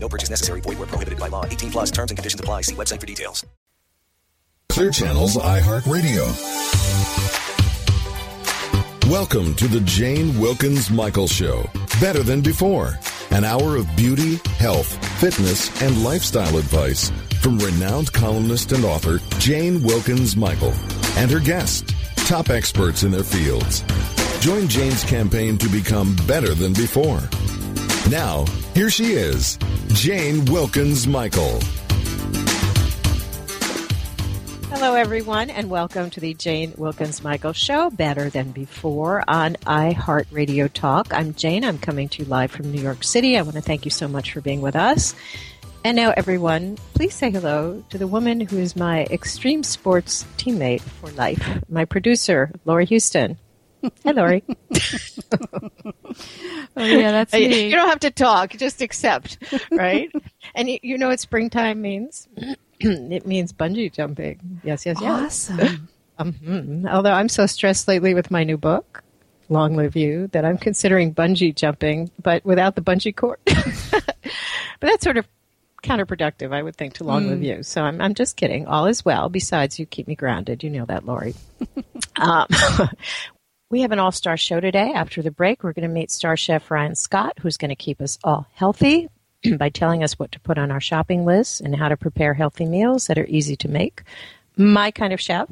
No 0.00 0.08
purchase 0.08 0.30
necessary. 0.30 0.60
Void 0.60 0.78
where 0.78 0.86
prohibited 0.86 1.18
by 1.18 1.28
law. 1.28 1.44
18 1.44 1.70
plus 1.70 1.90
terms 1.90 2.10
and 2.10 2.18
conditions 2.18 2.40
apply. 2.40 2.62
See 2.62 2.74
website 2.74 3.00
for 3.00 3.06
details. 3.06 3.44
Clear 4.68 4.90
Channel's 4.90 5.36
iHeartRadio. 5.36 6.24
Welcome 9.10 9.54
to 9.54 9.66
the 9.66 9.80
Jane 9.80 10.38
Wilkens 10.38 10.90
Michael 10.90 11.26
Show. 11.26 11.68
Better 12.00 12.22
than 12.22 12.42
before. 12.42 12.98
An 13.30 13.44
hour 13.44 13.76
of 13.76 13.86
beauty, 13.96 14.36
health, 14.58 14.88
fitness, 15.18 15.82
and 15.82 16.04
lifestyle 16.04 16.58
advice 16.58 17.10
from 17.40 17.58
renowned 17.58 18.12
columnist 18.12 18.72
and 18.72 18.84
author 18.84 19.18
Jane 19.38 19.82
Wilkens 19.82 20.36
Michael 20.36 20.74
and 21.16 21.30
her 21.30 21.40
guests, 21.40 21.92
top 22.28 22.50
experts 22.50 23.02
in 23.02 23.10
their 23.10 23.24
fields. 23.24 23.82
Join 24.40 24.68
Jane's 24.68 25.04
campaign 25.04 25.58
to 25.58 25.68
become 25.68 26.14
better 26.26 26.54
than 26.54 26.72
before. 26.72 27.20
Now, 28.10 28.46
here 28.72 28.88
she 28.88 29.12
is, 29.12 29.58
Jane 29.88 30.46
Wilkens 30.46 31.06
Michael. 31.06 31.60
Hello, 34.70 34.94
everyone, 34.94 35.50
and 35.50 35.68
welcome 35.68 36.08
to 36.10 36.20
the 36.20 36.32
Jane 36.32 36.72
Wilkens 36.78 37.22
Michael 37.22 37.52
Show, 37.52 37.90
Better 37.90 38.30
Than 38.30 38.52
Before 38.52 39.22
on 39.28 39.56
iHeartRadio 39.66 40.72
Talk. 40.72 41.12
I'm 41.12 41.34
Jane. 41.34 41.64
I'm 41.64 41.76
coming 41.76 42.08
to 42.08 42.22
you 42.22 42.28
live 42.30 42.50
from 42.50 42.72
New 42.72 42.80
York 42.80 43.04
City. 43.04 43.36
I 43.36 43.42
want 43.42 43.56
to 43.56 43.60
thank 43.60 43.84
you 43.84 43.90
so 43.90 44.08
much 44.08 44.32
for 44.32 44.40
being 44.40 44.62
with 44.62 44.74
us. 44.74 45.14
And 45.84 45.94
now, 45.94 46.14
everyone, 46.16 46.78
please 46.94 47.14
say 47.14 47.30
hello 47.30 47.84
to 47.90 47.98
the 47.98 48.06
woman 48.06 48.40
who 48.40 48.56
is 48.56 48.74
my 48.74 49.04
extreme 49.10 49.62
sports 49.62 50.24
teammate 50.38 50.80
for 50.80 51.10
life, 51.10 51.46
my 51.68 51.84
producer, 51.84 52.52
Lori 52.64 52.86
Houston. 52.86 53.36
Hi, 54.04 54.10
Lori. 54.12 54.44
Oh 56.76 56.84
yeah, 56.84 57.10
that's 57.10 57.32
me. 57.32 57.64
You 57.64 57.72
don't 57.72 57.88
have 57.88 58.00
to 58.00 58.10
talk, 58.10 58.52
just 58.52 58.80
accept, 58.80 59.38
right? 59.72 60.10
and 60.54 60.68
you, 60.70 60.78
you 60.82 60.98
know 60.98 61.08
what 61.08 61.18
springtime 61.18 61.82
means? 61.82 62.28
it 62.80 63.26
means 63.26 63.52
bungee 63.52 63.92
jumping. 63.92 64.60
Yes, 64.62 64.86
yes, 64.86 64.98
yes. 65.00 65.50
Awesome. 65.50 65.88
Um, 66.18 66.86
although 66.90 67.12
I'm 67.12 67.28
so 67.28 67.46
stressed 67.46 67.88
lately 67.88 68.14
with 68.14 68.30
my 68.30 68.44
new 68.44 68.56
book, 68.56 69.02
Long 69.48 69.76
Live 69.76 69.96
You, 69.96 70.28
that 70.28 70.44
I'm 70.44 70.56
considering 70.58 71.14
bungee 71.14 71.54
jumping, 71.54 72.10
but 72.22 72.44
without 72.44 72.76
the 72.76 72.82
bungee 72.82 73.14
cord. 73.14 73.38
but 73.44 74.14
that's 74.80 75.02
sort 75.02 75.16
of 75.16 75.26
counterproductive, 75.82 76.52
I 76.52 76.62
would 76.62 76.76
think, 76.76 76.94
to 76.94 77.04
Long 77.04 77.28
Live 77.28 77.42
You. 77.42 77.62
So 77.62 77.82
I'm, 77.82 78.00
I'm 78.00 78.14
just 78.14 78.36
kidding. 78.36 78.66
All 78.66 78.86
is 78.86 79.04
well. 79.04 79.28
Besides, 79.28 79.78
you 79.78 79.86
keep 79.86 80.06
me 80.06 80.14
grounded. 80.14 80.62
You 80.62 80.70
know 80.70 80.84
that, 80.84 81.06
Lori. 81.06 81.34
um, 82.16 82.46
we 83.70 83.82
have 83.82 83.92
an 83.92 83.98
all 83.98 84.12
star 84.12 84.36
show 84.36 84.60
today. 84.60 84.92
After 84.94 85.20
the 85.20 85.30
break, 85.30 85.62
we're 85.62 85.72
going 85.72 85.88
to 85.88 85.94
meet 85.94 86.10
star 86.10 86.36
chef 86.36 86.70
Ryan 86.70 86.94
Scott, 86.94 87.34
who's 87.40 87.58
going 87.58 87.68
to 87.68 87.76
keep 87.76 88.00
us 88.00 88.18
all 88.24 88.46
healthy 88.54 89.08
by 89.58 89.68
telling 89.68 90.02
us 90.02 90.18
what 90.18 90.32
to 90.32 90.40
put 90.40 90.58
on 90.58 90.70
our 90.70 90.80
shopping 90.80 91.26
list 91.26 91.60
and 91.60 91.76
how 91.76 91.88
to 91.88 91.96
prepare 91.96 92.34
healthy 92.34 92.64
meals 92.64 93.06
that 93.06 93.18
are 93.18 93.26
easy 93.26 93.56
to 93.56 93.68
make. 93.68 94.02
My 94.56 94.90
kind 94.90 95.12
of 95.12 95.20
chef. 95.20 95.48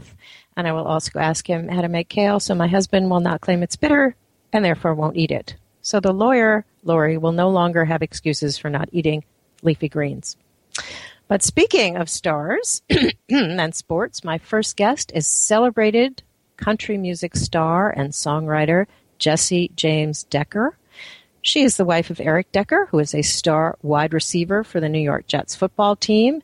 And 0.56 0.66
I 0.66 0.72
will 0.72 0.86
also 0.86 1.18
ask 1.18 1.48
him 1.48 1.68
how 1.68 1.82
to 1.82 1.88
make 1.88 2.08
kale 2.08 2.40
so 2.40 2.54
my 2.54 2.66
husband 2.66 3.10
will 3.10 3.20
not 3.20 3.42
claim 3.42 3.62
it's 3.62 3.76
bitter 3.76 4.16
and 4.52 4.64
therefore 4.64 4.94
won't 4.94 5.18
eat 5.18 5.30
it. 5.30 5.54
So 5.82 6.00
the 6.00 6.14
lawyer, 6.14 6.64
Lori, 6.82 7.18
will 7.18 7.32
no 7.32 7.50
longer 7.50 7.84
have 7.84 8.02
excuses 8.02 8.56
for 8.56 8.70
not 8.70 8.88
eating 8.92 9.24
leafy 9.62 9.90
greens. 9.90 10.36
But 11.28 11.42
speaking 11.42 11.96
of 11.96 12.08
stars 12.08 12.80
and 13.28 13.74
sports, 13.74 14.24
my 14.24 14.38
first 14.38 14.76
guest 14.76 15.12
is 15.14 15.26
celebrated 15.26 16.22
country 16.56 16.98
music 16.98 17.36
star 17.36 17.90
and 17.90 18.12
songwriter 18.12 18.86
Jessie 19.18 19.70
James 19.76 20.24
Decker. 20.24 20.76
She 21.42 21.62
is 21.62 21.76
the 21.76 21.84
wife 21.84 22.10
of 22.10 22.20
Eric 22.20 22.50
Decker, 22.52 22.86
who 22.90 22.98
is 22.98 23.14
a 23.14 23.22
star 23.22 23.78
wide 23.82 24.12
receiver 24.12 24.64
for 24.64 24.80
the 24.80 24.88
New 24.88 25.00
York 25.00 25.26
Jets 25.26 25.54
football 25.54 25.94
team. 25.94 26.42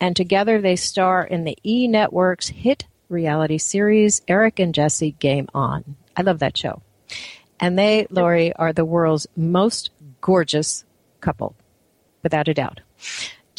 And 0.00 0.16
together 0.16 0.60
they 0.60 0.76
star 0.76 1.22
in 1.22 1.44
the 1.44 1.56
E 1.62 1.86
Network's 1.86 2.48
hit 2.48 2.86
reality 3.08 3.58
series, 3.58 4.22
Eric 4.26 4.58
and 4.58 4.74
Jessie 4.74 5.12
Game 5.18 5.48
On. 5.54 5.96
I 6.16 6.22
love 6.22 6.38
that 6.40 6.56
show. 6.56 6.82
And 7.60 7.78
they, 7.78 8.06
Lori, 8.10 8.52
are 8.54 8.72
the 8.72 8.84
world's 8.84 9.26
most 9.36 9.90
gorgeous 10.20 10.84
couple, 11.20 11.54
without 12.22 12.48
a 12.48 12.54
doubt. 12.54 12.80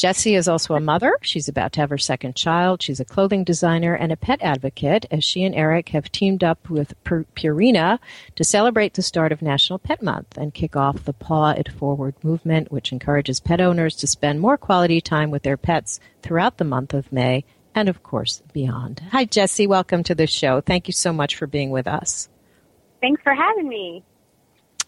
Jessie 0.02 0.34
is 0.34 0.48
also 0.48 0.74
a 0.74 0.80
mother. 0.80 1.16
She's 1.22 1.48
about 1.48 1.74
to 1.74 1.82
have 1.82 1.92
her 1.92 1.98
second 2.00 2.36
child. 2.36 2.82
She's 2.82 3.00
a 3.00 3.06
clothing 3.06 3.44
designer 3.44 3.94
and 3.94 4.12
a 4.12 4.18
pet 4.18 4.42
advocate 4.42 5.06
as 5.12 5.24
she 5.24 5.44
and 5.44 5.54
Eric 5.54 5.90
have 5.90 6.12
teamed 6.12 6.44
up 6.44 6.72
with 6.72 6.96
Purina 7.04 8.00
to 8.36 8.44
celebrate 8.44 8.96
the 8.96 9.04
start 9.04 9.32
of 9.32 9.44
National 9.44 9.78
Pet 9.78 10.02
Month 10.02 10.40
and 10.40 10.56
kick 10.56 10.76
off 10.76 11.06
the 11.06 11.14
Paw 11.14 11.52
It 11.52 11.72
Forward 11.72 12.16
movement, 12.24 12.72
which 12.72 12.92
encourages 12.92 13.40
pet 13.40 13.62
owners 13.62 13.96
to 13.98 14.08
spend 14.08 14.40
more 14.40 14.58
quality 14.58 15.02
time 15.02 15.30
with 15.30 15.44
their 15.44 15.56
pets 15.56 16.00
throughout 16.24 16.58
the 16.58 16.64
month 16.64 16.96
of 16.96 17.12
May 17.12 17.46
and, 17.76 17.88
of 17.88 18.02
course, 18.02 18.42
beyond. 18.54 19.04
Hi, 19.12 19.26
Jessie. 19.26 19.68
Welcome 19.68 20.02
to 20.06 20.16
the 20.16 20.26
show. 20.26 20.62
Thank 20.62 20.88
you 20.88 20.94
so 20.94 21.14
much 21.14 21.36
for 21.36 21.46
being 21.46 21.70
with 21.70 21.86
us. 21.86 22.28
Thanks 23.02 23.22
for 23.22 23.36
having 23.36 23.70
me. 23.70 24.04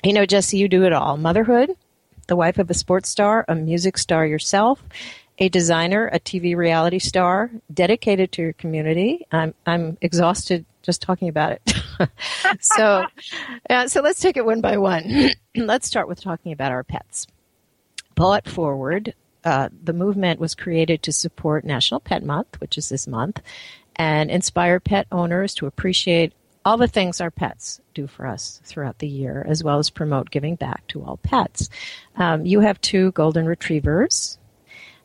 You 0.03 0.13
know, 0.13 0.25
Jessie, 0.25 0.57
you 0.57 0.68
do 0.68 0.85
it 0.85 0.91
all 0.91 1.18
motherhood, 1.18 1.69
the 2.28 2.36
wife 2.36 2.58
of 2.58 2.70
a 2.70 2.74
sports 2.74 3.10
star, 3.10 3.46
a 3.48 3.56
music 3.56 3.98
star 3.98 4.26
yourself, 4.26 4.84
a 5.40 5.50
designer, 5.50 6.08
a 6.08 6.20
TV 6.20 6.56
reality 6.56 7.00
star, 7.00 7.50
dedicated 7.74 8.32
to 8.34 8.42
your 8.42 8.54
community. 8.54 9.26
I'm, 9.32 9.54
I'm 9.66 9.98
exhausted 10.02 10.66
just 10.84 11.02
talking 11.02 11.30
about 11.30 11.54
it. 11.54 11.74
so, 12.60 13.06
uh, 13.70 13.88
so 13.88 14.02
let's 14.02 14.20
take 14.20 14.38
it 14.38 14.46
one 14.46 14.62
by 14.62 14.78
one. 14.78 15.32
let's 15.56 15.88
start 15.88 16.08
with 16.08 16.22
talking 16.22 16.52
about 16.52 16.72
our 16.72 16.84
pets. 16.84 17.28
It 18.16 18.48
Forward, 18.48 19.16
uh, 19.44 19.70
the 19.84 19.94
movement 19.94 20.40
was 20.40 20.56
created 20.56 21.02
to 21.04 21.12
support 21.12 21.66
National 21.66 22.00
Pet 22.00 22.24
Month, 22.24 22.62
which 22.62 22.78
is 22.78 22.90
this 22.90 23.08
month, 23.08 23.42
and 23.96 24.30
inspire 24.30 24.80
pet 24.80 25.08
owners 25.12 25.54
to 25.56 25.66
appreciate 25.66 26.34
all 26.66 26.78
the 26.78 26.88
things 26.88 27.19
our 27.22 27.31
pets 27.31 27.81
do 27.94 28.07
for 28.07 28.25
us 28.25 28.62
throughout 28.63 29.00
the 29.00 29.07
year, 29.07 29.46
as 29.47 29.63
well 29.63 29.79
as 29.79 29.90
promote 29.90 30.29
giving 30.31 30.56
back 30.56 30.88
to 30.88 31.03
all 31.03 31.18
pets. 31.18 31.69
Um, 32.16 32.46
you 32.46 32.62
have 32.62 32.79
two 32.81 33.12
golden 33.12 33.46
retrievers. 33.46 34.38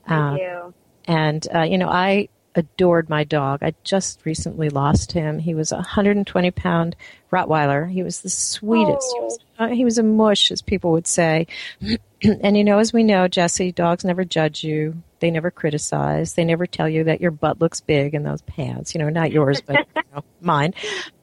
Thank 0.06 0.40
Uh, 0.40 0.42
you. 0.42 0.74
and, 1.06 1.46
uh, 1.54 1.62
you 1.62 1.78
know, 1.78 1.88
I 1.88 2.28
adored 2.54 3.08
my 3.08 3.24
dog. 3.24 3.62
I 3.62 3.74
just 3.84 4.24
recently 4.24 4.68
lost 4.68 5.12
him. 5.12 5.38
He 5.38 5.54
was 5.54 5.70
a 5.70 5.76
120 5.76 6.50
pound 6.52 6.96
Rottweiler. 7.32 7.90
He 7.90 8.02
was 8.02 8.20
the 8.22 8.30
sweetest. 8.30 9.12
He, 9.16 9.20
was, 9.20 9.38
uh, 9.58 9.68
he 9.68 9.84
was 9.84 9.98
a 9.98 10.02
mush, 10.02 10.50
as 10.50 10.62
people 10.62 10.92
would 10.92 11.06
say. 11.06 11.46
and, 12.22 12.56
you 12.56 12.64
know, 12.64 12.78
as 12.78 12.92
we 12.92 13.02
know, 13.04 13.28
Jessie, 13.28 13.70
dogs 13.72 14.04
never 14.04 14.24
judge 14.24 14.64
you. 14.64 15.02
They 15.20 15.30
never 15.30 15.50
criticize. 15.50 16.34
They 16.34 16.44
never 16.44 16.66
tell 16.66 16.88
you 16.88 17.04
that 17.04 17.20
your 17.20 17.30
butt 17.30 17.60
looks 17.60 17.80
big 17.80 18.14
in 18.14 18.22
those 18.22 18.42
pants. 18.42 18.94
You 18.94 19.00
know, 19.00 19.08
not 19.08 19.32
yours, 19.32 19.60
but 19.60 19.86
you 19.96 20.02
know, 20.14 20.24
mine. 20.40 20.74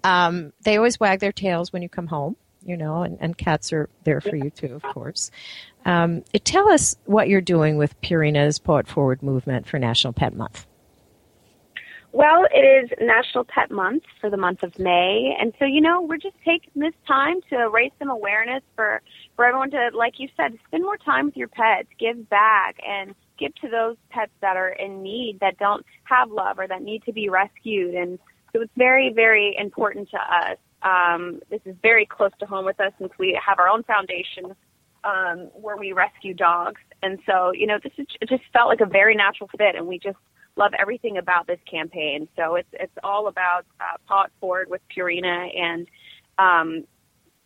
Um, 0.03 0.53
they 0.63 0.77
always 0.77 0.99
wag 0.99 1.19
their 1.19 1.31
tails 1.31 1.71
when 1.71 1.81
you 1.81 1.89
come 1.89 2.07
home, 2.07 2.35
you 2.65 2.77
know, 2.77 3.03
and, 3.03 3.17
and 3.19 3.37
cats 3.37 3.71
are 3.73 3.89
there 4.03 4.21
for 4.21 4.35
you 4.35 4.49
too, 4.49 4.73
of 4.75 4.83
course. 4.83 5.31
Um, 5.85 6.23
tell 6.43 6.69
us 6.71 6.95
what 7.05 7.29
you're 7.29 7.41
doing 7.41 7.77
with 7.77 7.99
Purina's 8.01 8.59
It 8.67 8.87
Forward 8.87 9.21
movement 9.21 9.67
for 9.67 9.79
National 9.79 10.13
Pet 10.13 10.35
Month. 10.35 10.65
Well, 12.15 12.47
it 12.49 12.85
is 12.85 12.89
National 13.01 13.43
Pet 13.43 13.69
Month 13.69 14.03
for 14.21 14.29
the 14.29 14.37
month 14.37 14.63
of 14.63 14.79
May, 14.79 15.35
and 15.37 15.53
so 15.59 15.65
you 15.65 15.81
know 15.81 16.01
we're 16.01 16.15
just 16.15 16.37
taking 16.45 16.71
this 16.73 16.93
time 17.05 17.41
to 17.49 17.67
raise 17.69 17.91
some 17.99 18.09
awareness 18.09 18.63
for 18.73 19.01
for 19.35 19.43
everyone 19.43 19.69
to, 19.71 19.89
like 19.93 20.13
you 20.17 20.29
said, 20.37 20.57
spend 20.65 20.83
more 20.83 20.95
time 20.95 21.25
with 21.25 21.35
your 21.35 21.49
pets, 21.49 21.89
give 21.99 22.29
back, 22.29 22.77
and 22.87 23.13
give 23.37 23.53
to 23.55 23.69
those 23.69 23.97
pets 24.09 24.31
that 24.41 24.57
are 24.57 24.69
in 24.69 25.01
need 25.03 25.39
that 25.41 25.57
don't 25.57 25.85
have 26.03 26.31
love 26.31 26.59
or 26.59 26.67
that 26.67 26.81
need 26.81 27.03
to 27.03 27.13
be 27.13 27.29
rescued. 27.29 27.95
And 27.95 28.19
so 28.53 28.61
it's 28.61 28.71
very, 28.77 29.11
very 29.13 29.55
important 29.59 30.09
to 30.11 30.17
us. 30.17 30.57
Um, 30.81 31.39
this 31.49 31.61
is 31.65 31.75
very 31.81 32.05
close 32.05 32.31
to 32.39 32.45
home 32.45 32.65
with 32.65 32.79
us 32.79 32.93
since 32.99 33.11
we 33.17 33.39
have 33.43 33.59
our 33.59 33.67
own 33.67 33.83
foundation 33.83 34.55
um, 35.05 35.49
where 35.53 35.77
we 35.77 35.93
rescue 35.93 36.33
dogs, 36.33 36.81
and 37.01 37.19
so 37.25 37.51
you 37.53 37.67
know 37.67 37.77
this 37.81 37.93
is, 37.97 38.07
it 38.21 38.27
just 38.27 38.43
felt 38.51 38.67
like 38.67 38.81
a 38.81 38.85
very 38.85 39.15
natural 39.15 39.49
fit, 39.57 39.75
and 39.75 39.87
we 39.87 39.99
just 39.99 40.17
love 40.55 40.71
everything 40.77 41.17
about 41.17 41.47
this 41.47 41.59
campaign. 41.69 42.27
So 42.35 42.55
it's 42.55 42.69
it's 42.73 42.97
all 43.03 43.27
about 43.27 43.65
uh, 43.79 43.97
Paw 44.07 44.25
Forward 44.39 44.69
with 44.69 44.81
Purina, 44.95 45.47
and 45.55 45.87
um, 46.37 46.85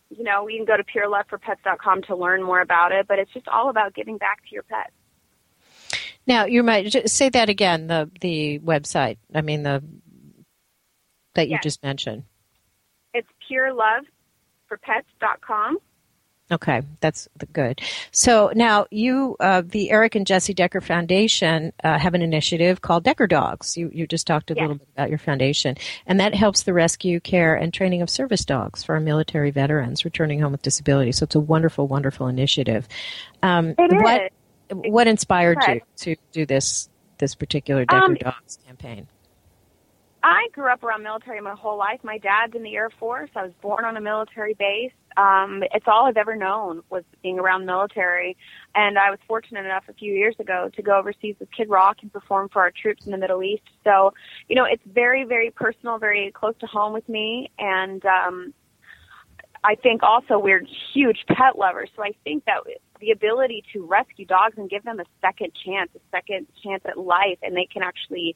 you 0.10 0.24
know 0.24 0.48
you 0.48 0.58
can 0.58 0.66
go 0.66 0.78
to 0.78 0.84
pureloveforpets.com 0.84 2.04
to 2.04 2.16
learn 2.16 2.42
more 2.44 2.62
about 2.62 2.92
it. 2.92 3.08
But 3.08 3.20
it's 3.20 3.32
just 3.34 3.48
all 3.48 3.70
about 3.70 3.94
giving 3.94 4.18
back 4.18 4.42
to 4.48 4.54
your 4.54 4.64
pets. 4.64 4.92
Now 6.30 6.46
you 6.46 6.62
might 6.64 7.10
say 7.10 7.28
that 7.30 7.50
again. 7.50 7.88
The 7.88 8.10
the 8.22 8.60
website. 8.60 9.18
I 9.34 9.42
mean 9.42 9.64
the 9.64 9.84
that 11.34 11.48
you 11.48 11.54
Yes. 11.56 11.64
just 11.64 11.82
mentioned. 11.84 12.24
It's 13.16 13.28
pureloveforpets.com. 13.52 15.78
Okay, 16.52 16.82
that's 17.00 17.28
good. 17.54 17.80
So 18.12 18.52
now 18.56 18.88
you, 18.90 19.36
uh, 19.40 19.62
the 19.64 19.92
Eric 19.92 20.16
and 20.16 20.26
Jessie 20.26 20.56
Decker 20.56 20.82
Foundation, 20.82 21.72
uh, 21.84 22.00
have 22.00 22.16
an 22.16 22.24
initiative 22.24 22.82
called 22.82 23.04
Decker 23.04 23.28
Dogs. 23.28 23.78
You 23.78 23.92
you 23.94 24.08
just 24.08 24.26
talked 24.26 24.50
a 24.50 24.56
Yes. 24.56 24.62
little 24.62 24.78
bit 24.78 24.88
about 24.96 25.10
your 25.10 25.20
foundation, 25.20 25.76
and 26.08 26.20
that 26.20 26.34
helps 26.34 26.64
the 26.64 26.74
rescue, 26.74 27.20
care, 27.20 27.54
and 27.56 27.72
training 27.74 28.02
of 28.02 28.10
service 28.10 28.46
dogs 28.46 28.84
for 28.84 28.96
our 28.96 29.00
military 29.02 29.52
veterans 29.52 30.04
returning 30.06 30.40
home 30.42 30.52
with 30.52 30.64
disabilities. 30.64 31.18
So 31.18 31.26
it's 31.26 31.36
a 31.36 31.40
wonderful, 31.40 31.88
wonderful 31.88 32.28
initiative. 32.28 32.88
Um, 33.44 33.76
It 33.78 33.94
is. 33.94 34.02
what 34.02 34.32
inspired 35.08 35.58
you 35.68 35.82
to 35.98 36.16
do 36.32 36.46
this 36.46 36.90
this 37.18 37.36
particular 37.36 37.86
Decker 37.86 38.06
Um, 38.06 38.16
Dogs 38.16 38.60
campaign? 38.66 39.08
I 40.22 40.48
grew 40.54 40.72
up 40.72 40.84
around 40.84 41.04
military 41.04 41.40
my 41.42 41.56
whole 41.56 41.78
life. 41.78 42.02
My 42.04 42.18
dad's 42.18 42.56
in 42.56 42.64
the 42.64 42.76
Air 42.76 42.90
Force. 42.90 43.30
I 43.36 43.44
was 43.44 43.54
born 43.62 43.86
on 43.86 43.96
a 43.96 44.02
military 44.02 44.54
base. 44.54 44.92
Um, 45.16 45.64
it's 45.74 45.86
all 45.88 46.06
I've 46.06 46.18
ever 46.18 46.36
known 46.36 46.82
was 46.90 47.04
being 47.24 47.40
around 47.40 47.66
military. 47.66 48.36
And 48.76 48.98
I 48.98 49.10
was 49.12 49.20
fortunate 49.28 49.66
enough 49.66 49.86
a 49.88 49.94
few 49.94 50.14
years 50.14 50.36
ago 50.40 50.70
to 50.76 50.82
go 50.82 50.98
overseas 50.98 51.36
with 51.40 51.50
Kid 51.52 51.70
Rock 51.70 51.98
and 52.02 52.12
perform 52.12 52.50
for 52.50 52.62
our 52.62 52.72
troops 52.72 53.06
in 53.06 53.12
the 53.12 53.18
Middle 53.18 53.44
East. 53.44 53.64
So, 53.84 54.14
you 54.50 54.56
know, 54.56 54.66
it's 54.66 54.84
very, 54.86 55.24
very 55.24 55.52
personal, 55.52 56.00
very 56.00 56.32
close 56.32 56.56
to 56.60 56.68
home 56.68 56.94
with 56.94 57.08
me. 57.08 57.50
And 57.58 58.04
um, 58.06 58.54
I 59.64 59.76
think 59.76 60.04
also 60.04 60.38
we're 60.38 60.66
huge 60.94 61.26
pet 61.28 61.58
lovers. 61.58 61.90
So 61.96 62.04
I 62.04 62.12
think 62.24 62.46
that 62.46 62.60
the 63.00 63.12
ability 63.12 63.64
to 63.74 63.86
rescue 63.86 64.26
dogs 64.26 64.56
and 64.58 64.70
give 64.70 64.84
them 64.84 65.00
a 65.00 65.06
second 65.22 65.52
chance, 65.66 65.90
a 65.96 66.00
second 66.12 66.48
chance 66.64 66.84
at 66.86 66.98
life, 66.98 67.40
and 67.42 67.56
they 67.56 67.68
can 67.72 67.84
actually 67.84 68.36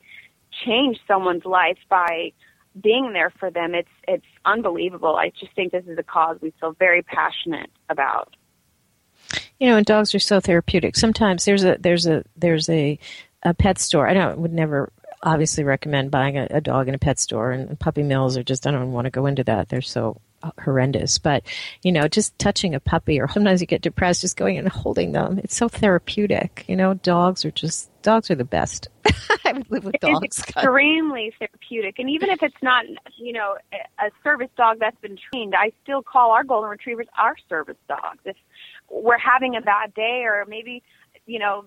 change 0.65 0.97
someone's 1.07 1.45
life 1.45 1.77
by 1.89 2.31
being 2.79 3.13
there 3.13 3.31
for 3.39 3.51
them. 3.51 3.75
It's 3.75 3.89
it's 4.07 4.25
unbelievable. 4.45 5.15
I 5.15 5.31
just 5.39 5.53
think 5.55 5.71
this 5.71 5.85
is 5.85 5.97
a 5.97 6.03
cause 6.03 6.37
we 6.41 6.53
feel 6.59 6.73
very 6.73 7.01
passionate 7.01 7.69
about. 7.89 8.35
You 9.59 9.69
know, 9.69 9.77
and 9.77 9.85
dogs 9.85 10.13
are 10.15 10.19
so 10.19 10.39
therapeutic. 10.39 10.95
Sometimes 10.95 11.45
there's 11.45 11.63
a 11.63 11.77
there's 11.79 12.07
a 12.07 12.23
there's 12.35 12.69
a, 12.69 12.99
a 13.43 13.53
pet 13.53 13.79
store. 13.79 14.07
I 14.07 14.13
don't 14.13 14.39
would 14.39 14.53
never 14.53 14.91
obviously 15.21 15.63
recommend 15.63 16.11
buying 16.11 16.37
a, 16.37 16.47
a 16.49 16.61
dog 16.61 16.87
in 16.87 16.95
a 16.95 16.99
pet 16.99 17.19
store, 17.19 17.51
and 17.51 17.79
puppy 17.79 18.03
mills 18.03 18.37
are 18.37 18.43
just 18.43 18.65
I 18.67 18.71
don't 18.71 18.91
want 18.91 19.05
to 19.05 19.11
go 19.11 19.25
into 19.25 19.43
that. 19.45 19.69
They're 19.69 19.81
so 19.81 20.19
horrendous. 20.63 21.17
But 21.17 21.43
you 21.81 21.91
know, 21.91 22.07
just 22.07 22.37
touching 22.39 22.75
a 22.75 22.79
puppy, 22.79 23.19
or 23.19 23.27
sometimes 23.31 23.61
you 23.61 23.67
get 23.67 23.81
depressed, 23.81 24.21
just 24.21 24.37
going 24.37 24.57
and 24.57 24.67
holding 24.67 25.11
them. 25.11 25.39
It's 25.39 25.55
so 25.55 25.67
therapeutic. 25.67 26.65
You 26.67 26.75
know, 26.75 26.93
dogs 26.95 27.45
are 27.45 27.51
just 27.51 27.89
dogs 28.01 28.29
are 28.29 28.35
the 28.35 28.45
best. 28.45 28.87
I 29.45 29.53
would 29.53 29.71
live 29.71 29.85
with 29.85 29.99
dogs. 29.99 30.19
It's 30.23 30.39
extremely 30.39 31.33
therapeutic, 31.39 31.99
and 31.99 32.09
even 32.09 32.29
if 32.29 32.41
it's 32.41 32.61
not, 32.61 32.85
you 33.17 33.33
know, 33.33 33.57
a 33.73 34.05
a 34.05 34.11
service 34.23 34.49
dog 34.57 34.77
that's 34.79 34.99
been 35.01 35.17
trained, 35.31 35.55
I 35.55 35.71
still 35.83 36.01
call 36.01 36.31
our 36.31 36.43
golden 36.43 36.69
retrievers 36.69 37.07
our 37.17 37.35
service 37.49 37.77
dogs. 37.87 38.19
If 38.25 38.35
we're 38.89 39.17
having 39.17 39.55
a 39.55 39.61
bad 39.61 39.93
day, 39.93 40.23
or 40.25 40.45
maybe, 40.47 40.83
you 41.25 41.39
know, 41.39 41.65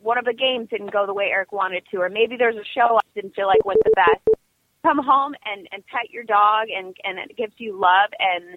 one 0.00 0.18
of 0.18 0.24
the 0.24 0.34
games 0.34 0.68
didn't 0.70 0.92
go 0.92 1.06
the 1.06 1.14
way 1.14 1.26
Eric 1.30 1.52
wanted 1.52 1.84
to, 1.90 1.98
or 1.98 2.08
maybe 2.08 2.36
there's 2.36 2.56
a 2.56 2.64
show 2.74 2.96
I 2.96 3.00
didn't 3.14 3.34
feel 3.34 3.46
like 3.46 3.64
went 3.64 3.80
the 3.84 3.92
best. 3.94 4.38
Come 4.82 4.98
home 4.98 5.34
and 5.44 5.68
and 5.72 5.84
pet 5.86 6.10
your 6.10 6.24
dog, 6.24 6.66
and 6.76 6.96
and 7.04 7.18
it 7.18 7.36
gives 7.36 7.54
you 7.58 7.78
love, 7.78 8.10
and 8.18 8.56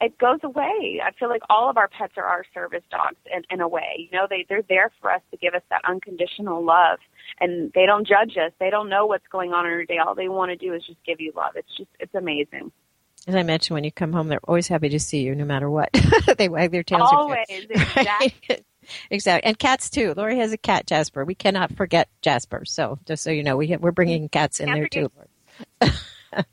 it 0.00 0.16
goes 0.18 0.40
away. 0.42 1.00
I 1.04 1.12
feel 1.18 1.28
like 1.28 1.42
all 1.48 1.70
of 1.70 1.76
our 1.76 1.86
pets 1.88 2.14
are 2.16 2.24
our 2.24 2.44
service 2.52 2.82
dogs 2.90 3.18
in, 3.32 3.42
in 3.50 3.60
a 3.60 3.68
way. 3.68 4.08
You 4.10 4.18
know, 4.18 4.26
they 4.28 4.44
they're 4.48 4.62
there 4.68 4.90
for 5.00 5.12
us 5.12 5.20
to 5.30 5.36
give 5.36 5.54
us 5.54 5.62
that 5.70 5.82
unconditional 5.88 6.64
love, 6.64 6.98
and 7.38 7.70
they 7.74 7.86
don't 7.86 8.06
judge 8.06 8.36
us. 8.36 8.52
They 8.58 8.70
don't 8.70 8.88
know 8.88 9.06
what's 9.06 9.26
going 9.30 9.52
on 9.52 9.66
in 9.66 9.72
our 9.72 9.84
day. 9.84 9.98
All 9.98 10.14
they 10.14 10.28
want 10.28 10.50
to 10.50 10.56
do 10.56 10.74
is 10.74 10.84
just 10.86 10.98
give 11.06 11.20
you 11.20 11.32
love. 11.36 11.52
It's 11.54 11.76
just 11.76 11.90
it's 12.00 12.14
amazing. 12.14 12.72
As 13.28 13.34
I 13.34 13.42
mentioned, 13.42 13.74
when 13.74 13.84
you 13.84 13.92
come 13.92 14.12
home, 14.12 14.28
they're 14.28 14.40
always 14.48 14.66
happy 14.66 14.88
to 14.88 14.98
see 14.98 15.20
you, 15.20 15.34
no 15.34 15.44
matter 15.44 15.68
what. 15.70 15.90
they 16.38 16.48
wag 16.48 16.72
their 16.72 16.82
tails. 16.82 17.08
Always, 17.12 17.44
exactly. 17.48 18.34
Right? 18.48 18.64
exactly. 19.10 19.46
And 19.46 19.58
cats 19.58 19.90
too. 19.90 20.14
Lori 20.16 20.38
has 20.38 20.52
a 20.52 20.58
cat, 20.58 20.86
Jasper. 20.86 21.24
We 21.24 21.34
cannot 21.34 21.76
forget 21.76 22.08
Jasper. 22.22 22.64
So 22.64 22.98
just 23.04 23.22
so 23.22 23.30
you 23.30 23.42
know, 23.42 23.56
we 23.58 23.68
have, 23.68 23.82
we're 23.82 23.92
bringing 23.92 24.28
cats 24.30 24.58
in 24.58 24.66
Can't 24.66 24.76
there 24.78 24.84
forget- 24.86 25.02
too, 25.04 25.12
Lori. 25.16 25.28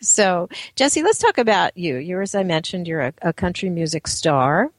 So, 0.00 0.48
Jessie, 0.74 1.02
let's 1.02 1.18
talk 1.18 1.38
about 1.38 1.76
you. 1.76 1.96
You're, 1.96 2.20
as 2.20 2.34
I 2.34 2.42
mentioned, 2.42 2.86
you're 2.86 3.00
a, 3.00 3.12
a 3.22 3.32
country 3.32 3.70
music 3.70 4.06
star, 4.06 4.70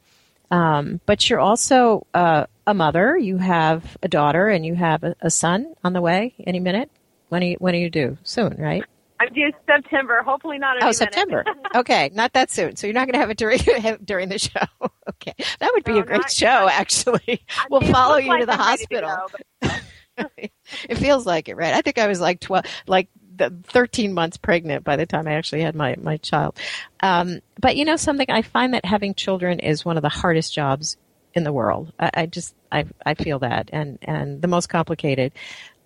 um, 0.51 1.00
but 1.07 1.28
you're 1.30 1.39
also 1.39 2.06
uh, 2.13 2.45
a 2.68 2.74
mother. 2.74 3.18
You 3.18 3.38
have 3.38 3.98
a 4.04 4.07
daughter, 4.07 4.48
and 4.50 4.63
you 4.66 4.75
have 4.75 5.04
a, 5.04 5.16
a 5.22 5.31
son 5.31 5.74
on 5.84 5.94
the 5.94 6.01
way 6.01 6.36
any 6.45 6.60
minute. 6.60 6.92
When 7.30 7.42
do 7.42 7.48
you, 7.48 7.56
when 7.60 7.74
do 7.74 7.80
you 7.80 7.89
do? 7.89 8.18
Soon, 8.24 8.56
right? 8.60 8.84
I'm 9.19 9.34
due 9.34 9.51
September. 9.66 10.22
Hopefully 10.22 10.60
not. 10.60 10.78
Oh. 10.84 10.92
September. 10.92 11.44
Okay, 11.75 12.10
not 12.13 12.34
that 12.34 12.50
soon. 12.51 12.75
So 12.75 12.88
you're 12.88 12.94
not 12.94 13.06
going 13.07 13.13
to 13.13 13.19
have 13.19 13.30
it 13.30 13.38
during 13.38 13.60
during 14.06 14.30
the 14.30 14.38
show. 14.39 14.62
Okay, 15.10 15.34
that 15.60 15.72
would 15.74 15.84
be 15.84 15.94
No, 15.94 16.00
a 16.00 16.04
great 16.04 16.22
not- 16.22 16.31
show. 16.31 16.68
Actually, 16.72 17.42
I 17.57 17.66
we'll 17.72 17.81
follow 17.81 18.18
you 18.18 18.30
like 18.30 18.42
to 18.42 18.45
the 18.45 18.54
I'm 18.54 18.60
hospital. 18.60 19.18
go, 19.31 19.42
but- 19.62 20.51
it 20.89 20.95
feels 20.98 21.25
like 21.25 21.50
it, 21.50 21.56
right? 21.56 21.74
I 21.74 21.81
think 21.81 21.98
I 21.98 22.07
was 22.07 22.19
like 22.22 22.39
twelve, 22.39 22.66
like 22.88 23.10
13 23.38 24.13
months 24.13 24.38
pregnant 24.38 24.84
by 24.84 24.95
the 24.95 25.06
time 25.06 25.28
I 25.28 25.34
actually 25.34 25.62
had 25.62 25.75
my 25.75 25.95
my 26.01 26.18
child. 26.18 26.57
Um, 27.01 27.39
but 27.60 27.75
you 27.75 27.86
know 27.86 27.95
something, 27.95 28.30
I 28.30 28.42
find 28.42 28.74
that 28.74 28.86
having 28.86 29.13
children 29.13 29.60
is 29.60 29.86
one 29.86 29.98
of 29.98 30.04
the 30.04 30.10
hardest 30.10 30.54
jobs 30.54 30.98
in 31.34 31.44
the 31.44 31.54
world. 31.54 31.94
I, 32.00 32.12
I 32.13 32.25
just 32.25 32.56
I 32.72 32.86
I 33.06 33.13
feel 33.13 33.39
that, 33.39 33.69
and 33.72 34.00
and 34.01 34.42
the 34.42 34.48
most 34.48 34.68
complicated. 34.69 35.34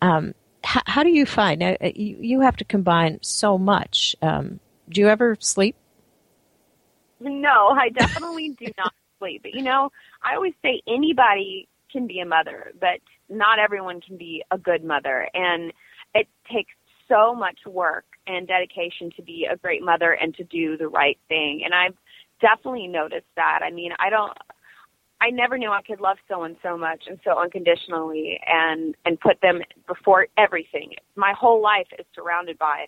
Um, 0.02 0.34
how, 0.64 0.82
how 0.86 1.04
do 1.04 1.10
you 1.10 1.26
find 1.26 1.60
now? 1.60 1.76
uh, 1.82 1.92
You, 1.96 2.18
you 2.20 2.42
have 2.42 2.56
to 2.58 2.66
combine 2.66 3.20
so 3.22 3.58
much. 3.58 4.16
Um, 4.22 4.60
do 4.90 5.02
you 5.02 5.08
ever 5.08 5.36
sleep? 5.40 5.76
No, 7.20 7.70
I 7.70 7.90
definitely 7.90 8.50
do 8.50 8.68
not 8.78 8.94
sleep. 9.20 9.44
But 9.44 9.54
you 9.54 9.64
know, 9.64 9.92
I 10.24 10.36
always 10.36 10.54
say 10.62 10.82
anybody 10.88 11.68
can 11.92 12.08
be 12.08 12.20
a 12.20 12.26
mother, 12.26 12.72
but 12.80 13.00
not 13.30 13.60
everyone 13.60 14.02
can 14.02 14.18
be 14.18 14.44
a 14.52 14.58
good 14.58 14.84
mother. 14.84 15.28
And 15.34 15.74
it 16.14 16.28
takes 16.52 16.74
so 17.12 17.36
much 17.36 17.60
work 17.66 18.06
and 18.28 18.48
dedication 18.48 19.12
to 19.18 19.22
be 19.22 19.48
a 19.52 19.58
great 19.58 19.84
mother 19.84 20.14
and 20.14 20.34
to 20.36 20.44
do 20.46 20.78
the 20.78 20.88
right 20.88 21.20
thing. 21.28 21.62
And 21.66 21.74
I've 21.74 21.96
definitely 22.40 22.88
noticed 22.88 23.28
that. 23.36 23.60
I 23.64 23.72
mean, 23.72 23.92
I 24.00 24.10
don't 24.10 24.34
I 25.22 25.30
never 25.30 25.56
knew 25.58 25.70
I 25.70 25.84
could 25.84 26.02
love 26.02 26.18
someone 26.28 26.58
so 26.64 26.76
much 26.76 27.04
and 27.08 27.20
so 27.24 27.38
unconditionally 27.40 28.40
and 28.48 28.96
and 29.06 29.20
put 29.20 29.40
them 29.42 29.60
before 29.88 30.28
everything. 30.38 30.94
My 31.16 31.34
whole 31.38 31.62
life 31.62 31.88
is 32.00 32.06
surrounded 32.16 32.58
by 32.58 32.86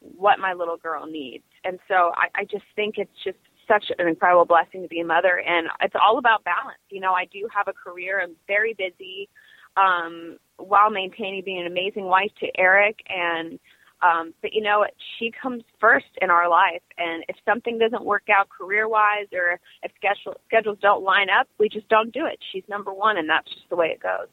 what 0.00 0.38
my 0.38 0.52
little 0.52 0.76
girl 0.76 1.06
needs. 1.06 1.44
And 1.64 1.78
so 1.88 2.12
I, 2.16 2.40
I 2.40 2.44
just 2.44 2.64
think 2.74 2.96
it's 2.98 3.10
just 3.24 3.38
such 3.68 3.84
an 3.98 4.08
incredible 4.08 4.44
blessing 4.44 4.82
to 4.82 4.88
be 4.88 5.00
a 5.00 5.04
mother 5.04 5.42
and 5.46 5.68
it's 5.80 5.94
all 6.00 6.18
about 6.18 6.42
balance. 6.44 6.80
You 6.90 7.00
know, 7.00 7.12
I 7.12 7.26
do 7.26 7.46
have 7.54 7.68
a 7.68 7.72
career, 7.72 8.20
I'm 8.20 8.34
very 8.46 8.74
busy, 8.74 9.28
um, 9.76 10.38
while 10.60 10.90
maintaining 10.90 11.42
being 11.44 11.60
an 11.60 11.66
amazing 11.66 12.04
wife 12.04 12.30
to 12.40 12.46
Eric 12.58 13.00
and 13.08 13.58
um, 14.02 14.32
but 14.40 14.52
you 14.54 14.62
know, 14.62 14.86
she 15.18 15.30
comes 15.30 15.62
first 15.78 16.06
in 16.22 16.30
our 16.30 16.48
life, 16.48 16.82
and 16.96 17.22
if 17.28 17.36
something 17.44 17.78
doesn't 17.78 18.04
work 18.04 18.28
out 18.34 18.48
career-wise, 18.48 19.26
or 19.32 19.60
if 19.82 19.92
schedule, 19.96 20.40
schedules 20.46 20.78
don't 20.80 21.04
line 21.04 21.28
up, 21.28 21.48
we 21.58 21.68
just 21.68 21.88
don't 21.88 22.12
do 22.12 22.24
it. 22.24 22.38
She's 22.50 22.62
number 22.68 22.94
one, 22.94 23.18
and 23.18 23.28
that's 23.28 23.48
just 23.50 23.68
the 23.68 23.76
way 23.76 23.88
it 23.88 24.00
goes. 24.00 24.28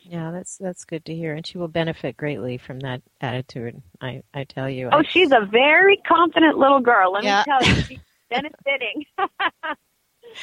Yeah, 0.00 0.30
that's 0.32 0.58
that's 0.58 0.84
good 0.84 1.04
to 1.06 1.14
hear, 1.14 1.34
and 1.34 1.46
she 1.46 1.56
will 1.58 1.68
benefit 1.68 2.16
greatly 2.16 2.58
from 2.58 2.80
that 2.80 3.00
attitude. 3.20 3.80
I 4.00 4.22
I 4.34 4.44
tell 4.44 4.68
you. 4.68 4.90
Oh, 4.92 5.02
she's 5.08 5.32
a 5.32 5.46
very 5.50 5.96
confident 6.06 6.58
little 6.58 6.80
girl. 6.80 7.12
Let 7.12 7.24
Yeah. 7.24 7.42
me 7.46 7.52
tell 7.52 7.74
you, 7.74 7.82
she's 7.88 7.98
benefiting. 8.28 9.06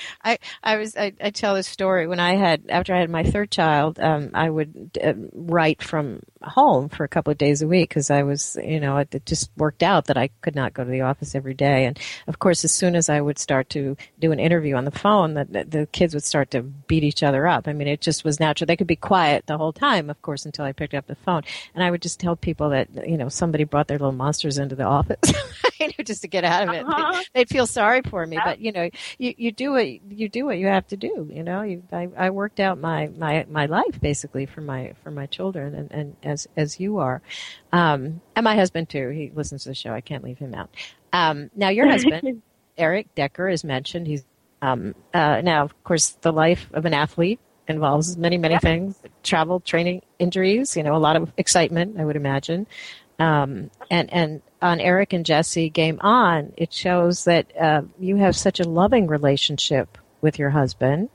I, 0.23 0.39
I 0.63 0.77
was 0.77 0.95
I, 0.95 1.13
I 1.21 1.29
tell 1.29 1.55
this 1.55 1.67
story. 1.67 2.07
When 2.07 2.19
I 2.19 2.35
had 2.35 2.63
after 2.69 2.93
I 2.93 2.99
had 2.99 3.09
my 3.09 3.23
third 3.23 3.51
child 3.51 3.99
um, 3.99 4.31
I 4.33 4.49
would 4.49 4.97
uh, 5.03 5.13
write 5.33 5.81
from 5.81 6.21
home 6.41 6.89
for 6.89 7.03
a 7.03 7.07
couple 7.07 7.31
of 7.31 7.37
days 7.37 7.61
a 7.61 7.67
week 7.67 7.89
because 7.89 8.09
I 8.09 8.23
was 8.23 8.57
you 8.63 8.79
know 8.79 8.97
it, 8.97 9.13
it 9.13 9.25
just 9.25 9.51
worked 9.57 9.83
out 9.83 10.05
that 10.05 10.17
I 10.17 10.29
could 10.41 10.55
not 10.55 10.73
go 10.73 10.83
to 10.83 10.89
the 10.89 11.01
office 11.01 11.35
every 11.35 11.53
day. 11.53 11.85
And 11.85 11.99
of 12.27 12.39
course 12.39 12.63
as 12.63 12.71
soon 12.71 12.95
as 12.95 13.09
I 13.09 13.21
would 13.21 13.39
start 13.39 13.69
to 13.71 13.95
do 14.19 14.31
an 14.31 14.39
interview 14.39 14.75
on 14.75 14.85
the 14.85 14.91
phone 14.91 15.33
the, 15.33 15.45
the, 15.45 15.63
the 15.63 15.85
kids 15.87 16.13
would 16.13 16.23
start 16.23 16.51
to 16.51 16.61
beat 16.61 17.03
each 17.03 17.23
other 17.23 17.47
up. 17.47 17.67
I 17.67 17.73
mean 17.73 17.87
it 17.87 18.01
just 18.01 18.23
was 18.23 18.39
natural. 18.39 18.65
They 18.65 18.77
could 18.77 18.87
be 18.87 18.95
quiet 18.95 19.47
the 19.47 19.57
whole 19.57 19.73
time 19.73 20.09
of 20.09 20.21
course 20.21 20.45
until 20.45 20.65
I 20.65 20.71
picked 20.71 20.93
up 20.93 21.07
the 21.07 21.15
phone. 21.15 21.43
And 21.73 21.83
I 21.83 21.91
would 21.91 22.01
just 22.01 22.19
tell 22.19 22.35
people 22.35 22.69
that 22.69 23.07
you 23.07 23.17
know 23.17 23.29
somebody 23.29 23.63
brought 23.63 23.87
their 23.87 23.99
little 23.99 24.11
monsters 24.11 24.57
into 24.57 24.75
the 24.75 24.83
office 24.83 25.33
just 26.05 26.21
to 26.21 26.27
get 26.27 26.43
out 26.43 26.67
of 26.67 26.73
it. 26.73 26.85
Uh-huh. 26.85 27.23
they'd 27.33 27.49
feel 27.49 27.67
sorry 27.67 28.01
for 28.01 28.25
me 28.25 28.37
but 28.43 28.59
you 28.59 28.71
know 28.71 28.89
you, 29.17 29.33
you 29.37 29.51
do 29.51 29.71
what 29.71 29.87
you 30.11 30.29
do 30.29 30.45
what 30.45 30.57
you 30.57 30.67
have 30.67 30.87
to 30.87 30.97
do 30.97 31.23
you 31.33 31.43
know? 31.43 31.61
You, 31.61 31.83
I, 31.91 32.09
I 32.17 32.29
worked 32.29 32.59
out 32.59 32.79
my, 32.79 33.07
my, 33.07 33.45
my 33.49 33.65
life 33.65 33.99
basically 33.99 34.45
for 34.45 34.61
my 34.61 34.93
for 35.03 35.11
my 35.11 35.25
children 35.25 35.75
and, 35.75 35.91
and 35.91 36.15
as 36.23 36.47
as 36.55 36.79
you 36.79 36.99
are. 36.99 37.21
Um, 37.71 38.21
and 38.35 38.43
my 38.43 38.55
husband 38.55 38.89
too. 38.89 39.09
He 39.09 39.31
listens 39.33 39.63
to 39.63 39.69
the 39.69 39.75
show. 39.75 39.91
I 39.91 40.01
can't 40.01 40.23
leave 40.23 40.37
him 40.37 40.53
out. 40.53 40.69
Um, 41.11 41.49
now 41.55 41.69
your 41.69 41.89
husband 41.89 42.41
Eric 42.77 43.13
Decker 43.15 43.49
is 43.49 43.63
mentioned. 43.63 44.07
He's 44.07 44.23
um, 44.61 44.95
uh, 45.13 45.41
now 45.41 45.63
of 45.63 45.83
course 45.83 46.09
the 46.21 46.31
life 46.31 46.69
of 46.73 46.85
an 46.85 46.93
athlete 46.93 47.39
involves 47.67 48.17
many, 48.17 48.37
many 48.37 48.57
things. 48.59 48.99
Travel, 49.23 49.59
training, 49.59 50.01
injuries, 50.19 50.75
you 50.75 50.83
know, 50.83 50.95
a 50.95 50.97
lot 50.97 51.15
of 51.15 51.31
excitement, 51.37 51.97
I 51.99 52.03
would 52.03 52.17
imagine. 52.17 52.67
Um, 53.19 53.71
and, 53.89 54.11
and 54.11 54.41
on 54.63 54.79
Eric 54.79 55.13
and 55.13 55.25
Jessie 55.25 55.69
Game 55.69 55.99
On, 56.01 56.53
it 56.57 56.73
shows 56.73 57.25
that 57.25 57.55
uh, 57.59 57.81
you 57.99 58.15
have 58.15 58.35
such 58.35 58.59
a 58.59 58.67
loving 58.67 59.07
relationship 59.07 59.97
with 60.21 60.39
your 60.39 60.49
husband. 60.49 61.09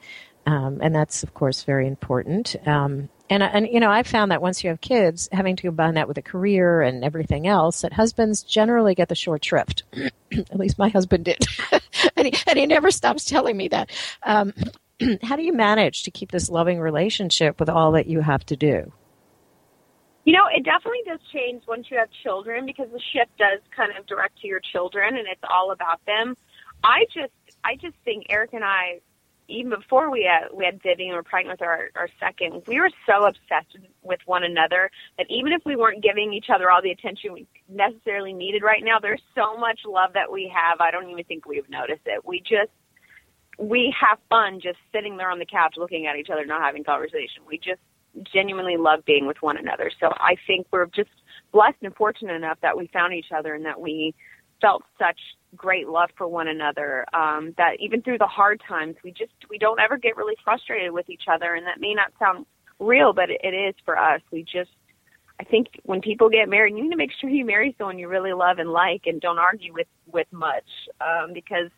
Um, 0.46 0.78
and 0.82 0.94
that's, 0.94 1.22
of 1.22 1.34
course, 1.34 1.64
very 1.64 1.86
important. 1.86 2.56
Um, 2.66 3.08
and, 3.30 3.42
and, 3.42 3.66
you 3.66 3.80
know, 3.80 3.90
I 3.90 4.02
found 4.02 4.30
that 4.30 4.40
once 4.40 4.62
you 4.62 4.70
have 4.70 4.80
kids, 4.80 5.28
having 5.32 5.56
to 5.56 5.62
combine 5.62 5.94
that 5.94 6.08
with 6.08 6.16
a 6.16 6.22
career 6.22 6.80
and 6.80 7.04
everything 7.04 7.46
else, 7.46 7.82
that 7.82 7.92
husbands 7.92 8.42
generally 8.42 8.94
get 8.94 9.08
the 9.08 9.14
short 9.14 9.44
shrift. 9.44 9.82
At 10.32 10.58
least 10.58 10.78
my 10.78 10.88
husband 10.88 11.24
did. 11.24 11.44
and, 12.16 12.26
he, 12.26 12.34
and 12.46 12.58
he 12.58 12.66
never 12.66 12.90
stops 12.90 13.24
telling 13.24 13.56
me 13.56 13.68
that. 13.68 13.90
Um, 14.22 14.54
how 15.22 15.36
do 15.36 15.42
you 15.42 15.52
manage 15.52 16.04
to 16.04 16.10
keep 16.10 16.30
this 16.30 16.48
loving 16.48 16.80
relationship 16.80 17.60
with 17.60 17.68
all 17.68 17.92
that 17.92 18.06
you 18.06 18.20
have 18.20 18.44
to 18.46 18.56
do? 18.56 18.92
You 20.28 20.34
know, 20.34 20.44
it 20.54 20.62
definitely 20.62 21.00
does 21.06 21.20
change 21.32 21.62
once 21.66 21.86
you 21.90 21.96
have 21.96 22.10
children 22.22 22.66
because 22.66 22.88
the 22.92 23.00
shift 23.14 23.34
does 23.38 23.60
kind 23.74 23.96
of 23.96 24.04
direct 24.04 24.38
to 24.42 24.46
your 24.46 24.60
children 24.60 25.16
and 25.16 25.26
it's 25.26 25.40
all 25.50 25.70
about 25.70 26.04
them. 26.04 26.36
I 26.84 27.06
just 27.14 27.32
I 27.64 27.76
just 27.76 27.96
think 28.04 28.26
Eric 28.28 28.52
and 28.52 28.62
I 28.62 29.00
even 29.48 29.70
before 29.70 30.10
we 30.10 30.28
had 30.30 30.54
we 30.54 30.66
had 30.66 30.82
Vivian 30.82 31.08
and 31.12 31.16
were 31.16 31.22
pregnant 31.22 31.58
with 31.58 31.66
our, 31.66 31.88
our 31.96 32.10
second, 32.20 32.62
we 32.66 32.78
were 32.78 32.90
so 33.06 33.24
obsessed 33.24 33.78
with 34.02 34.20
one 34.26 34.44
another 34.44 34.90
that 35.16 35.24
even 35.30 35.54
if 35.54 35.62
we 35.64 35.76
weren't 35.76 36.02
giving 36.02 36.34
each 36.34 36.50
other 36.54 36.70
all 36.70 36.82
the 36.82 36.90
attention 36.90 37.32
we 37.32 37.46
necessarily 37.66 38.34
needed 38.34 38.62
right 38.62 38.84
now, 38.84 38.98
there's 39.00 39.22
so 39.34 39.56
much 39.56 39.80
love 39.86 40.12
that 40.12 40.30
we 40.30 40.52
have. 40.54 40.82
I 40.82 40.90
don't 40.90 41.08
even 41.08 41.24
think 41.24 41.46
we've 41.46 41.70
noticed 41.70 42.04
it. 42.04 42.22
We 42.26 42.40
just 42.40 42.70
we 43.58 43.94
have 43.98 44.18
fun 44.28 44.60
just 44.60 44.78
sitting 44.92 45.16
there 45.16 45.30
on 45.30 45.38
the 45.38 45.46
couch 45.46 45.76
looking 45.78 46.06
at 46.06 46.16
each 46.16 46.28
other, 46.28 46.44
not 46.44 46.60
having 46.60 46.84
conversation. 46.84 47.44
We 47.48 47.56
just 47.56 47.80
genuinely 48.32 48.76
love 48.76 49.04
being 49.04 49.26
with 49.26 49.36
one 49.40 49.56
another. 49.56 49.90
So 50.00 50.08
I 50.18 50.36
think 50.46 50.66
we're 50.70 50.86
just 50.86 51.10
blessed 51.52 51.78
and 51.82 51.94
fortunate 51.94 52.34
enough 52.34 52.58
that 52.62 52.76
we 52.76 52.88
found 52.92 53.14
each 53.14 53.32
other 53.36 53.54
and 53.54 53.64
that 53.64 53.80
we 53.80 54.14
felt 54.60 54.82
such 54.98 55.18
great 55.56 55.88
love 55.88 56.10
for 56.16 56.28
one 56.28 56.48
another 56.48 57.06
um, 57.14 57.54
that 57.56 57.76
even 57.80 58.02
through 58.02 58.18
the 58.18 58.26
hard 58.26 58.60
times, 58.66 58.96
we 59.02 59.10
just 59.10 59.32
we 59.48 59.58
don't 59.58 59.80
ever 59.80 59.96
get 59.96 60.16
really 60.16 60.36
frustrated 60.44 60.92
with 60.92 61.08
each 61.08 61.24
other. 61.32 61.54
And 61.54 61.66
that 61.66 61.80
may 61.80 61.94
not 61.94 62.12
sound 62.18 62.46
real, 62.78 63.12
but 63.12 63.30
it, 63.30 63.54
is 63.54 63.74
for 63.84 63.98
us. 63.98 64.20
We 64.30 64.42
just 64.42 64.70
I 65.40 65.44
think 65.44 65.68
when 65.84 66.00
people 66.00 66.28
get 66.28 66.48
married, 66.48 66.76
you 66.76 66.82
need 66.82 66.90
to 66.90 66.96
make 66.96 67.12
sure 67.20 67.30
you 67.30 67.44
marry 67.44 67.74
someone 67.78 67.98
you 67.98 68.08
really 68.08 68.32
love 68.32 68.58
and 68.58 68.70
like, 68.70 69.02
and 69.06 69.20
don't 69.20 69.38
argue 69.38 69.72
with 69.72 69.86
with 70.12 70.26
much, 70.32 70.68
um, 71.00 71.32
because 71.32 71.70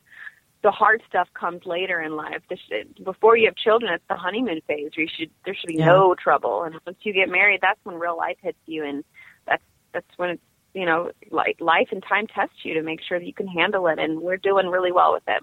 the 0.63 0.71
hard 0.71 1.03
stuff 1.09 1.29
comes 1.33 1.65
later 1.65 2.01
in 2.01 2.17
life. 2.17 2.43
This, 2.49 2.59
before 3.03 3.37
you 3.37 3.47
have 3.47 3.57
children, 3.57 3.93
it's 3.93 4.05
the 4.09 4.17
honeymoon 4.17 4.61
phase. 4.67 4.91
Where 4.95 5.05
you 5.05 5.09
should 5.09 5.31
there 5.45 5.55
should 5.55 5.69
be 5.69 5.77
yeah. 5.77 5.87
no 5.87 6.15
trouble, 6.15 6.65
and 6.65 6.77
once 6.87 6.99
you 7.03 7.13
get 7.13 7.29
married, 7.29 7.61
that's 7.63 7.81
when 7.85 7.97
real 7.97 8.17
life 8.17 8.37
hits 8.43 8.59
you, 8.67 8.85
and 8.85 9.05
that's 9.47 9.63
that's 9.93 10.07
when 10.17 10.31
it's 10.31 10.43
you 10.75 10.85
know 10.85 11.13
like 11.31 11.61
life 11.61 11.89
and 11.93 12.03
time 12.03 12.27
test 12.27 12.53
you 12.63 12.75
to 12.75 12.83
make 12.83 13.01
sure 13.03 13.19
that 13.19 13.27
you 13.27 13.35
can 13.35 13.49
handle 13.49 13.87
it. 13.87 13.99
And 13.99 14.21
we're 14.21 14.37
doing 14.37 14.67
really 14.67 14.93
well 14.93 15.13
with 15.13 15.25
it. 15.27 15.43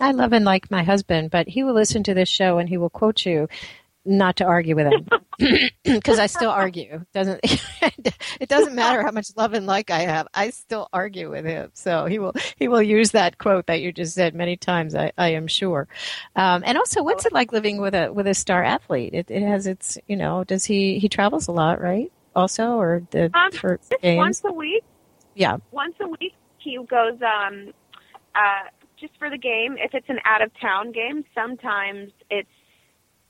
I 0.00 0.12
love 0.12 0.32
and 0.32 0.44
like 0.44 0.70
my 0.70 0.82
husband, 0.82 1.30
but 1.30 1.48
he 1.48 1.62
will 1.62 1.74
listen 1.74 2.02
to 2.04 2.14
this 2.14 2.28
show 2.28 2.58
and 2.58 2.68
he 2.68 2.76
will 2.76 2.90
quote 2.90 3.24
you 3.24 3.48
not 4.04 4.36
to 4.36 4.44
argue 4.44 4.74
with 4.74 4.86
him 4.86 5.08
because 5.84 6.18
I 6.18 6.26
still 6.26 6.50
argue. 6.50 7.04
Doesn't 7.12 7.40
it 8.40 8.48
doesn't 8.48 8.74
matter 8.74 9.02
how 9.02 9.10
much 9.10 9.28
love 9.36 9.52
and 9.52 9.66
like 9.66 9.90
I 9.90 10.00
have, 10.00 10.28
I 10.34 10.50
still 10.50 10.88
argue 10.92 11.30
with 11.30 11.44
him. 11.44 11.70
So 11.74 12.06
he 12.06 12.18
will 12.18 12.34
he 12.56 12.68
will 12.68 12.82
use 12.82 13.12
that 13.12 13.38
quote 13.38 13.66
that 13.66 13.80
you 13.80 13.92
just 13.92 14.14
said 14.14 14.34
many 14.34 14.56
times. 14.56 14.94
I, 14.94 15.12
I 15.16 15.28
am 15.30 15.46
sure. 15.46 15.86
Um, 16.36 16.62
and 16.66 16.76
also, 16.76 17.02
what's 17.02 17.26
it 17.26 17.32
like 17.32 17.52
living 17.52 17.80
with 17.80 17.94
a 17.94 18.12
with 18.12 18.26
a 18.26 18.34
star 18.34 18.62
athlete? 18.62 19.14
It, 19.14 19.30
it 19.30 19.42
has 19.42 19.66
its 19.66 19.98
you 20.06 20.16
know. 20.16 20.44
Does 20.44 20.64
he 20.64 20.98
he 20.98 21.08
travels 21.08 21.48
a 21.48 21.52
lot, 21.52 21.80
right? 21.80 22.10
Also, 22.34 22.72
or 22.72 23.02
the 23.10 23.30
um, 23.34 23.52
for 23.52 23.78
games? 24.00 24.18
once 24.18 24.42
a 24.44 24.52
week. 24.52 24.84
Yeah, 25.34 25.58
once 25.70 25.94
a 26.00 26.08
week 26.08 26.34
he 26.58 26.76
goes 26.76 27.18
um 27.22 27.72
uh 28.34 28.68
just 28.98 29.12
for 29.18 29.30
the 29.30 29.38
game. 29.38 29.76
If 29.78 29.94
it's 29.94 30.08
an 30.08 30.18
out 30.24 30.42
of 30.42 30.50
town 30.60 30.92
game, 30.92 31.24
sometimes 31.34 32.12
it's 32.30 32.48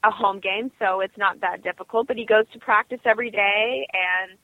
a 0.04 0.10
home 0.10 0.40
game, 0.40 0.70
so 0.78 1.00
it's 1.00 1.16
not 1.16 1.40
that 1.40 1.62
difficult. 1.62 2.06
But 2.08 2.16
he 2.16 2.26
goes 2.26 2.44
to 2.52 2.58
practice 2.58 3.00
every 3.04 3.30
day 3.30 3.86
and 3.92 4.38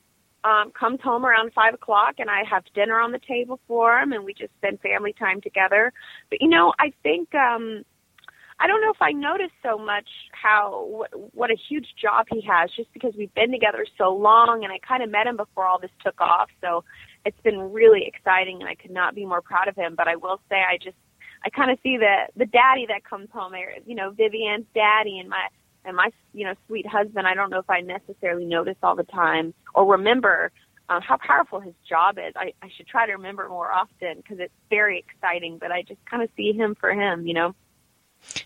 um, 0.44 0.72
comes 0.78 1.00
home 1.02 1.24
around 1.24 1.52
five 1.52 1.74
o'clock, 1.74 2.14
and 2.18 2.30
I 2.30 2.42
have 2.48 2.62
dinner 2.74 3.00
on 3.00 3.12
the 3.12 3.20
table 3.26 3.60
for 3.66 3.98
him, 3.98 4.12
and 4.12 4.24
we 4.24 4.34
just 4.34 4.52
spend 4.58 4.80
family 4.80 5.12
time 5.12 5.40
together. 5.40 5.92
But 6.30 6.40
you 6.40 6.48
know, 6.48 6.72
I 6.78 6.92
think 7.02 7.34
um, 7.34 7.82
I 8.60 8.66
don't 8.66 8.80
know 8.80 8.90
if 8.90 9.02
I 9.02 9.12
noticed 9.12 9.54
so 9.62 9.78
much 9.78 10.08
how 10.32 10.86
what, 10.88 11.10
what 11.34 11.50
a 11.50 11.56
huge 11.68 11.86
job 12.00 12.26
he 12.30 12.40
has, 12.42 12.70
just 12.76 12.92
because 12.92 13.14
we've 13.16 13.34
been 13.34 13.50
together 13.50 13.84
so 13.96 14.14
long, 14.14 14.64
and 14.64 14.72
I 14.72 14.78
kind 14.86 15.02
of 15.02 15.10
met 15.10 15.26
him 15.26 15.36
before 15.36 15.66
all 15.66 15.78
this 15.80 15.90
took 16.04 16.20
off. 16.20 16.50
So 16.60 16.84
it's 17.24 17.40
been 17.42 17.72
really 17.72 18.04
exciting, 18.06 18.58
and 18.60 18.68
I 18.68 18.74
could 18.74 18.92
not 18.92 19.14
be 19.14 19.24
more 19.24 19.42
proud 19.42 19.68
of 19.68 19.76
him. 19.76 19.94
But 19.96 20.08
I 20.08 20.16
will 20.16 20.40
say, 20.48 20.56
I 20.56 20.78
just 20.82 20.96
I 21.45 21.50
kind 21.50 21.71
of 21.71 21.78
see 21.83 21.97
the 21.97 22.26
the 22.37 22.47
daddy 22.47 22.87
that 22.88 23.04
comes 23.04 23.28
home, 23.33 23.52
you 23.87 23.95
know, 23.95 24.11
Vivian's 24.11 24.66
daddy 24.75 25.18
and 25.18 25.28
my 25.28 25.49
and 25.85 25.97
my 25.97 26.11
you 26.33 26.45
know 26.45 26.54
sweet 26.66 26.87
husband. 26.87 27.26
I 27.26 27.35
don't 27.35 27.50
know 27.50 27.59
if 27.59 27.71
I 27.71 27.80
necessarily 27.80 28.45
notice 28.45 28.76
all 28.83 28.97
the 28.97 29.04
time 29.04 29.54
or 29.75 29.92
remember 29.92 30.52
uh, 30.88 31.00
how 31.00 31.16
powerful 31.18 31.61
his 31.61 31.75
job 31.88 32.18
is. 32.18 32.33
I, 32.37 32.52
I 32.62 32.68
should 32.76 32.87
try 32.87 33.07
to 33.07 33.12
remember 33.12 33.49
more 33.49 33.71
often 33.71 34.16
because 34.16 34.38
it's 34.38 34.54
very 34.71 34.99
exciting. 34.99 35.59
But 35.59 35.73
I 35.73 35.83
just 35.83 36.04
kind 36.07 36.23
of 36.23 36.30
see 36.37 36.52
him 36.52 36.75
for 36.78 36.92
him, 36.92 37.26
you 37.26 37.35
know. 37.35 37.54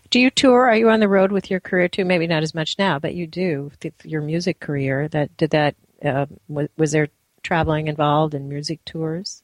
Do 0.09 0.19
you 0.19 0.29
tour? 0.29 0.67
Are 0.67 0.75
you 0.75 0.89
on 0.89 0.99
the 0.99 1.09
road 1.09 1.31
with 1.31 1.49
your 1.49 1.59
career 1.59 1.87
too? 1.87 2.05
Maybe 2.05 2.27
not 2.27 2.43
as 2.43 2.53
much 2.53 2.77
now, 2.77 2.99
but 2.99 3.15
you 3.15 3.25
do. 3.27 3.71
Your 4.03 4.21
music 4.21 4.59
career. 4.59 5.07
That 5.07 5.35
did 5.37 5.51
that. 5.51 5.75
Uh, 6.03 6.25
was, 6.47 6.67
was 6.77 6.91
there 6.91 7.07
traveling 7.43 7.87
involved 7.87 8.33
in 8.33 8.49
music 8.49 8.83
tours? 8.85 9.41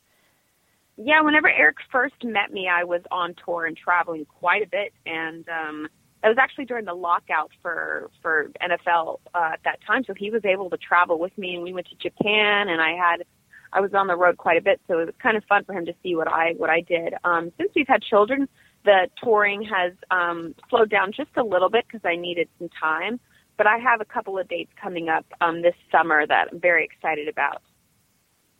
Yeah, 1.01 1.22
whenever 1.22 1.50
Eric 1.50 1.77
first 1.89 2.22
met 2.25 2.51
me, 2.51 2.68
I 2.68 2.84
was 2.84 3.01
on 3.10 3.34
tour 3.46 3.65
and 3.65 3.77
traveling 3.77 4.25
quite 4.25 4.63
a 4.63 4.68
bit, 4.68 4.91
and 5.06 5.48
um, 5.48 5.88
it 6.22 6.27
was 6.27 6.36
actually 6.38 6.65
during 6.65 6.84
the 6.84 6.94
lockout 6.94 7.51
for 7.62 8.12
for 8.22 8.51
NFL 8.62 9.20
uh, 9.34 9.51
at 9.53 9.62
that 9.63 9.79
time. 9.88 10.03
So 10.06 10.13
he 10.13 10.29
was 10.29 10.44
able 10.44 10.70
to 10.70 10.77
travel 10.77 11.18
with 11.18 11.36
me, 11.38 11.56
and 11.56 11.63
we 11.63 11.72
went 11.72 11.88
to 11.88 11.96
Japan, 11.96 12.68
and 12.68 12.82
I 12.82 12.98
had 12.98 13.24
I 13.72 13.79
was 13.79 13.94
on 13.94 14.08
the 14.08 14.18
road 14.18 14.36
quite 14.36 14.58
a 14.58 14.62
bit, 14.62 14.82
so 14.89 15.00
it 15.00 15.06
was 15.06 15.15
kind 15.24 15.38
of 15.38 15.44
fun 15.46 15.63
for 15.63 15.72
him 15.72 15.86
to 15.86 15.94
see 16.03 16.15
what 16.15 16.27
I 16.27 16.51
what 16.58 16.70
I 16.70 16.82
did. 16.82 17.13
Um, 17.24 17.53
since 17.58 17.72
we've 17.77 17.88
had 17.88 18.01
children, 18.01 18.50
the 18.84 19.08
touring 19.24 19.63
has 19.63 19.94
um, 20.12 20.53
slowed 20.70 20.89
down 20.89 21.13
just 21.13 21.32
a 21.38 21.44
little 21.44 21.70
bit 21.70 21.86
because 21.88 22.01
I 22.03 22.18
needed 22.18 22.50
some 22.60 22.68
time. 22.77 23.22
But 23.56 23.68
I 23.68 23.77
have 23.77 24.01
a 24.01 24.06
couple 24.06 24.38
of 24.38 24.50
dates 24.50 24.72
coming 24.82 25.08
up 25.08 25.25
um, 25.39 25.62
this 25.62 25.75
summer 25.94 26.27
that 26.27 26.50
I'm 26.51 26.60
very 26.60 26.84
excited 26.84 27.29
about. 27.29 27.62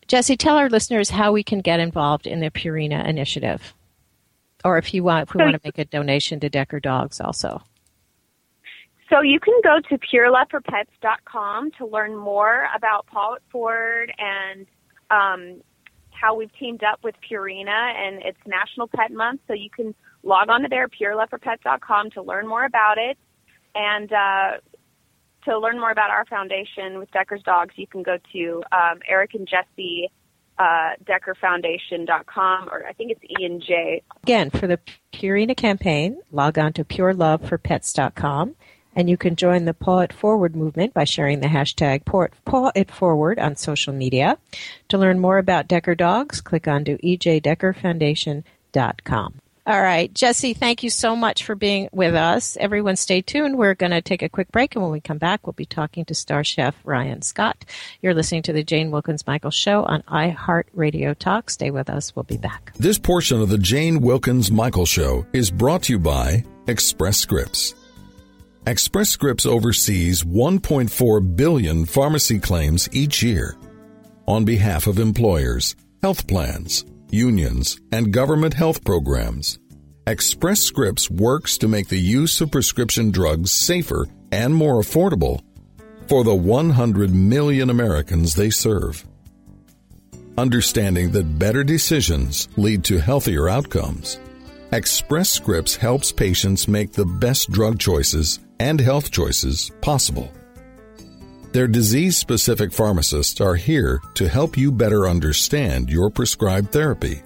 Jessie, 0.10 0.36
tell 0.36 0.58
our 0.58 0.70
listeners 0.70 1.12
how 1.12 1.32
we 1.32 1.44
can 1.44 1.60
get 1.60 1.80
involved 1.80 2.26
in 2.26 2.40
the 2.40 2.50
Purina 2.50 3.08
initiative, 3.08 3.76
or 4.66 4.80
if 4.80 4.92
you 4.92 5.04
want, 5.04 5.30
if 5.30 5.36
we 5.36 5.44
want 5.44 5.54
to 5.54 5.62
make 5.64 5.78
a 5.78 5.86
donation 5.86 6.40
to 6.40 6.50
Decker 6.50 6.80
Dogs, 6.80 7.22
also. 7.22 7.62
So 9.08 9.22
you 9.22 9.40
can 9.40 9.54
go 9.64 9.80
to 9.88 9.98
pureloveforpets.com 10.00 11.72
to 11.78 11.86
learn 11.86 12.16
more 12.16 12.66
about 12.76 13.06
Paw 13.06 13.36
It 13.36 13.44
Forward 13.52 14.12
and 14.18 14.66
um, 15.12 15.62
how 16.10 16.34
we've 16.36 16.54
teamed 16.58 16.84
up 16.84 17.04
with 17.04 17.14
Purina, 17.30 17.70
and 17.70 18.20
it's 18.24 18.40
National 18.48 18.88
Pet 18.88 19.12
Month. 19.12 19.42
So 19.48 19.54
you 19.54 19.70
can 19.70 19.94
log 20.24 20.50
on 20.50 20.64
to 20.64 20.68
there, 20.70 20.88
pureloveforpets.com, 20.88 22.10
to 22.12 22.24
learn 22.24 22.48
more 22.48 22.66
about 22.66 22.98
it. 22.98 23.16
And 23.76 24.12
uh, 24.12 24.52
to 25.46 25.58
learn 25.58 25.80
more 25.80 25.92
about 25.92 26.10
our 26.10 26.26
foundation 26.26 27.00
with 27.00 27.10
Decker's 27.12 27.42
Dogs, 27.44 27.74
you 27.78 27.88
can 27.88 28.04
go 28.04 28.18
to 28.34 28.64
um, 28.72 29.00
Eric 29.08 29.34
and 29.34 29.48
Jessie 29.48 30.12
uh, 30.60 30.92
or 32.72 32.86
I 32.88 32.94
think 32.94 33.12
it's 33.12 33.24
E 33.24 33.44
and 33.46 33.62
J. 33.62 34.02
Again, 34.24 34.50
for 34.50 34.66
the 34.68 34.80
Purina 35.14 35.56
campaign, 35.56 36.20
log 36.32 36.58
on 36.60 36.74
to 36.74 36.84
PureLoveForPets.com, 36.84 38.56
and 38.96 39.08
you 39.10 39.16
can 39.16 39.38
join 39.38 39.64
the 39.66 39.74
Paw 39.74 40.00
It 40.00 40.12
Forward 40.12 40.54
movement 40.56 40.94
by 40.94 41.06
sharing 41.06 41.40
the 41.40 41.48
hashtag 41.48 42.04
Paw 42.06 42.72
It 42.76 42.92
Forward 42.92 43.40
on 43.40 43.56
social 43.56 43.94
media. 43.94 44.38
To 44.90 44.98
learn 44.98 45.20
more 45.20 45.38
about 45.38 45.70
Decker 45.70 45.96
Dogs, 45.96 46.42
click 46.42 46.68
on 46.68 46.84
to 46.86 46.98
EJDeckerFoundation.com. 46.98 49.34
All 49.70 49.80
right. 49.80 50.12
Jessie, 50.12 50.56
thank 50.56 50.82
you 50.82 50.90
so 50.90 51.16
much 51.16 51.44
for 51.44 51.54
being 51.54 51.90
with 51.92 52.16
us. 52.16 52.58
Everyone 52.60 52.96
stay 52.96 53.22
tuned. 53.22 53.56
We're 53.56 53.76
going 53.76 53.92
to 53.92 54.02
take 54.02 54.24
a 54.24 54.28
quick 54.28 54.52
break, 54.52 54.74
and 54.74 54.82
when 54.82 54.92
we 54.92 55.00
come 55.00 55.20
back, 55.20 55.46
we'll 55.46 55.54
be 55.54 55.68
talking 55.68 56.06
to 56.06 56.16
star 56.16 56.44
chef 56.44 56.76
Ryan 56.84 57.22
Scott. 57.22 57.66
You're 58.02 58.16
listening 58.16 58.42
to 58.44 58.54
the 58.54 58.64
Jane 58.64 58.90
Wilkens 58.90 59.28
Michael 59.28 59.52
Show 59.52 59.84
on 59.84 60.02
iHeartRadio 60.08 61.16
Talk. 61.16 61.52
Stay 61.52 61.70
with 61.70 61.88
us. 61.88 62.16
We'll 62.16 62.24
be 62.24 62.38
back. 62.38 62.74
This 62.78 62.98
portion 62.98 63.44
of 63.44 63.50
the 63.50 63.60
Jane 63.60 64.02
Wilkens 64.02 64.50
Michael 64.50 64.88
Show 64.88 65.28
is 65.34 65.52
brought 65.52 65.84
to 65.84 65.94
you 65.94 66.00
by 66.00 66.44
Express 66.66 67.18
Scripts. 67.18 67.76
Express 68.66 69.12
Scripts 69.12 69.46
oversees 69.46 70.24
1.4 70.24 71.36
billion 71.36 71.86
pharmacy 71.86 72.40
claims 72.40 72.90
each 72.92 73.22
year 73.22 73.56
on 74.28 74.46
behalf 74.46 74.88
of 74.88 74.98
employers, 74.98 75.76
health 76.02 76.28
plans, 76.28 76.86
unions, 77.12 77.80
and 77.92 78.14
government 78.14 78.54
health 78.54 78.84
programs. 78.84 79.60
Express 80.08 80.62
Scripts 80.62 81.10
works 81.10 81.58
to 81.60 81.68
make 81.68 81.88
the 81.88 82.00
use 82.00 82.42
of 82.42 82.52
prescription 82.52 83.12
drugs 83.12 83.52
safer 83.52 84.08
and 84.32 84.54
more 84.54 84.82
affordable 84.82 85.42
for 86.08 86.24
the 86.24 86.34
100 86.34 87.14
million 87.14 87.70
Americans 87.70 88.34
they 88.34 88.50
serve. 88.50 89.06
Understanding 90.38 91.12
that 91.12 91.38
better 91.38 91.64
decisions 91.64 92.48
lead 92.58 92.84
to 92.86 92.98
healthier 92.98 93.50
outcomes, 93.50 94.20
Express 94.72 95.30
Scripts 95.30 95.76
helps 95.76 96.12
patients 96.12 96.68
make 96.68 96.94
the 96.94 97.06
best 97.06 97.52
drug 97.52 97.80
choices 97.80 98.40
and 98.60 98.80
health 98.80 99.12
choices 99.12 99.72
possible. 99.82 100.32
Their 101.52 101.68
disease 101.68 102.16
specific 102.16 102.72
pharmacists 102.72 103.42
are 103.42 103.56
here 103.56 104.04
to 104.14 104.28
help 104.28 104.56
you 104.56 104.72
better 104.72 105.08
understand 105.08 105.90
your 105.90 106.12
prescribed 106.12 106.72
therapy, 106.72 107.24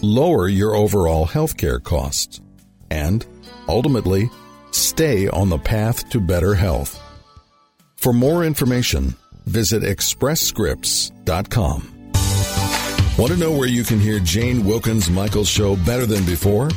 lower 0.00 0.48
your 0.48 0.74
overall 0.74 1.24
healthcare 1.24 1.80
costs, 1.80 2.40
and 2.90 3.24
ultimately 3.68 4.28
stay 4.72 5.28
on 5.28 5.50
the 5.50 5.58
path 5.58 6.08
to 6.10 6.18
better 6.18 6.54
health. 6.54 7.00
For 7.94 8.12
more 8.12 8.44
information, 8.44 9.14
visit 9.46 9.84
expressscripts.com. 9.84 11.90
Want 13.16 13.30
to 13.30 13.38
know 13.38 13.52
where 13.52 13.68
you 13.68 13.84
can 13.84 14.00
hear 14.00 14.18
Jane 14.18 14.64
Wilkens' 14.64 15.08
Michael's 15.08 15.48
show 15.48 15.76
better 15.76 16.06
than 16.06 16.24
before? 16.24 16.70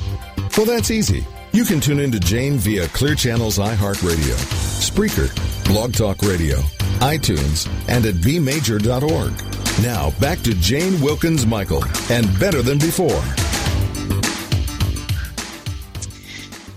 Well, 0.55 0.67
that's 0.67 0.91
easy. 0.91 1.25
You 1.57 1.65
can 1.65 1.79
tune 1.79 1.99
in 1.99 2.11
to 2.11 2.19
Jane 2.19 2.59
via 2.59 2.87
Clear 2.89 3.15
Channel's 3.15 3.57
iHeartRadio, 3.57 4.35
Spreaker, 4.77 5.33
Blog 5.65 5.91
Talk 5.91 6.21
Radio, 6.21 6.57
iTunes, 6.99 7.67
and 7.89 8.05
at 8.05 8.13
bmajor.org. 8.13 9.83
Now, 9.83 10.11
back 10.19 10.37
to 10.43 10.53
Jane 10.53 11.01
Wilkens 11.01 11.47
Michael 11.47 11.83
and 12.11 12.27
Better 12.39 12.61
Than 12.61 12.77
Before. 12.77 13.23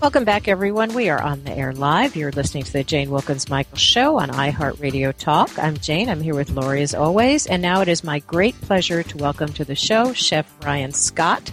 Welcome 0.01 0.25
back, 0.25 0.49
everyone. 0.49 0.95
We 0.95 1.11
are 1.11 1.21
on 1.21 1.45
the 1.45 1.53
air 1.53 1.75
live. 1.75 2.17
You're 2.17 2.33
listening 2.33 2.65
to 2.65 2.73
the 2.73 2.83
Jane 2.83 3.11
Wilkens 3.11 3.51
Michael 3.51 3.77
Show 3.77 4.19
on 4.19 4.31
iHeartRadio 4.31 5.15
Talk. 5.15 5.59
I'm 5.59 5.77
Jane. 5.77 6.09
I'm 6.09 6.23
here 6.23 6.35
with 6.35 6.49
Lori 6.49 6.81
as 6.81 6.95
always. 6.95 7.47
And 7.47 7.61
now 7.61 7.83
it 7.83 7.89
is 7.89 8.03
my 8.03 8.21
great 8.21 8.59
pleasure 8.63 9.03
to 9.03 9.17
welcome 9.19 9.53
to 9.53 9.65
the 9.67 9.75
show 9.75 10.15
Chef 10.15 10.51
Ryan 10.65 10.95
Scott. 10.95 11.53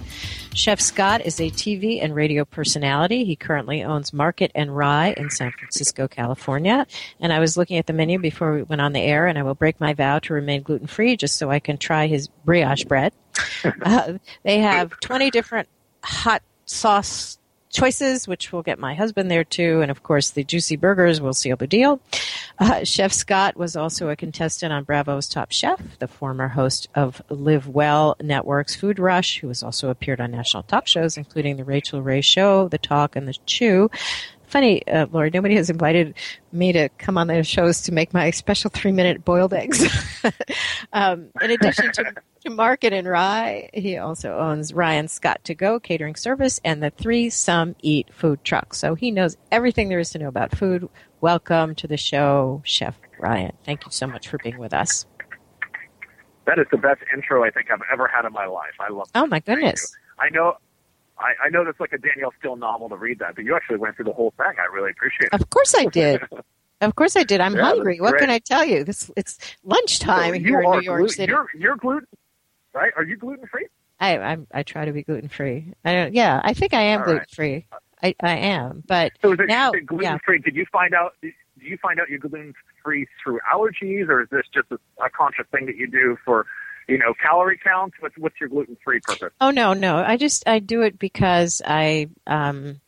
Chef 0.58 0.82
Scott 0.82 1.22
is 1.24 1.40
a 1.40 1.52
TV 1.52 2.04
and 2.04 2.16
radio 2.16 2.44
personality. 2.44 3.24
He 3.26 3.36
currently 3.36 3.84
owns 3.84 4.12
Market 4.12 4.52
and 4.56 4.76
Rye 4.76 5.14
in 5.16 5.30
San 5.30 5.52
Francisco, 5.52 6.08
California. 6.08 6.88
And 7.20 7.32
I 7.32 7.38
was 7.38 7.58
looking 7.58 7.78
at 7.78 7.86
the 7.86 7.94
menu 7.94 8.18
before 8.18 8.56
we 8.56 8.64
went 8.64 8.82
on 8.82 8.92
the 8.94 9.00
air, 9.00 9.28
and 9.28 9.38
I 9.38 9.44
will 9.44 9.54
break 9.54 9.80
my 9.80 9.94
vow 9.94 10.18
to 10.18 10.34
remain 10.34 10.64
gluten 10.64 10.88
free 10.88 11.16
just 11.16 11.38
so 11.38 11.52
I 11.52 11.60
can 11.60 11.78
try 11.78 12.08
his 12.08 12.28
brioche 12.44 12.86
bread. 12.86 13.14
uh, 13.84 14.14
they 14.42 14.58
have 14.58 15.00
20 15.00 15.30
different 15.30 15.70
hot 16.04 16.42
sauce 16.66 17.38
choices, 17.70 18.28
which 18.28 18.52
will 18.52 18.64
get 18.64 18.80
my 18.80 18.94
husband 18.94 19.30
there 19.30 19.44
too. 19.44 19.82
And 19.82 19.92
of 19.92 20.04
course, 20.04 20.32
the 20.32 20.44
juicy 20.44 20.76
burgers 20.76 21.22
will 21.22 21.34
seal 21.34 21.56
the 21.56 21.68
deal. 21.68 22.00
Uh, 22.60 22.84
Chef 22.84 23.12
Scott 23.12 23.56
was 23.58 23.76
also 23.76 24.10
a 24.10 24.16
contestant 24.16 24.74
on 24.74 24.84
Bravo's 24.84 25.28
Top 25.28 25.52
Chef, 25.52 25.82
the 26.00 26.08
former 26.08 26.48
host 26.48 26.88
of 26.96 27.22
Live 27.30 27.68
Well 27.68 28.16
Network's 28.22 28.76
Food 28.76 29.00
Rush, 29.00 29.40
who 29.40 29.48
has 29.50 29.64
also 29.64 29.90
appeared 29.90 30.22
on 30.22 30.32
national 30.32 30.64
talk 30.64 30.88
shows, 30.88 31.18
including 31.18 31.58
The 31.58 31.64
Rachael 31.64 32.02
Ray 32.02 32.22
Show, 32.22 32.68
The 32.68 32.78
Talk, 32.78 33.16
and 33.16 33.28
The 33.28 33.38
Chew. 33.46 33.90
Funny, 34.48 34.88
uh, 34.88 35.08
Lori, 35.12 35.30
nobody 35.30 35.56
has 35.56 35.70
invited 35.70 36.16
me 36.54 36.72
to 36.72 36.88
come 36.98 37.18
on 37.18 37.28
their 37.28 37.44
shows 37.44 37.82
to 37.82 37.92
make 37.92 38.14
my 38.14 38.32
special 38.32 38.70
three 38.70 38.94
minute 38.94 39.26
boiled 39.26 39.54
eggs. 39.54 39.86
um, 40.94 41.28
in 41.42 41.52
addition 41.52 41.92
to, 41.92 42.14
to 42.46 42.50
Market 42.50 42.94
and 42.94 43.06
Rye, 43.06 43.70
he 43.74 43.98
also 43.98 44.38
owns 44.38 44.74
Ryan 44.74 45.10
Scott 45.10 45.44
To 45.44 45.54
Go 45.54 45.82
catering 45.82 46.16
service 46.16 46.62
and 46.64 46.82
the 46.82 46.92
Three 46.92 47.30
Sum 47.30 47.76
Eat 47.82 48.08
food 48.14 48.42
truck. 48.46 48.74
So 48.74 48.96
he 48.96 49.12
knows 49.12 49.36
everything 49.52 49.90
there 49.90 50.00
is 50.00 50.12
to 50.12 50.20
know 50.20 50.30
about 50.30 50.56
food. 50.56 50.88
Welcome 51.20 51.76
to 51.76 51.88
the 51.88 51.98
show, 51.98 52.62
Chef 52.64 52.98
Ryan. 53.20 53.52
Thank 53.66 53.86
you 53.86 53.92
so 53.92 54.08
much 54.08 54.30
for 54.30 54.38
being 54.38 54.60
with 54.60 54.74
us. 54.74 55.06
That 56.46 56.58
is 56.58 56.68
the 56.72 56.78
best 56.78 57.02
intro 57.14 57.44
I 57.44 57.50
think 57.50 57.70
I've 57.70 57.82
ever 57.92 58.08
had 58.08 58.24
in 58.24 58.32
my 58.32 58.46
life. 58.46 58.76
I 58.80 58.94
love. 58.94 59.10
Oh 59.14 59.28
my 59.28 59.42
goodness! 59.42 59.94
I 60.18 60.30
know 60.30 60.56
I, 61.20 61.48
I 61.48 61.50
know 61.50 61.66
that's 61.66 61.80
like 61.80 61.94
a 61.94 61.98
Danielle 61.98 62.34
Steel 62.40 62.56
novel 62.56 62.90
to 62.90 62.96
read 62.96 63.20
that, 63.20 63.36
but 63.36 63.44
you 63.46 63.56
actually 63.56 63.78
went 63.78 63.96
through 63.96 64.06
the 64.06 64.14
whole 64.14 64.34
thing. 64.38 64.46
I 64.60 64.74
really 64.74 64.92
appreciate 64.92 65.30
it. 65.32 65.34
Of 65.42 65.50
course 65.50 65.74
I 65.78 65.86
did. 65.86 66.22
Of 66.80 66.96
course 66.96 67.16
I 67.16 67.24
did. 67.24 67.42
I'm 67.42 67.56
Yeah, 67.56 67.64
hungry. 67.64 68.00
What 68.00 68.20
can 68.20 68.30
I 68.30 68.38
tell 68.38 68.64
you? 68.64 68.84
This 68.84 69.10
it's 69.18 69.40
lunchtime 69.64 70.30
So 70.30 70.34
you 70.34 70.46
here 70.46 70.62
in 70.62 70.70
New 70.70 70.82
York 70.82 71.10
City. 71.10 71.32
You're, 71.32 71.48
you're 71.58 71.76
gluten, 71.76 72.08
right? 72.72 72.94
Are 72.96 73.04
you 73.04 73.18
gluten 73.18 73.48
free? 73.48 73.66
I 74.00 74.20
I'm, 74.20 74.46
I 74.54 74.62
try 74.62 74.86
to 74.86 74.92
be 74.92 75.02
gluten 75.02 75.28
free. 75.28 75.74
I 75.84 75.94
don't. 75.94 76.14
Yeah, 76.14 76.40
I 76.44 76.54
think 76.54 76.76
I 76.76 76.82
am 76.82 77.00
right. 77.00 77.06
gluten 77.06 77.26
free. 77.34 77.68
I, 78.04 78.14
I 78.22 78.38
am, 78.38 78.84
but 78.88 79.14
So 79.24 79.34
is 79.34 79.40
it, 79.40 79.48
now, 79.48 79.72
gluten 79.72 80.04
yeah. 80.04 80.18
free? 80.24 80.38
Did 80.38 80.56
you 80.56 80.68
find 80.72 80.94
out? 80.94 81.14
Did 81.24 81.34
you 81.60 81.78
find 81.82 82.00
out 82.00 82.10
you're 82.10 82.20
gluten 82.20 82.54
free 82.84 83.08
through 83.24 83.40
allergies, 83.52 84.08
or 84.08 84.22
is 84.22 84.30
this 84.30 84.44
just 84.54 84.68
a, 84.72 84.76
a 85.04 85.10
conscious 85.10 85.48
thing 85.52 85.66
that 85.66 85.78
you 85.78 85.88
do 85.90 86.16
for, 86.24 86.46
you 86.88 86.98
know, 86.98 87.14
calorie 87.22 87.60
counts? 87.64 87.96
What's 88.00 88.18
what's 88.18 88.40
your 88.40 88.50
gluten 88.50 88.78
free 88.84 89.00
purpose? 89.00 89.34
Oh 89.42 89.52
no, 89.52 89.74
no. 89.74 89.98
I 89.98 90.18
just 90.18 90.48
I 90.48 90.60
do 90.60 90.82
it 90.82 90.98
because 90.98 91.62
I 91.66 92.10
um 92.26 92.82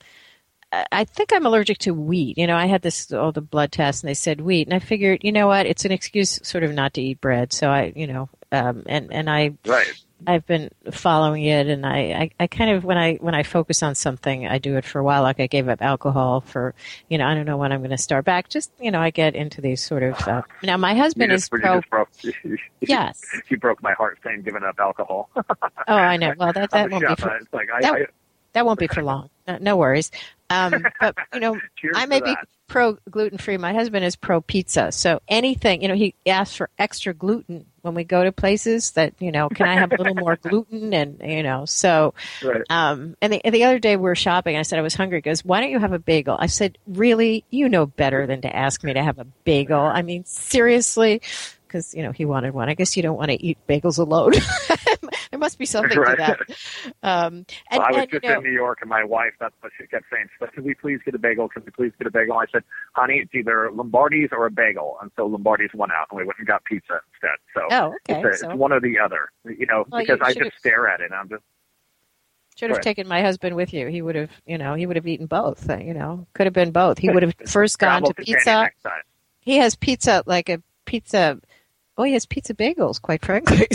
I 0.92 1.04
think 1.04 1.34
I'm 1.34 1.46
allergic 1.46 1.80
to 1.80 1.94
wheat. 1.94 2.38
You 2.38 2.48
know, 2.48 2.56
I 2.56 2.68
had 2.68 2.82
this 2.82 3.12
all 3.12 3.32
the 3.32 3.42
blood 3.42 3.72
tests 3.72 4.04
and 4.04 4.10
they 4.10 4.14
said 4.14 4.42
wheat 4.42 4.68
and 4.68 4.74
I 4.74 4.80
figured, 4.80 5.24
you 5.24 5.32
know 5.32 5.48
what, 5.48 5.66
it's 5.66 5.86
an 5.86 5.92
excuse 5.92 6.40
sort 6.44 6.64
of 6.64 6.72
not 6.74 6.94
to 6.96 7.02
eat 7.02 7.22
bread. 7.22 7.54
So 7.54 7.70
I, 7.70 7.92
you 7.96 8.08
know, 8.08 8.30
um 8.52 8.84
and 8.86 9.12
and 9.12 9.30
I 9.30 9.54
Right. 9.66 9.88
I've 10.28 10.46
been 10.46 10.70
following 10.92 11.44
it, 11.46 11.68
and 11.68 11.86
I, 11.86 11.98
I, 12.00 12.32
I 12.42 12.48
kind 12.48 12.72
of 12.72 12.84
when 12.84 12.98
I 12.98 13.16
when 13.16 13.34
I 13.36 13.44
focus 13.44 13.82
on 13.84 13.96
something, 13.96 14.46
I 14.48 14.58
do 14.58 14.78
it 14.78 14.86
for 14.86 15.00
a 15.00 15.04
while. 15.04 15.22
Like 15.24 15.40
I 15.40 15.48
gave 15.48 15.68
up 15.70 15.82
alcohol 15.82 16.42
for, 16.42 16.74
you 17.10 17.18
know, 17.18 17.26
I 17.28 17.34
don't 17.36 17.46
know 17.46 17.58
when 17.58 17.72
I'm 17.72 17.80
going 17.80 17.92
to 17.92 17.98
start 17.98 18.26
back. 18.26 18.50
Just 18.50 18.72
you 18.80 18.92
know, 18.92 19.00
I 19.02 19.10
get 19.12 19.36
into 19.36 19.62
these 19.62 19.82
sort 19.82 20.04
of. 20.04 20.16
Uh, 20.28 20.42
now 20.64 20.78
my 20.78 20.94
husband 20.94 21.32
is 21.32 21.48
pro. 21.50 21.82
broke. 21.90 22.10
Yes. 22.82 23.22
you 23.50 23.58
broke 23.58 23.84
my 23.84 23.94
heart 23.94 24.20
saying 24.24 24.42
giving 24.44 24.64
up 24.64 24.80
alcohol. 24.80 25.30
Oh, 25.88 25.96
I 25.96 26.18
know. 26.18 26.34
Well, 26.38 26.54
that 26.54 26.70
that 26.72 26.92
won't 26.92 27.08
be 27.08 27.16
for 27.16 27.40
like 27.52 27.68
I, 27.74 27.82
that- 27.82 27.94
I 27.94 28.06
that 28.54 28.66
won't 28.66 28.80
be 28.80 28.88
for 28.88 29.02
long. 29.04 29.30
No, 29.48 29.58
no 29.60 29.78
worries. 29.78 30.12
Um, 30.50 30.84
but 31.00 31.16
you 31.34 31.40
know, 31.40 31.60
I 31.96 32.06
may 32.06 32.20
be 32.22 32.36
pro 32.68 32.98
gluten 33.10 33.38
free. 33.38 33.58
My 33.58 33.74
husband 33.74 34.04
is 34.06 34.16
pro 34.16 34.42
pizza. 34.42 34.92
So 34.92 35.22
anything, 35.28 35.82
you 35.82 35.88
know, 35.88 35.96
he 35.96 36.16
asks 36.26 36.56
for 36.56 36.70
extra 36.78 37.14
gluten 37.14 37.66
when 37.82 37.94
we 37.94 38.04
go 38.04 38.24
to 38.24 38.32
places 38.32 38.92
that, 38.92 39.14
you 39.20 39.32
know, 39.32 39.50
can 39.50 39.68
I 39.68 39.76
have 39.76 39.92
a 39.92 39.96
little 39.98 40.16
more 40.16 40.36
gluten? 40.42 40.94
And, 40.94 41.20
you 41.24 41.44
know, 41.44 41.66
so, 41.66 42.14
Right. 42.44 42.62
um, 42.70 43.16
and 43.22 43.34
the, 43.34 43.42
and 43.46 43.54
the 43.54 43.64
other 43.66 43.80
day 43.80 43.96
we 43.96 44.04
were 44.04 44.16
shopping. 44.16 44.58
I 44.58 44.62
said 44.64 44.80
I 44.80 44.82
was 44.82 44.96
hungry. 44.96 45.18
He 45.20 45.22
goes, 45.22 45.44
why 45.46 45.62
don't 45.62 45.72
you 45.72 45.80
have 45.80 45.94
a 45.94 46.00
bagel? 46.00 46.36
I 46.40 46.48
said, 46.48 46.78
really? 46.88 47.44
You 47.50 47.70
know 47.70 47.86
better 47.86 48.26
than 48.28 48.42
to 48.42 48.56
ask 48.56 48.84
me 48.84 48.94
to 48.94 49.04
have 49.04 49.20
a 49.20 49.26
bagel. 49.44 49.80
I 49.80 50.02
mean, 50.02 50.26
seriously? 50.26 51.22
Because, 51.68 51.94
you 51.94 52.02
know, 52.04 52.12
he 52.12 52.26
wanted 52.26 52.54
one. 52.54 52.68
I 52.70 52.74
guess 52.74 52.98
you 52.98 53.04
don't 53.04 53.18
want 53.18 53.30
to 53.32 53.44
eat 53.44 53.58
bagels 53.68 54.00
alone. 54.00 54.34
there 55.32 55.40
must 55.40 55.60
be 55.60 55.66
something 55.66 55.98
Right. 55.98 56.18
to 56.18 56.38
that. 56.48 56.94
Um, 57.04 57.46
and, 57.70 57.80
well, 57.80 57.82
I 57.82 57.92
was 57.92 57.98
and, 58.04 58.12
you 58.14 58.20
just 58.20 58.24
know, 58.30 58.38
in 58.40 58.44
New 58.44 58.52
York, 58.52 58.80
and 58.82 58.90
my 58.90 59.04
wife, 59.04 59.34
that's 59.40 59.54
what 59.62 59.72
she 59.80 59.86
kept 59.88 60.06
saying. 60.12 60.26
She 60.32 60.38
said, 60.46 60.54
Can 60.54 60.64
we 60.64 60.74
please 60.74 61.00
get 61.06 61.14
a 61.16 61.20
bagel? 61.20 61.48
Can 61.50 61.64
we 61.66 61.72
please 61.72 61.92
get 61.98 62.08
a 62.08 62.12
bagel? 62.12 62.38
I 62.38 62.46
said, 62.52 62.64
Honey, 62.94 63.20
it's 63.20 63.34
either 63.36 63.70
Lombardi's 63.72 64.30
or 64.32 64.46
a 64.46 64.52
bagel. 64.52 64.98
And 65.02 65.12
so 65.16 65.26
Lombardi's 65.28 65.70
went 65.74 65.92
out, 65.92 66.08
and 66.12 66.18
we 66.18 66.26
went 66.26 66.38
and 66.40 66.48
got 66.48 66.64
pizza 66.66 67.00
instead. 67.14 67.38
So 67.54 67.62
Oh, 67.72 67.96
okay. 68.10 68.22
it's, 68.28 68.36
a, 68.38 68.40
So- 68.40 68.50
it's 68.52 68.58
one 68.60 68.72
or 68.72 68.80
the 68.80 68.98
other, 69.00 69.30
you 69.46 69.66
know, 69.66 69.86
Well, 69.90 70.02
because 70.02 70.20
you 70.20 70.26
I 70.26 70.34
just 70.34 70.58
stare 70.58 70.88
at 70.88 71.02
it, 71.02 71.06
and 71.06 71.14
I'm 71.14 71.30
just, 71.30 71.44
Should 72.58 72.72
have 72.72 72.82
taken 72.82 73.08
my 73.08 73.22
husband 73.22 73.56
with 73.56 73.74
you. 73.74 73.88
He 73.88 74.02
would 74.02 74.16
have, 74.16 74.32
you 74.46 74.58
know, 74.58 74.74
he 74.74 74.86
would 74.86 74.96
have 74.96 75.08
eaten 75.08 75.28
both. 75.28 75.70
uh, 75.70 75.78
You 75.78 75.94
know, 75.94 76.26
could 76.34 76.48
have 76.48 76.54
been 76.54 76.72
both. 76.72 76.98
He 76.98 77.10
would 77.10 77.24
have 77.24 77.36
first 77.48 77.78
gone 77.80 78.04
to 78.04 78.14
pizza. 78.14 78.70
He 79.42 79.58
has 79.58 79.76
pizza 79.76 80.24
like 80.26 80.50
a 80.50 80.62
pizza. 80.86 81.40
Oh, 82.00 82.04
he 82.04 82.14
has 82.14 82.26
pizza 82.26 82.54
bagels. 82.54 83.02
Quite 83.02 83.26
frankly, 83.26 83.68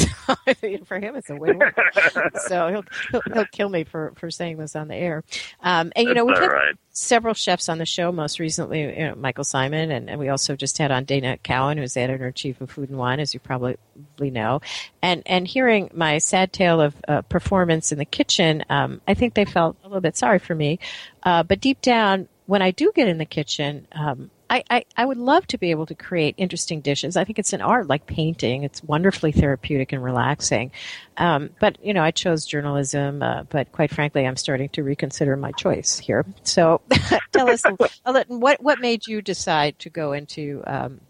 for 0.87 0.99
him, 0.99 1.15
it's 1.15 1.29
a 1.29 1.37
win-win. 1.37 1.73
so 2.49 2.69
he'll, 2.69 2.85
he'll 3.11 3.35
he'll 3.35 3.45
kill 3.53 3.69
me 3.69 3.85
for 3.85 4.15
for 4.17 4.31
saying 4.31 4.57
this 4.57 4.75
on 4.75 4.89
the 4.89 4.95
air. 4.95 5.23
Um, 5.61 5.93
and 5.95 6.09
you 6.09 6.15
know, 6.15 6.25
we've 6.25 6.39
had 6.39 6.47
right. 6.47 6.75
several 6.89 7.35
chefs 7.35 7.69
on 7.69 7.77
the 7.77 7.85
show. 7.85 8.11
Most 8.13 8.39
recently, 8.39 8.81
you 8.81 9.09
know, 9.09 9.15
Michael 9.15 9.45
Symon, 9.45 9.95
and, 9.95 10.09
and 10.09 10.19
we 10.19 10.31
also 10.31 10.57
just 10.57 10.79
had 10.79 10.91
on 10.91 11.05
Dana 11.05 11.37
Cowin, 11.45 11.77
who's 11.77 11.99
editor 11.99 12.29
in 12.29 12.33
chief 12.33 12.63
of 12.63 12.71
Food 12.71 12.89
and 12.89 12.99
Wine, 12.99 13.21
as 13.21 13.35
you 13.35 13.41
probably 13.41 13.77
know. 14.19 14.63
And 15.03 15.23
and 15.27 15.47
hearing 15.47 15.91
my 15.93 16.17
sad 16.17 16.51
tale 16.51 16.81
of 16.81 16.95
uh, 17.07 17.21
performance 17.21 17.93
in 17.93 17.99
the 17.99 18.07
kitchen, 18.07 18.65
um, 18.71 19.03
I 19.07 19.13
think 19.13 19.35
they 19.35 19.45
felt 19.45 19.77
a 19.85 19.87
little 19.87 20.01
bit 20.01 20.17
sorry 20.17 20.39
for 20.39 20.55
me. 20.55 20.79
Uh, 21.25 21.43
but 21.43 21.61
deep 21.61 21.83
down, 21.83 22.29
when 22.47 22.63
I 22.63 22.71
do 22.71 22.91
get 22.95 23.07
in 23.07 23.19
the 23.19 23.27
kitchen. 23.27 23.87
Um, 23.93 24.31
I, 24.51 24.63
I, 24.71 24.85
I 24.97 25.05
would 25.05 25.17
love 25.17 25.47
to 25.49 25.59
be 25.59 25.71
able 25.71 25.87
to 25.87 25.95
create 25.95 26.35
interesting 26.39 26.81
dishes. 26.81 27.17
I 27.17 27.25
think 27.25 27.39
it's 27.39 27.53
an 27.53 27.63
art 27.63 27.89
like 27.89 28.07
painting. 28.07 28.63
It's 28.63 28.83
wonderfully 28.83 29.33
therapeutic 29.33 29.93
and 29.93 30.03
relaxing. 30.03 30.71
Um, 31.17 31.51
but, 31.61 31.79
you 31.83 31.95
know, 31.95 32.03
I 32.03 32.11
chose 32.11 32.45
journalism, 32.45 33.23
uh, 33.23 33.45
but 33.45 33.73
quite 33.73 33.91
frankly, 33.91 34.27
I'm 34.27 34.37
starting 34.37 34.69
to 34.71 34.83
reconsider 34.83 35.37
my 35.37 35.53
choice 35.53 35.99
here. 35.99 36.27
So 36.43 36.83
tell 37.33 37.49
us, 37.49 37.65
a, 37.65 37.77
a 38.05 38.13
little, 38.13 38.39
what, 38.39 38.63
what 38.63 38.81
made 38.81 39.07
you 39.07 39.23
decide 39.23 39.79
to 39.81 39.91
go 39.91 40.13
into, 40.13 40.63
um, 40.67 41.01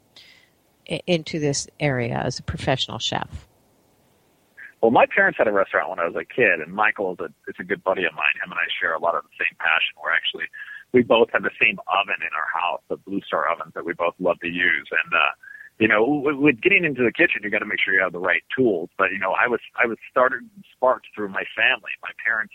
into 0.86 1.40
this 1.40 1.66
area 1.80 2.16
as 2.24 2.38
a 2.38 2.42
professional 2.42 2.98
chef? 2.98 3.46
Well, 4.80 4.90
my 4.90 5.06
parents 5.06 5.38
had 5.38 5.48
a 5.48 5.52
restaurant 5.52 5.88
when 5.88 5.98
I 5.98 6.04
was 6.04 6.14
a 6.14 6.26
kid, 6.26 6.60
and 6.60 6.70
Michael 6.70 7.14
is 7.14 7.18
a 7.18 7.32
is 7.48 7.56
a 7.58 7.64
good 7.64 7.82
buddy 7.82 8.04
of 8.04 8.12
mine. 8.12 8.36
Him 8.36 8.52
and 8.52 8.60
I 8.60 8.68
share 8.78 8.92
a 8.92 8.98
lot 8.98 9.14
of 9.14 9.22
the 9.22 9.30
same 9.40 9.56
passion. 9.56 9.96
We're 9.96 10.12
actually 10.12 10.44
we 10.94 11.02
both 11.02 11.28
have 11.34 11.42
the 11.42 11.52
same 11.60 11.76
oven 11.90 12.22
in 12.22 12.32
our 12.32 12.48
house, 12.54 12.80
the 12.88 12.96
Blue 12.96 13.20
Star 13.26 13.50
ovens 13.50 13.74
that 13.74 13.84
we 13.84 13.92
both 13.92 14.14
love 14.18 14.40
to 14.40 14.48
use, 14.48 14.88
and. 14.90 15.12
uh 15.12 15.32
you 15.78 15.88
know, 15.88 16.04
with, 16.06 16.60
getting 16.60 16.84
into 16.84 17.02
the 17.02 17.10
kitchen, 17.10 17.42
you 17.42 17.50
got 17.50 17.58
to 17.58 17.66
make 17.66 17.80
sure 17.84 17.94
you 17.94 18.02
have 18.02 18.12
the 18.12 18.20
right 18.20 18.44
tools. 18.56 18.90
But 18.96 19.10
you 19.10 19.18
know, 19.18 19.32
I 19.32 19.48
was 19.48 19.60
I 19.82 19.86
was 19.86 19.98
started 20.10 20.48
sparked 20.72 21.08
through 21.14 21.28
my 21.30 21.42
family. 21.56 21.90
My 22.02 22.10
parents 22.24 22.54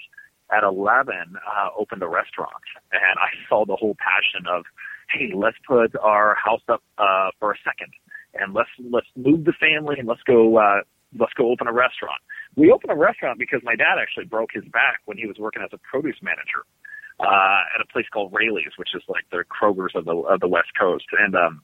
at 0.51 0.63
11 0.63 1.35
uh, 1.35 1.69
opened 1.77 2.01
a 2.01 2.07
restaurant, 2.07 2.63
and 2.91 3.19
I 3.19 3.29
saw 3.49 3.65
the 3.65 3.75
whole 3.75 3.95
passion 3.99 4.47
of, 4.47 4.63
hey, 5.09 5.31
let's 5.35 5.57
put 5.67 5.95
our 5.97 6.35
house 6.35 6.63
up 6.69 6.81
uh, 6.97 7.31
for 7.39 7.51
a 7.51 7.57
second, 7.63 7.91
and 8.35 8.53
let's 8.53 8.69
let's 8.89 9.07
move 9.15 9.43
the 9.43 9.53
family, 9.59 9.97
and 9.99 10.07
let's 10.07 10.23
go 10.23 10.57
uh, 10.57 10.81
let's 11.19 11.33
go 11.33 11.51
open 11.51 11.67
a 11.67 11.73
restaurant. 11.73 12.21
We 12.55 12.71
opened 12.71 12.91
a 12.91 12.95
restaurant 12.95 13.37
because 13.37 13.59
my 13.63 13.75
dad 13.75 13.99
actually 14.01 14.25
broke 14.25 14.51
his 14.53 14.63
back 14.71 15.01
when 15.05 15.17
he 15.17 15.27
was 15.27 15.37
working 15.37 15.61
as 15.61 15.69
a 15.73 15.77
produce 15.79 16.17
manager 16.21 16.63
uh, 17.19 17.61
at 17.75 17.81
a 17.81 17.87
place 17.91 18.05
called 18.11 18.33
Raley's, 18.33 18.77
which 18.77 18.89
is 18.95 19.03
like 19.07 19.25
the 19.31 19.43
Kroger's 19.43 19.95
of 19.95 20.05
the 20.05 20.15
of 20.15 20.39
the 20.39 20.47
West 20.47 20.69
Coast, 20.79 21.05
and 21.17 21.35
um, 21.35 21.61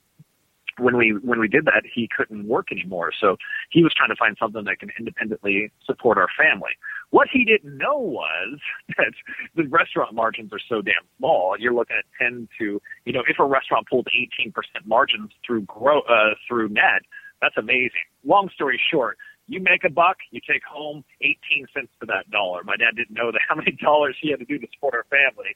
when 0.78 0.98
we 0.98 1.12
when 1.12 1.40
we 1.40 1.48
did 1.48 1.66
that, 1.66 1.84
he 1.92 2.10
couldn't 2.16 2.48
work 2.48 2.72
anymore. 2.72 3.12
So 3.20 3.38
he 3.70 3.84
was 3.84 3.94
trying 3.96 4.10
to 4.10 4.16
find 4.16 4.36
something 4.40 4.64
that 4.66 4.80
can 4.80 4.90
independently 5.00 5.72
support 5.86 6.18
our 6.18 6.28
family. 6.38 6.72
What 7.12 7.28
he 7.32 7.46
didn't 7.46 7.78
know 7.78 7.98
was 7.98 8.60
that 8.98 9.14
the 9.56 9.64
restaurant 9.64 10.14
margins 10.14 10.52
are 10.54 10.60
so 10.68 10.82
damn 10.82 10.96
small. 11.18 11.56
You're 11.58 11.74
looking 11.74 11.98
at 11.98 12.06
10 12.20 12.50
to, 12.60 12.82
you 13.06 13.14
know, 13.14 13.24
if 13.28 13.40
a 13.40 13.46
restaurant 13.46 13.88
pulled 13.90 14.08
18% 14.14 14.52
margins 14.86 15.32
through 15.46 15.62
grow 15.62 16.02
uh, 16.02 16.34
through 16.48 16.70
net, 16.70 17.04
that's 17.42 17.58
amazing. 17.58 17.92
Long 18.26 18.50
story 18.54 18.80
short, 18.92 19.18
you 19.48 19.60
make 19.62 19.84
a 19.86 19.90
buck, 19.90 20.18
you 20.32 20.42
take 20.42 20.64
home 20.64 21.04
18 21.22 21.68
cents 21.74 21.92
for 22.00 22.06
that 22.08 22.30
dollar. 22.32 22.64
My 22.64 22.78
dad 22.78 22.96
didn't 22.96 23.16
know 23.16 23.32
that 23.32 23.42
how 23.50 23.56
many 23.56 23.72
dollars 23.82 24.16
he 24.22 24.32
had 24.32 24.40
to 24.40 24.46
do 24.46 24.58
to 24.58 24.68
support 24.74 24.94
our 24.94 25.06
family. 25.10 25.56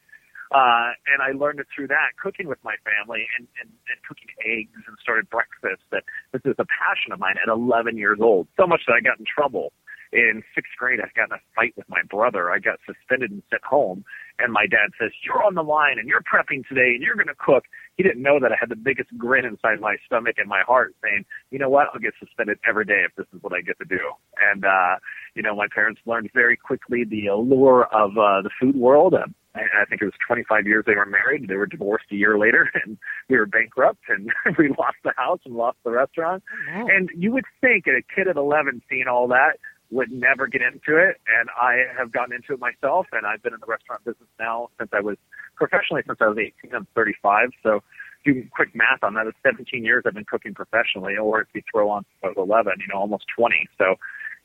Uh, 0.50 0.98
and 1.06 1.22
I 1.22 1.38
learned 1.38 1.60
it 1.60 1.68
through 1.74 1.94
that, 1.94 2.18
cooking 2.18 2.48
with 2.48 2.58
my 2.64 2.74
family 2.82 3.22
and, 3.38 3.48
and, 3.62 3.70
and 3.70 3.98
cooking 4.02 4.34
eggs 4.42 4.74
and 4.74 4.98
started 5.02 5.30
breakfast. 5.30 5.86
That 5.92 6.04
this 6.34 6.42
is 6.46 6.58
a 6.58 6.66
passion 6.66 7.14
of 7.14 7.20
mine 7.20 7.38
at 7.38 7.50
11 7.54 7.98
years 7.98 8.18
old. 8.20 8.48
So 8.58 8.66
much 8.66 8.82
that 8.88 8.94
I 8.94 9.02
got 9.02 9.20
in 9.20 9.26
trouble. 9.30 9.74
In 10.12 10.42
sixth 10.56 10.72
grade, 10.78 11.00
I 11.00 11.08
got 11.16 11.30
in 11.30 11.38
a 11.38 11.42
fight 11.56 11.74
with 11.78 11.88
my 11.88 12.02
brother. 12.10 12.50
I 12.50 12.58
got 12.58 12.80
suspended 12.86 13.30
and 13.30 13.44
sent 13.50 13.64
home. 13.64 14.04
And 14.40 14.52
my 14.52 14.66
dad 14.66 14.90
says, 15.00 15.12
"You're 15.24 15.44
on 15.44 15.54
the 15.54 15.64
line, 15.64 16.00
and 16.00 16.08
you're 16.08 16.24
prepping 16.24 16.68
today, 16.68 16.96
and 16.96 17.04
you're 17.04 17.16
going 17.16 17.28
to 17.28 17.36
cook." 17.38 17.66
He 17.96 18.04
didn't 18.04 18.24
know 18.24 18.40
that 18.40 18.52
I 18.52 18.56
had 18.60 18.70
the 18.70 18.76
biggest 18.76 19.16
grin 19.18 19.46
inside 19.46 19.80
my 19.80 19.98
stomach 20.06 20.36
and 20.40 20.48
my 20.48 20.62
heart, 20.62 20.96
saying, 21.04 21.26
"You 21.52 21.60
know 21.60 21.70
what? 21.70 21.90
I'll 21.94 22.00
get 22.00 22.14
suspended 22.20 22.58
every 22.68 22.86
day 22.86 23.04
if 23.06 23.14
this 23.16 23.28
is 23.36 23.44
what 23.44 23.54
I 23.54 23.62
get 23.62 23.78
to 23.80 23.86
do." 23.86 24.00
And 24.52 24.66
uh, 24.66 24.96
you 25.36 25.44
know, 25.44 25.56
my 25.56 25.68
parents 25.74 26.02
learned 26.06 26.32
very 26.34 26.58
quickly 26.58 27.04
the 27.04 27.28
allure 27.28 27.86
of 27.92 28.18
uh, 28.18 28.42
the 28.42 28.50
food 28.60 28.76
world. 28.76 29.14
And 29.14 29.36
I 29.56 29.86
think 29.86 30.02
it 30.02 30.06
was 30.06 30.14
25 30.26 30.68
years 30.68 30.86
they 30.86 30.96
were 30.96 31.06
married. 31.06 31.48
They 31.48 31.56
were 31.56 31.66
divorced 31.66 32.06
a 32.12 32.16
year 32.16 32.38
later, 32.38 32.72
and 32.84 32.98
we 33.30 33.38
were 33.38 33.46
bankrupt, 33.46 34.04
and 34.08 34.32
we 34.58 34.70
lost 34.70 34.98
the 35.04 35.14
house 35.18 35.40
and 35.46 35.56
lost 35.56 35.78
the 35.84 35.92
restaurant. 35.92 36.44
Wow. 36.72 36.88
And 36.88 37.10
you 37.16 37.32
would 37.34 37.46
think 37.62 37.88
at 37.88 37.94
a 37.94 38.02
kid 38.16 38.28
at 38.28 38.38
11 38.38 38.82
seeing 38.90 39.08
all 39.08 39.28
that 39.28 39.60
would 39.92 40.12
never 40.12 40.48
get 40.48 40.62
into 40.62 40.98
it, 40.98 41.20
and 41.40 41.50
I 41.60 41.84
have 41.98 42.12
gotten 42.12 42.34
into 42.36 42.54
it 42.54 42.60
myself, 42.60 43.08
and 43.12 43.26
I've 43.26 43.42
been 43.42 43.54
in 43.54 43.60
the 43.60 43.66
restaurant 43.66 44.04
business 44.06 44.30
now 44.40 44.70
since 44.78 44.92
I 44.94 45.00
was 45.02 45.18
professionally 45.56 46.04
since 46.06 46.20
I 46.22 46.28
was 46.28 46.38
18. 46.38 46.76
I'm 46.76 46.88
35, 46.96 47.50
so 47.64 47.82
do 48.24 48.46
quick 48.52 48.76
math 48.76 49.04
on 49.04 49.14
that. 49.16 49.28
It's 49.28 49.38
17 49.44 49.84
years 49.84 50.04
I've 50.06 50.14
been 50.14 50.26
cooking 50.26 50.54
professionally, 50.54 51.18
or 51.18 51.42
if 51.42 51.48
you 51.54 51.62
throw 51.72 51.90
on 51.90 52.06
I 52.24 52.28
was 52.28 52.38
11, 52.38 52.74
you 52.80 52.88
know, 52.94 53.00
almost 53.00 53.26
20. 53.36 53.68
So 53.78 53.96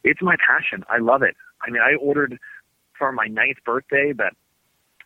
it's 0.02 0.22
my 0.22 0.36
passion. 0.36 0.84
I 0.88 0.98
love 0.98 1.22
it. 1.22 1.36
I 1.60 1.70
mean, 1.70 1.82
I 1.82 1.96
ordered 1.96 2.38
for 2.96 3.12
my 3.12 3.26
ninth 3.26 3.58
birthday 3.64 4.12
that 4.16 4.34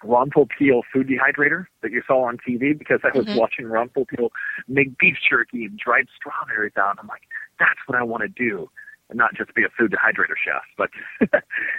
Ron 0.04 0.30
Popeil 0.30 0.82
food 0.92 1.08
dehydrator 1.08 1.66
that 1.82 1.90
you 1.90 2.02
saw 2.06 2.24
on 2.24 2.38
TV 2.38 2.72
because 2.78 3.00
I 3.02 3.16
was 3.16 3.26
Mhm. 3.26 3.34
watching 3.34 3.66
Ron 3.66 3.88
Popeil 3.88 4.30
make 4.68 4.96
beef 4.98 5.18
jerky 5.28 5.64
and 5.64 5.76
dried 5.78 6.08
strawberries 6.14 6.76
out. 6.76 6.98
I'm 7.00 7.08
like, 7.08 7.22
that's 7.58 7.80
what 7.86 7.98
I 7.98 8.02
want 8.04 8.22
to 8.22 8.28
do. 8.28 8.70
Not 9.12 9.34
just 9.34 9.54
be 9.54 9.64
a 9.64 9.68
food 9.76 9.92
dehydrator 9.92 10.36
chef, 10.36 10.62
but 10.76 10.90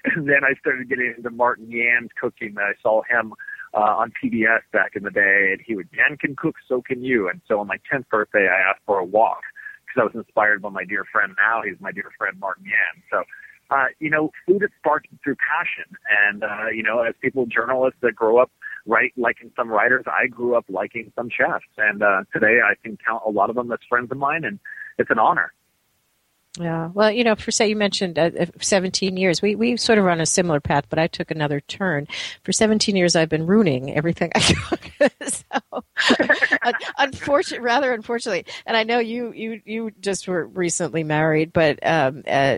and 0.04 0.28
then 0.28 0.44
I 0.44 0.58
started 0.60 0.90
getting 0.90 1.14
into 1.18 1.30
Martin 1.30 1.70
Yan's 1.70 2.10
cooking. 2.20 2.56
I 2.58 2.74
saw 2.82 3.02
him 3.04 3.34
uh, 3.74 4.02
on 4.02 4.12
PBS 4.22 4.62
back 4.74 4.96
in 4.96 5.04
the 5.04 5.12
day, 5.12 5.50
and 5.52 5.62
he 5.64 5.76
would, 5.76 5.90
Yan 5.94 6.18
can 6.18 6.36
cook, 6.36 6.56
so 6.68 6.82
can 6.82 7.04
you. 7.04 7.30
And 7.30 7.42
so 7.48 7.60
on 7.60 7.68
my 7.68 7.78
10th 7.92 8.10
birthday, 8.10 8.48
I 8.48 8.70
asked 8.72 8.82
for 8.86 8.98
a 8.98 9.06
wok 9.06 9.42
because 9.86 10.02
I 10.02 10.04
was 10.06 10.26
inspired 10.26 10.64
by 10.64 10.70
my 10.70 10.86
dear 10.86 11.06
friend 11.12 11.34
now. 11.38 11.62
He's 11.64 11.80
my 11.80 11.92
dear 11.92 12.12
friend 12.18 12.40
Martin 12.40 12.66
Yan. 12.66 13.04
So 13.12 13.24
uh, 13.72 13.86
you 14.00 14.10
know, 14.10 14.32
food 14.46 14.64
is 14.64 14.70
sparked 14.80 15.08
through 15.24 15.36
passion. 15.36 15.96
And, 16.28 16.44
uh, 16.44 16.70
you 16.74 16.84
know, 16.84 17.02
as 17.02 17.14
people, 17.22 17.46
journalists 17.46 18.00
that 18.02 18.16
grow 18.16 18.38
up 18.38 18.52
right 18.86 19.12
liking 19.18 19.52
some 19.56 19.70
writers, 19.70 20.06
I 20.08 20.28
grew 20.28 20.56
up 20.56 20.66
liking 20.70 21.12
some 21.16 21.30
chefs. 21.30 21.66
And, 21.78 22.02
uh, 22.02 22.24
today 22.34 22.60
I 22.66 22.74
can 22.84 22.98
count 23.06 23.24
a 23.26 23.30
lot 23.30 23.50
of 23.50 23.56
them 23.56 23.72
as 23.72 23.80
friends 23.88 24.12
of 24.12 24.18
mine 24.18 24.44
and 24.44 24.60
it's 24.98 25.10
an 25.12 25.20
honor. 25.20 25.54
Yeah. 26.58 26.90
Well, 26.94 27.12
you 27.12 27.24
know, 27.24 27.36
for 27.36 27.52
say 27.52 27.70
you 27.70 27.76
mentioned 27.76 28.18
uh, 28.18 28.32
uh, 28.40 28.46
17 28.60 29.16
years, 29.18 29.42
we, 29.42 29.56
we 29.56 29.78
sort 29.78 30.00
of 30.00 30.06
run 30.06 30.20
a 30.20 30.26
similar 30.26 30.60
path, 30.60 30.86
but 30.90 30.98
I 30.98 31.08
took 31.08 31.30
another 31.32 31.60
turn. 31.62 32.08
For 32.44 32.52
17 32.52 32.96
years, 32.96 33.16
I've 33.16 33.30
been 33.30 33.46
ruining 33.46 33.96
everything 33.96 34.32
I 34.34 34.40
cook. 35.00 35.12
so, 35.28 35.84
unfortunately, 36.98 37.64
rather 37.66 37.94
unfortunately, 37.94 38.46
and 38.66 38.76
I 38.76 38.84
know 38.84 39.00
you, 39.00 39.32
you, 39.34 39.62
you 39.66 39.92
just 40.02 40.28
were 40.28 40.46
recently 40.48 41.04
married, 41.04 41.54
but, 41.54 41.80
um, 41.86 42.24
uh, 42.28 42.58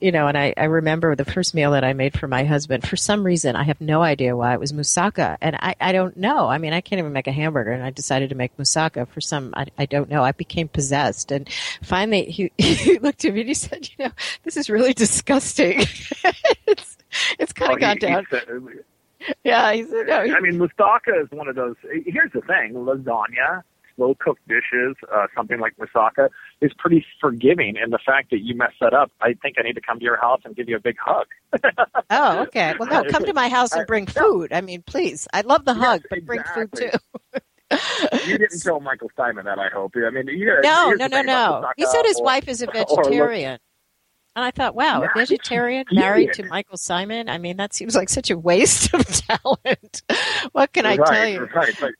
you 0.00 0.12
know, 0.12 0.26
and 0.28 0.36
I, 0.38 0.54
I 0.56 0.64
remember 0.64 1.14
the 1.14 1.24
first 1.24 1.54
meal 1.54 1.72
that 1.72 1.84
I 1.84 1.92
made 1.92 2.18
for 2.18 2.28
my 2.28 2.44
husband. 2.44 2.86
For 2.86 2.96
some 2.96 3.24
reason, 3.24 3.56
I 3.56 3.64
have 3.64 3.80
no 3.80 4.02
idea 4.02 4.36
why 4.36 4.54
it 4.54 4.60
was 4.60 4.72
moussaka. 4.72 5.36
And 5.40 5.56
I, 5.56 5.74
I 5.80 5.92
don't 5.92 6.16
know. 6.16 6.48
I 6.48 6.58
mean, 6.58 6.72
I 6.72 6.80
can't 6.80 6.98
even 6.98 7.12
make 7.12 7.26
a 7.26 7.32
hamburger 7.32 7.72
and 7.72 7.82
I 7.82 7.90
decided 7.90 8.30
to 8.30 8.34
make 8.36 8.56
moussaka 8.56 9.08
for 9.08 9.20
some, 9.20 9.52
I, 9.56 9.66
I 9.78 9.86
don't 9.86 10.08
know. 10.10 10.22
I 10.22 10.32
became 10.32 10.68
possessed. 10.68 11.32
And 11.32 11.48
finally, 11.82 12.24
he, 12.26 12.50
he 12.58 12.98
looked 12.98 13.24
at 13.24 13.34
me 13.34 13.40
and 13.40 13.48
he 13.48 13.54
said, 13.54 13.88
you 13.98 14.06
know, 14.06 14.12
this 14.44 14.56
is 14.56 14.70
really 14.70 14.92
disgusting. 14.94 15.80
it's, 16.66 16.96
it's 17.38 17.52
kind 17.52 17.70
Oh, 17.70 17.74
of 17.74 17.78
he- 17.78 17.80
gone 17.82 17.96
he 17.96 18.00
down. 18.00 18.26
said- 18.30 18.44
Yeah, 19.44 19.72
he 19.72 19.84
said, 19.84 20.06
no. 20.06 20.24
he- 20.24 20.32
I 20.32 20.40
mean, 20.40 20.58
moussaka 20.58 21.22
is 21.22 21.30
one 21.30 21.48
of 21.48 21.54
those. 21.56 21.76
Here's 22.06 22.32
the 22.32 22.40
thing: 22.40 22.72
lasagna, 22.74 23.62
slow 23.96 24.14
cooked 24.18 24.46
dishes, 24.48 24.96
uh, 25.12 25.26
something 25.36 25.60
like 25.60 25.74
moussaka 25.76 26.28
is 26.60 26.72
pretty 26.78 27.04
forgiving. 27.20 27.76
And 27.76 27.92
the 27.92 27.98
fact 28.04 28.30
that 28.30 28.40
you 28.40 28.54
messed 28.54 28.76
that 28.80 28.94
up, 28.94 29.10
I 29.20 29.34
think 29.34 29.56
I 29.58 29.62
need 29.62 29.74
to 29.74 29.80
come 29.80 29.98
to 29.98 30.04
your 30.04 30.16
house 30.20 30.40
and 30.44 30.56
give 30.56 30.68
you 30.68 30.76
a 30.76 30.80
big 30.80 30.96
hug. 31.04 31.26
Oh, 32.12 32.40
okay. 32.42 32.74
Well, 32.76 32.88
no, 32.88 33.04
come 33.04 33.24
to 33.24 33.32
my 33.32 33.48
house 33.48 33.72
and 33.72 33.86
bring 33.86 34.06
food. 34.20 34.52
I 34.52 34.60
mean, 34.62 34.82
please. 34.82 35.28
I 35.32 35.42
love 35.42 35.64
the 35.64 35.74
Yes, 35.74 35.80
hug, 35.84 36.02
but 36.10 36.26
bring 36.26 36.42
food 36.42 36.72
too. 36.74 36.90
you 38.26 38.36
didn't 38.38 38.60
tell 38.62 38.80
Michael 38.80 39.10
Symon 39.16 39.44
that, 39.44 39.58
I 39.60 39.68
hope. 39.68 39.92
I 39.96 40.10
mean, 40.10 40.26
you, 40.26 40.46
No, 40.62 40.88
here's 40.88 40.98
no, 40.98 41.06
the 41.06 41.08
no, 41.08 41.22
no. 41.22 41.60
moussaka 41.62 41.72
He 41.76 41.86
said 41.86 42.02
his 42.06 42.20
wife 42.20 42.48
is 42.48 42.62
a 42.62 42.66
vegetarian. 42.66 43.58
And 44.36 44.44
I 44.44 44.52
thought, 44.52 44.76
wow, 44.76 45.02
a 45.02 45.08
vegetarian 45.14 45.84
married 45.90 46.32
to 46.34 46.44
Michael 46.44 46.76
Symon? 46.76 47.28
I 47.28 47.38
mean, 47.38 47.56
that 47.56 47.74
seems 47.74 47.96
like 47.96 48.08
such 48.08 48.30
a 48.30 48.38
waste 48.38 48.94
of 48.94 49.04
talent. 49.06 50.02
what 50.52 50.72
can 50.72 50.86
I 50.86 50.96
tell 50.96 51.26
you? 51.26 51.44
Right, 51.46 51.74
but 51.80 51.92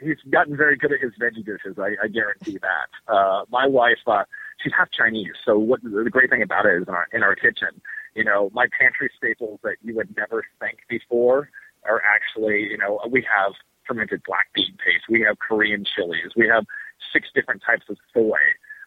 he's 0.00 0.18
gotten 0.30 0.56
very 0.56 0.76
good 0.76 0.92
at 0.92 1.00
his 1.00 1.12
veggie 1.20 1.44
dishes. 1.44 1.78
I, 1.78 1.96
I 2.02 2.08
guarantee 2.08 2.58
that. 2.58 3.12
Uh, 3.12 3.44
my 3.50 3.66
wife, 3.66 3.98
uh, 4.06 4.24
she's 4.62 4.72
half 4.76 4.90
Chinese, 4.90 5.32
so 5.44 5.58
what 5.58 5.82
the 5.82 6.10
great 6.10 6.30
thing 6.30 6.42
about 6.42 6.66
it 6.66 6.82
is 6.82 6.88
in 6.88 6.94
our 6.94 7.06
in 7.12 7.22
our 7.22 7.34
kitchen, 7.34 7.80
you 8.14 8.24
know, 8.24 8.50
my 8.52 8.66
pantry 8.78 9.10
staples 9.16 9.58
that 9.62 9.76
you 9.82 9.94
would 9.96 10.14
never 10.16 10.44
think 10.60 10.78
before 10.88 11.48
are 11.84 12.02
actually, 12.02 12.68
you 12.70 12.78
know, 12.78 13.00
we 13.10 13.22
have 13.22 13.52
fermented 13.86 14.22
black 14.26 14.48
bean 14.54 14.76
paste, 14.84 15.04
we 15.08 15.22
have 15.22 15.38
Korean 15.38 15.84
chilies, 15.84 16.32
we 16.36 16.46
have 16.48 16.64
six 17.12 17.28
different 17.34 17.62
types 17.64 17.84
of 17.88 17.96
soy. 18.12 18.38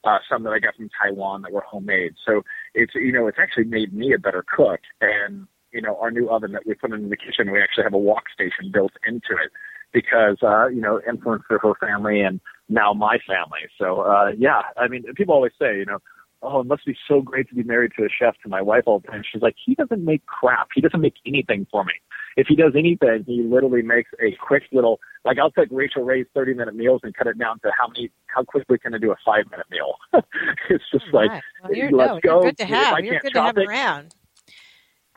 Uh, 0.04 0.20
some 0.30 0.44
that 0.44 0.52
I 0.52 0.60
got 0.60 0.76
from 0.76 0.90
Taiwan 0.90 1.42
that 1.42 1.52
were 1.52 1.62
homemade. 1.62 2.14
So 2.26 2.44
it's 2.78 2.94
you 2.96 3.12
know 3.12 3.28
it's 3.28 3.40
actually 3.42 3.66
made 3.66 3.94
me 3.94 4.14
a 4.14 4.20
better 4.20 4.46
cook. 4.56 4.80
And 5.02 5.48
you 5.72 5.82
know 5.82 5.98
our 6.00 6.12
new 6.12 6.30
oven 6.30 6.52
that 6.54 6.66
we 6.66 6.76
put 6.76 6.94
in 6.94 7.10
the 7.10 7.18
kitchen, 7.18 7.52
we 7.52 7.62
actually 7.62 7.84
have 7.84 7.94
a 7.94 7.98
wok 7.98 8.24
station 8.34 8.72
built 8.72 8.94
into 9.06 9.34
it 9.44 9.52
because 9.92 10.38
uh, 10.44 10.68
you 10.68 10.82
know 10.82 11.02
influence 11.08 11.44
for 11.48 11.60
her 11.60 11.74
family 11.80 12.22
and 12.22 12.40
now 12.70 12.94
my 12.94 13.18
family. 13.28 13.66
So 13.78 14.02
uh, 14.02 14.32
yeah, 14.38 14.62
I 14.78 14.88
mean 14.88 15.04
people 15.16 15.34
always 15.34 15.54
say 15.60 15.78
you 15.78 15.86
know. 15.86 16.00
Oh, 16.44 16.60
it 16.60 16.68
must 16.68 16.86
be 16.86 16.96
so 17.08 17.20
great 17.20 17.50
to 17.50 17.56
be 17.56 17.64
married 17.64 17.94
to 17.98 18.06
a 18.06 18.10
chef. 18.10 18.36
To 18.44 18.48
my 18.48 18.62
wife 18.62 18.84
all 18.86 19.00
the 19.00 19.08
time, 19.08 19.24
she's 19.30 19.42
like, 19.42 19.56
he 19.66 19.74
doesn't 19.74 20.06
make 20.06 20.24
crap. 20.28 20.68
He 20.76 20.82
doesn't 20.82 21.02
make 21.02 21.16
anything 21.26 21.66
for 21.72 21.84
me. 21.84 21.94
If 22.38 22.48
he 22.48 22.56
does 22.56 22.74
anything, 22.78 23.24
he 23.26 23.42
literally 23.42 23.82
makes 23.82 24.12
a 24.22 24.32
quick 24.40 24.64
little 24.72 25.00
like 25.26 25.38
I'll 25.40 25.52
take 25.52 25.68
Rachael 25.72 26.04
Ray's 26.06 26.28
thirty 26.34 26.54
minute 26.54 26.76
meals 26.76 27.02
and 27.04 27.14
cut 27.14 27.28
it 27.28 27.38
down 27.38 27.60
to 27.62 27.72
how 27.78 27.88
many 27.88 28.12
how 28.28 28.44
quickly 28.44 28.78
can 28.78 28.94
I 28.94 29.00
do 29.00 29.12
a 29.12 29.16
five 29.26 29.46
minute 29.52 29.66
meal? 29.72 29.96
it's 30.70 30.84
just 30.92 31.06
like 31.12 31.32
Right. 31.32 31.44
Well, 31.64 31.74
you're, 31.76 31.92
let's 31.92 32.14
no, 32.14 32.20
go. 32.22 32.34
you're 32.44 32.52
good 32.52 32.58
to 32.60 32.64
If 32.64 32.70
have. 32.70 32.94
I 32.94 33.00
You're 33.00 33.12
can't 33.14 33.24
good 33.24 33.30
to 33.30 33.40
chop 33.40 33.46
have 33.48 33.58
it- 33.58 33.68
around. 33.68 34.16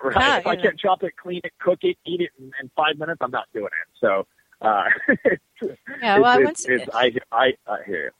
right. 0.03 0.39
If 0.41 0.47
I 0.47 0.55
know. 0.55 0.63
can't 0.63 0.79
chop 0.81 1.03
it, 1.03 1.13
clean 1.23 1.43
it, 1.45 1.53
cook 1.61 1.79
it, 1.83 1.99
eat 2.07 2.23
it 2.23 2.31
in, 2.39 2.51
in 2.61 2.71
five 2.75 2.99
minutes, 2.99 3.19
I'm 3.21 3.31
not 3.31 3.47
doing 3.53 3.67
it. 3.67 3.99
So 4.01 4.27
uh, 4.63 4.85
Yeah, 6.03 6.19
well, 6.19 6.25
I 6.25 6.37
it's, 6.39 6.45
once- 6.45 6.67
it's, 6.69 6.89
I 6.95 7.13
I 7.31 7.53
I 7.67 7.79
hear 7.87 8.05
you. 8.05 8.11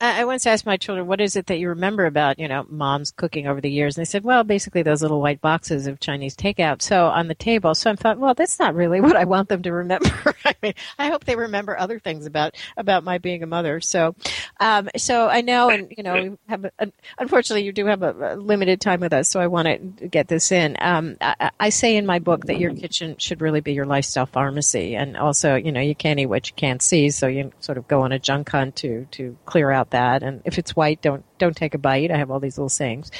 I 0.00 0.24
once 0.26 0.46
asked 0.46 0.64
my 0.64 0.76
children, 0.76 1.08
"What 1.08 1.20
is 1.20 1.34
it 1.34 1.46
that 1.46 1.58
you 1.58 1.70
remember 1.70 2.06
about 2.06 2.38
you 2.38 2.46
know 2.46 2.64
mom's 2.68 3.10
cooking 3.10 3.48
over 3.48 3.60
the 3.60 3.70
years?" 3.70 3.96
And 3.96 4.02
they 4.02 4.08
said, 4.08 4.22
"Well, 4.22 4.44
basically 4.44 4.82
those 4.82 5.02
little 5.02 5.20
white 5.20 5.40
boxes 5.40 5.88
of 5.88 5.98
Chinese 5.98 6.36
takeout." 6.36 6.82
So 6.82 7.06
on 7.06 7.26
the 7.26 7.34
table. 7.34 7.74
So 7.74 7.90
I 7.90 7.96
thought, 7.96 8.18
well, 8.18 8.34
that's 8.34 8.60
not 8.60 8.74
really 8.74 9.00
what 9.08 9.16
I 9.16 9.24
want 9.24 9.48
them 9.48 9.62
to 9.62 9.72
remember. 9.72 10.34
I 10.44 10.54
mean, 10.62 10.74
I 10.98 11.08
hope 11.08 11.24
they 11.24 11.34
remember 11.34 11.76
other 11.76 11.98
things 11.98 12.26
about 12.26 12.56
about 12.76 13.02
my 13.02 13.18
being 13.18 13.42
a 13.42 13.46
mother. 13.46 13.80
So, 13.80 14.14
um, 14.60 14.88
so 14.96 15.28
I 15.28 15.40
know, 15.40 15.68
and 15.68 15.92
you 15.96 16.04
know, 16.04 16.14
we 16.14 16.38
have 16.48 16.70
unfortunately 17.18 17.64
you 17.64 17.72
do 17.72 17.86
have 17.86 18.02
a, 18.02 18.34
a, 18.34 18.36
limited 18.36 18.80
time 18.80 19.00
with 19.00 19.12
us, 19.12 19.28
so 19.28 19.40
I 19.40 19.48
want 19.48 19.98
to 19.98 20.08
get 20.08 20.28
this 20.28 20.52
in. 20.52 20.76
Um, 20.80 21.16
I, 21.20 21.50
I 21.58 21.68
say 21.70 21.96
in 21.96 22.06
my 22.06 22.20
book 22.20 22.46
that 22.46 22.60
your 22.60 22.72
kitchen 22.72 23.16
should 23.18 23.40
really 23.40 23.60
be 23.60 23.72
your 23.72 23.86
lifestyle 23.86 24.26
pharmacy, 24.26 24.94
and 24.94 25.16
also, 25.16 25.56
you 25.56 25.72
know, 25.72 25.80
you 25.80 25.96
can't 25.96 26.20
eat 26.20 26.26
what 26.26 26.48
you 26.48 26.54
can't 26.54 26.80
see, 26.80 27.10
so 27.10 27.26
you 27.26 27.50
sort 27.58 27.78
of 27.78 27.88
go 27.88 28.02
on 28.02 28.12
a 28.12 28.18
junk 28.20 28.48
hunt 28.50 28.76
to 28.76 29.06
to 29.12 29.36
clear 29.44 29.72
out 29.72 29.87
that. 29.90 30.22
And 30.22 30.42
if 30.44 30.58
it's 30.58 30.76
white, 30.76 31.02
don't 31.02 31.24
don't 31.38 31.56
take 31.56 31.74
a 31.74 31.78
bite. 31.78 32.10
I 32.10 32.16
have 32.16 32.30
all 32.30 32.40
these 32.40 32.58
little 32.58 32.68
sayings. 32.68 33.10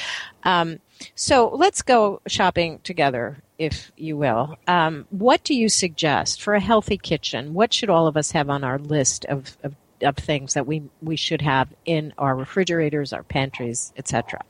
Um, 0.44 0.78
so 1.14 1.50
let's 1.54 1.82
go 1.82 2.20
shopping 2.26 2.80
together, 2.82 3.38
if 3.58 3.92
you 3.96 4.16
will. 4.16 4.56
Um, 4.66 5.06
what 5.10 5.44
do 5.44 5.54
you 5.54 5.68
suggest 5.68 6.42
for 6.42 6.54
a 6.54 6.60
healthy 6.60 6.98
kitchen? 6.98 7.54
What 7.54 7.72
should 7.72 7.90
all 7.90 8.06
of 8.06 8.16
us 8.16 8.32
have 8.32 8.50
on 8.50 8.64
our 8.64 8.78
list 8.78 9.24
of, 9.26 9.56
of, 9.62 9.74
of 10.02 10.16
things 10.16 10.54
that 10.54 10.66
we 10.66 10.82
we 11.02 11.16
should 11.16 11.42
have 11.42 11.68
in 11.84 12.12
our 12.18 12.34
refrigerators, 12.34 13.12
our 13.12 13.22
pantries, 13.22 13.92
etc. 13.96 14.42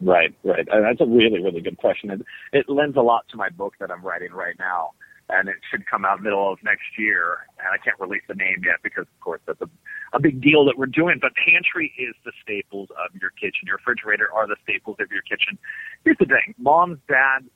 Right, 0.00 0.34
right. 0.42 0.66
That's 0.66 1.00
a 1.00 1.06
really, 1.06 1.40
really 1.40 1.60
good 1.60 1.78
question. 1.78 2.10
It, 2.10 2.22
it 2.52 2.68
lends 2.68 2.96
a 2.96 3.02
lot 3.02 3.24
to 3.30 3.36
my 3.36 3.50
book 3.50 3.74
that 3.78 3.90
I'm 3.90 4.02
writing 4.02 4.32
right 4.32 4.56
now 4.58 4.90
and 5.32 5.48
it 5.48 5.56
should 5.70 5.86
come 5.86 6.04
out 6.04 6.22
middle 6.22 6.52
of 6.52 6.62
next 6.62 6.98
year. 6.98 7.46
And 7.58 7.68
I 7.72 7.82
can't 7.82 7.98
release 7.98 8.22
the 8.28 8.34
name 8.34 8.62
yet 8.64 8.76
because, 8.82 9.02
of 9.02 9.20
course, 9.20 9.40
that's 9.46 9.60
a, 9.60 9.68
a 10.12 10.20
big 10.20 10.40
deal 10.40 10.64
that 10.66 10.76
we're 10.76 10.86
doing. 10.86 11.18
But 11.20 11.32
pantry 11.34 11.92
is 11.98 12.14
the 12.24 12.32
staples 12.42 12.88
of 12.90 13.14
your 13.20 13.30
kitchen. 13.30 13.66
Your 13.66 13.76
refrigerator 13.76 14.28
are 14.32 14.46
the 14.46 14.56
staples 14.62 14.96
of 15.00 15.10
your 15.10 15.22
kitchen. 15.22 15.58
Here's 16.04 16.18
the 16.18 16.26
thing: 16.26 16.54
moms, 16.58 16.98
dads, 17.08 17.46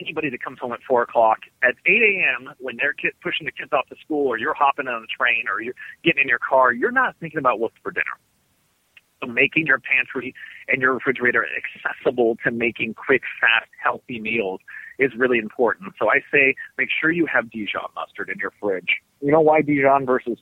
anybody 0.00 0.30
that 0.30 0.42
comes 0.42 0.58
home 0.58 0.72
at 0.72 0.80
four 0.88 1.02
o'clock 1.02 1.38
at 1.62 1.74
8 1.86 1.92
a.m. 1.92 2.54
when 2.58 2.76
they're 2.76 2.94
kid, 2.94 3.12
pushing 3.22 3.44
the 3.44 3.52
kids 3.52 3.72
off 3.72 3.86
to 3.88 3.96
school, 4.04 4.26
or 4.26 4.38
you're 4.38 4.54
hopping 4.54 4.88
on 4.88 5.02
the 5.02 5.08
train, 5.08 5.44
or 5.48 5.60
you're 5.60 5.74
getting 6.04 6.22
in 6.22 6.28
your 6.28 6.40
car, 6.40 6.72
you're 6.72 6.92
not 6.92 7.16
thinking 7.20 7.38
about 7.38 7.60
what's 7.60 7.76
for 7.82 7.92
dinner. 7.92 8.16
So 9.20 9.28
making 9.28 9.66
your 9.66 9.78
pantry 9.78 10.34
and 10.66 10.82
your 10.82 10.94
refrigerator 10.94 11.46
accessible 11.46 12.36
to 12.44 12.50
making 12.50 12.94
quick, 12.94 13.22
fast, 13.40 13.70
healthy 13.80 14.18
meals 14.18 14.60
is 14.98 15.12
really 15.16 15.38
important. 15.38 15.92
So 15.98 16.10
I 16.10 16.20
say 16.32 16.54
make 16.76 16.88
sure 17.00 17.12
you 17.12 17.26
have 17.26 17.50
Dijon 17.50 17.88
mustard 17.94 18.30
in 18.30 18.38
your 18.38 18.52
fridge. 18.60 18.98
You 19.20 19.30
know 19.30 19.40
why 19.40 19.62
Dijon 19.62 20.06
versus 20.06 20.38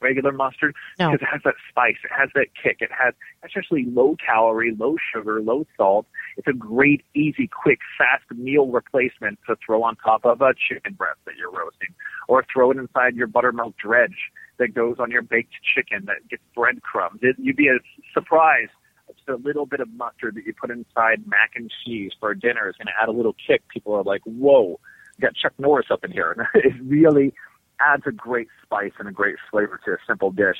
regular 0.00 0.32
mustard? 0.32 0.74
No. 0.98 1.10
Because 1.10 1.22
it 1.22 1.28
has 1.30 1.40
that 1.44 1.54
spice, 1.68 1.96
it 2.04 2.10
has 2.16 2.30
that 2.34 2.48
kick, 2.60 2.78
it 2.80 2.90
has 2.92 3.14
especially 3.44 3.84
low 3.86 4.16
calorie, 4.24 4.74
low 4.78 4.96
sugar, 5.12 5.40
low 5.40 5.66
salt. 5.76 6.06
It's 6.36 6.46
a 6.46 6.52
great, 6.52 7.02
easy, 7.14 7.48
quick, 7.48 7.78
fast 7.96 8.24
meal 8.34 8.68
replacement 8.68 9.38
to 9.46 9.56
throw 9.64 9.82
on 9.82 9.96
top 9.96 10.24
of 10.24 10.40
a 10.40 10.54
chicken 10.54 10.94
breast 10.94 11.18
that 11.26 11.34
you're 11.36 11.50
roasting, 11.50 11.94
or 12.28 12.44
throw 12.52 12.70
it 12.70 12.76
inside 12.76 13.16
your 13.16 13.26
buttermilk 13.26 13.76
dredge 13.76 14.30
that 14.58 14.74
goes 14.74 14.96
on 14.98 15.10
your 15.10 15.22
baked 15.22 15.54
chicken 15.74 16.04
that 16.06 16.28
gets 16.28 16.42
breadcrumbs. 16.54 17.20
It, 17.22 17.36
you'd 17.38 17.56
be 17.56 17.70
surprised 18.12 18.72
just 19.16 19.28
a 19.28 19.36
little 19.36 19.66
bit 19.66 19.80
of 19.80 19.88
mustard 19.94 20.34
that 20.34 20.44
you 20.44 20.52
put 20.52 20.70
inside 20.70 21.26
mac 21.26 21.52
and 21.54 21.70
cheese 21.84 22.12
for 22.20 22.34
dinner 22.34 22.68
is 22.68 22.76
going 22.76 22.86
to 22.86 23.02
add 23.02 23.08
a 23.08 23.12
little 23.12 23.34
kick. 23.46 23.62
People 23.68 23.94
are 23.94 24.02
like, 24.02 24.22
whoa, 24.24 24.78
you 25.16 25.22
got 25.22 25.34
Chuck 25.34 25.52
Norris 25.58 25.86
up 25.90 26.04
in 26.04 26.12
here. 26.12 26.48
it 26.54 26.74
really 26.84 27.32
adds 27.80 28.04
a 28.06 28.12
great 28.12 28.48
spice 28.62 28.92
and 28.98 29.08
a 29.08 29.12
great 29.12 29.36
flavor 29.50 29.80
to 29.84 29.92
a 29.92 29.96
simple 30.06 30.30
dish. 30.30 30.58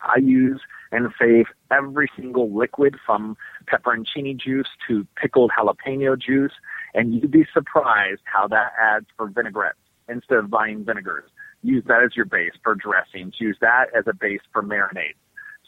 I 0.00 0.18
use 0.18 0.60
and 0.90 1.08
save 1.18 1.46
every 1.70 2.10
single 2.16 2.52
liquid 2.52 2.96
from 3.06 3.36
pepperoncini 3.66 4.36
juice 4.38 4.68
to 4.88 5.06
pickled 5.16 5.52
jalapeno 5.56 6.20
juice, 6.20 6.52
and 6.94 7.14
you'd 7.14 7.30
be 7.30 7.46
surprised 7.52 8.22
how 8.24 8.48
that 8.48 8.72
adds 8.80 9.06
for 9.16 9.28
vinaigrettes 9.28 9.78
instead 10.08 10.38
of 10.38 10.50
buying 10.50 10.84
vinegars. 10.84 11.30
Use 11.62 11.84
that 11.86 12.02
as 12.02 12.16
your 12.16 12.24
base 12.24 12.52
for 12.62 12.74
dressings. 12.74 13.34
Use 13.38 13.56
that 13.60 13.86
as 13.96 14.04
a 14.08 14.12
base 14.12 14.40
for 14.52 14.62
marinades. 14.62 15.14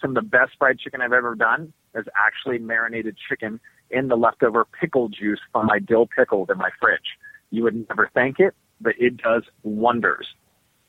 Some 0.00 0.10
of 0.10 0.16
the 0.16 0.28
best 0.28 0.52
fried 0.58 0.78
chicken 0.80 1.00
I've 1.00 1.12
ever 1.12 1.36
done 1.36 1.72
is 1.94 2.04
actually 2.18 2.58
marinated 2.58 3.16
chicken 3.28 3.60
in 3.90 4.08
the 4.08 4.16
leftover 4.16 4.66
pickle 4.80 5.08
juice 5.08 5.40
from 5.52 5.66
my 5.66 5.78
dill 5.78 6.06
pickles 6.06 6.48
in 6.50 6.58
my 6.58 6.70
fridge. 6.80 7.16
You 7.50 7.62
would 7.62 7.88
never 7.88 8.10
think 8.12 8.40
it, 8.40 8.54
but 8.80 8.94
it 8.98 9.16
does 9.16 9.44
wonders. 9.62 10.26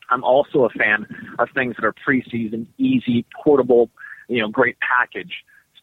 I'm 0.09 0.23
also 0.23 0.65
a 0.65 0.69
fan 0.69 1.07
of 1.39 1.49
things 1.53 1.75
that 1.75 1.85
are 1.85 1.93
pre-seasoned, 2.03 2.67
easy, 2.77 3.25
portable, 3.43 3.89
you 4.27 4.41
know, 4.41 4.47
great 4.47 4.77
package. 4.79 5.33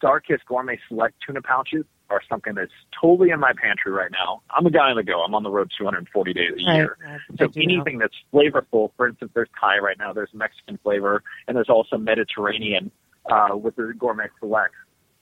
Starkist 0.01 0.41
Gourmet 0.47 0.79
Select 0.89 1.15
tuna 1.25 1.43
pouches 1.43 1.85
are 2.11 2.21
something 2.29 2.55
that's 2.55 2.73
totally 3.01 3.31
in 3.31 3.41
my 3.41 3.53
pantry 3.53 3.93
right 3.93 4.11
now. 4.11 4.43
I'm 4.51 4.67
a 4.67 4.71
guy 4.71 4.91
on 4.91 4.97
the 4.97 5.03
go. 5.03 5.23
I'm 5.23 5.35
on 5.35 5.43
the 5.43 5.51
road 5.51 5.71
240 5.79 6.33
days 6.35 6.53
a 6.59 6.61
year. 6.61 6.97
Right, 7.03 7.21
so 7.39 7.51
anything 7.57 7.99
know. 7.99 8.05
that's 8.05 8.17
flavorful, 8.33 8.91
for 8.97 9.09
instance, 9.09 9.31
there's 9.35 9.49
Thai 9.59 9.79
right 9.79 9.97
now, 9.99 10.13
there's 10.13 10.31
Mexican 10.35 10.79
flavor, 10.83 11.23
and 11.49 11.57
there's 11.57 11.71
also 11.71 11.97
Mediterranean 11.97 12.91
uh, 13.31 13.57
with 13.57 13.77
the 13.77 13.95
Gourmet 13.99 14.27
Select 14.41 14.75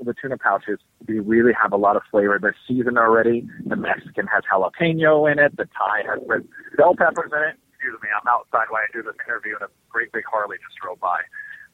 the 0.05 0.15
tuna 0.21 0.39
pouches, 0.39 0.79
we 1.07 1.19
really 1.21 1.53
have 1.61 1.73
a 1.73 1.77
lot 1.77 1.97
of 1.97 2.03
flavor. 2.11 2.39
They're 2.41 2.57
seasoned 2.67 2.99
already. 2.99 3.47
The 3.67 3.77
Mexican 3.77 4.27
has 4.29 4.43
jalapeno 4.51 5.31
in 5.31 5.39
it. 5.39 5.57
The 5.57 5.67
Thai 5.67 6.03
has 6.09 6.21
red 6.27 6.47
bell 6.77 6.95
peppers 6.97 7.31
in 7.33 7.49
it. 7.51 7.57
Excuse 7.81 7.99
me, 8.03 8.11
I'm 8.15 8.29
outside 8.29 8.67
while 8.69 8.83
I 8.83 8.93
do 8.93 9.03
this 9.03 9.15
interview, 9.27 9.55
and 9.55 9.63
a 9.63 9.73
great 9.89 10.13
big 10.13 10.25
Harley 10.31 10.59
just 10.59 10.77
drove 10.77 11.01
by. 11.01 11.23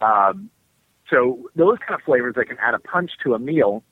Um, 0.01 0.51
so 1.11 1.51
those 1.57 1.79
kind 1.79 1.99
of 1.99 2.05
flavors 2.05 2.35
that 2.37 2.47
can 2.47 2.59
add 2.63 2.75
a 2.75 2.79
punch 2.79 3.11
to 3.25 3.35
a 3.35 3.41
meal 3.41 3.83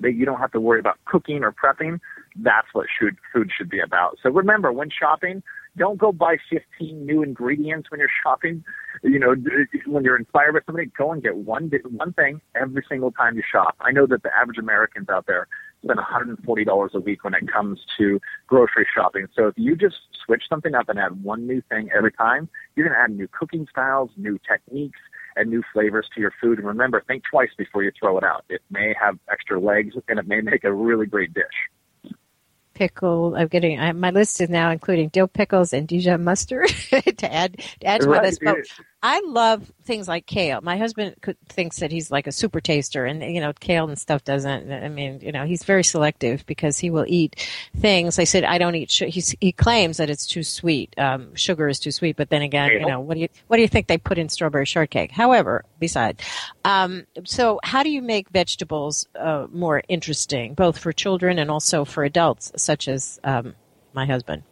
that 0.00 0.12
you 0.12 0.26
don't 0.26 0.38
have 0.38 0.52
to 0.52 0.60
worry 0.60 0.78
about 0.78 0.98
cooking 1.06 1.42
or 1.42 1.52
prepping. 1.52 2.00
That's 2.36 2.66
what 2.74 2.86
should, 3.00 3.16
food 3.32 3.50
should 3.56 3.70
be 3.70 3.80
about. 3.80 4.18
So 4.22 4.28
remember, 4.28 4.72
when 4.72 4.90
shopping, 4.90 5.42
don't 5.78 5.98
go 5.98 6.12
buy 6.12 6.36
15 6.50 7.06
new 7.06 7.22
ingredients 7.22 7.90
when 7.90 7.98
you're 7.98 8.10
shopping. 8.22 8.62
You 9.02 9.18
know, 9.18 9.34
when 9.86 10.04
you're 10.04 10.18
inspired 10.18 10.52
by 10.52 10.60
somebody, 10.66 10.90
go 10.98 11.12
and 11.12 11.22
get 11.22 11.36
one 11.36 11.70
one 11.90 12.12
thing 12.12 12.42
every 12.54 12.84
single 12.90 13.10
time 13.10 13.36
you 13.36 13.42
shop. 13.50 13.74
I 13.80 13.90
know 13.90 14.06
that 14.06 14.22
the 14.22 14.30
average 14.36 14.58
Americans 14.58 15.08
out 15.08 15.26
there 15.26 15.48
spend 15.82 15.98
$140 15.98 16.94
a 16.94 17.00
week 17.00 17.24
when 17.24 17.34
it 17.34 17.50
comes 17.52 17.80
to 17.98 18.20
grocery 18.46 18.86
shopping. 18.94 19.26
So 19.34 19.48
if 19.48 19.54
you 19.56 19.76
just 19.76 19.96
switch 20.24 20.42
something 20.48 20.74
up 20.74 20.88
and 20.88 20.98
add 20.98 21.22
one 21.22 21.46
new 21.46 21.62
thing 21.68 21.90
every 21.96 22.12
time, 22.12 22.48
you're 22.74 22.86
going 22.86 22.96
to 22.96 23.02
add 23.02 23.16
new 23.16 23.28
cooking 23.28 23.66
styles, 23.70 24.10
new 24.16 24.38
techniques, 24.48 24.98
and 25.36 25.50
new 25.50 25.62
flavors 25.72 26.08
to 26.14 26.20
your 26.20 26.32
food. 26.40 26.58
And 26.58 26.66
remember, 26.66 27.02
think 27.06 27.22
twice 27.30 27.50
before 27.56 27.82
you 27.82 27.92
throw 27.98 28.18
it 28.18 28.24
out. 28.24 28.44
It 28.48 28.62
may 28.70 28.94
have 29.00 29.18
extra 29.30 29.60
legs 29.60 29.94
and 30.08 30.18
it 30.18 30.26
may 30.26 30.40
make 30.40 30.64
a 30.64 30.72
really 30.72 31.06
great 31.06 31.32
dish 31.32 31.44
pickle. 32.78 33.34
I'm 33.36 33.48
getting 33.48 33.80
I, 33.80 33.92
my 33.92 34.10
list 34.10 34.40
is 34.40 34.48
now 34.48 34.70
including 34.70 35.08
dill 35.08 35.26
pickles 35.26 35.72
and 35.72 35.88
Dijon 35.88 36.22
mustard 36.22 36.68
to 36.90 37.32
add 37.32 37.58
to 37.80 37.86
add 37.86 38.02
to 38.02 38.08
right. 38.08 38.22
my 38.22 38.28
list. 38.28 38.40
But 38.42 38.58
I 39.00 39.20
love 39.24 39.70
things 39.84 40.08
like 40.08 40.26
kale. 40.26 40.60
My 40.60 40.76
husband 40.76 41.14
thinks 41.48 41.78
that 41.78 41.92
he's 41.92 42.10
like 42.10 42.26
a 42.26 42.32
super 42.32 42.60
taster, 42.60 43.04
and 43.04 43.22
you 43.22 43.40
know, 43.40 43.52
kale 43.52 43.88
and 43.88 43.96
stuff 43.96 44.24
doesn't. 44.24 44.72
I 44.72 44.88
mean, 44.88 45.20
you 45.22 45.30
know, 45.30 45.44
he's 45.44 45.62
very 45.62 45.84
selective 45.84 46.44
because 46.46 46.78
he 46.78 46.90
will 46.90 47.04
eat 47.06 47.48
things. 47.76 48.18
I 48.18 48.24
said 48.24 48.42
I 48.42 48.58
don't 48.58 48.74
eat. 48.74 48.90
He 48.90 49.22
he 49.40 49.52
claims 49.52 49.98
that 49.98 50.10
it's 50.10 50.26
too 50.26 50.42
sweet. 50.42 50.92
Um, 50.98 51.32
sugar 51.36 51.68
is 51.68 51.78
too 51.78 51.92
sweet, 51.92 52.16
but 52.16 52.30
then 52.30 52.42
again, 52.42 52.72
you 52.72 52.86
know, 52.86 52.98
what 52.98 53.14
do 53.14 53.20
you 53.20 53.28
what 53.46 53.58
do 53.58 53.62
you 53.62 53.68
think 53.68 53.86
they 53.86 53.98
put 53.98 54.18
in 54.18 54.28
strawberry 54.28 54.66
shortcake? 54.66 55.12
However, 55.12 55.64
beside, 55.78 56.20
um, 56.64 57.06
so 57.24 57.60
how 57.62 57.84
do 57.84 57.90
you 57.90 58.02
make 58.02 58.28
vegetables 58.30 59.06
uh, 59.14 59.46
more 59.52 59.82
interesting, 59.88 60.54
both 60.54 60.76
for 60.76 60.92
children 60.92 61.38
and 61.38 61.52
also 61.52 61.84
for 61.84 62.02
adults, 62.02 62.50
such 62.56 62.88
as 62.88 63.20
um, 63.22 63.54
my 63.92 64.06
husband? 64.06 64.42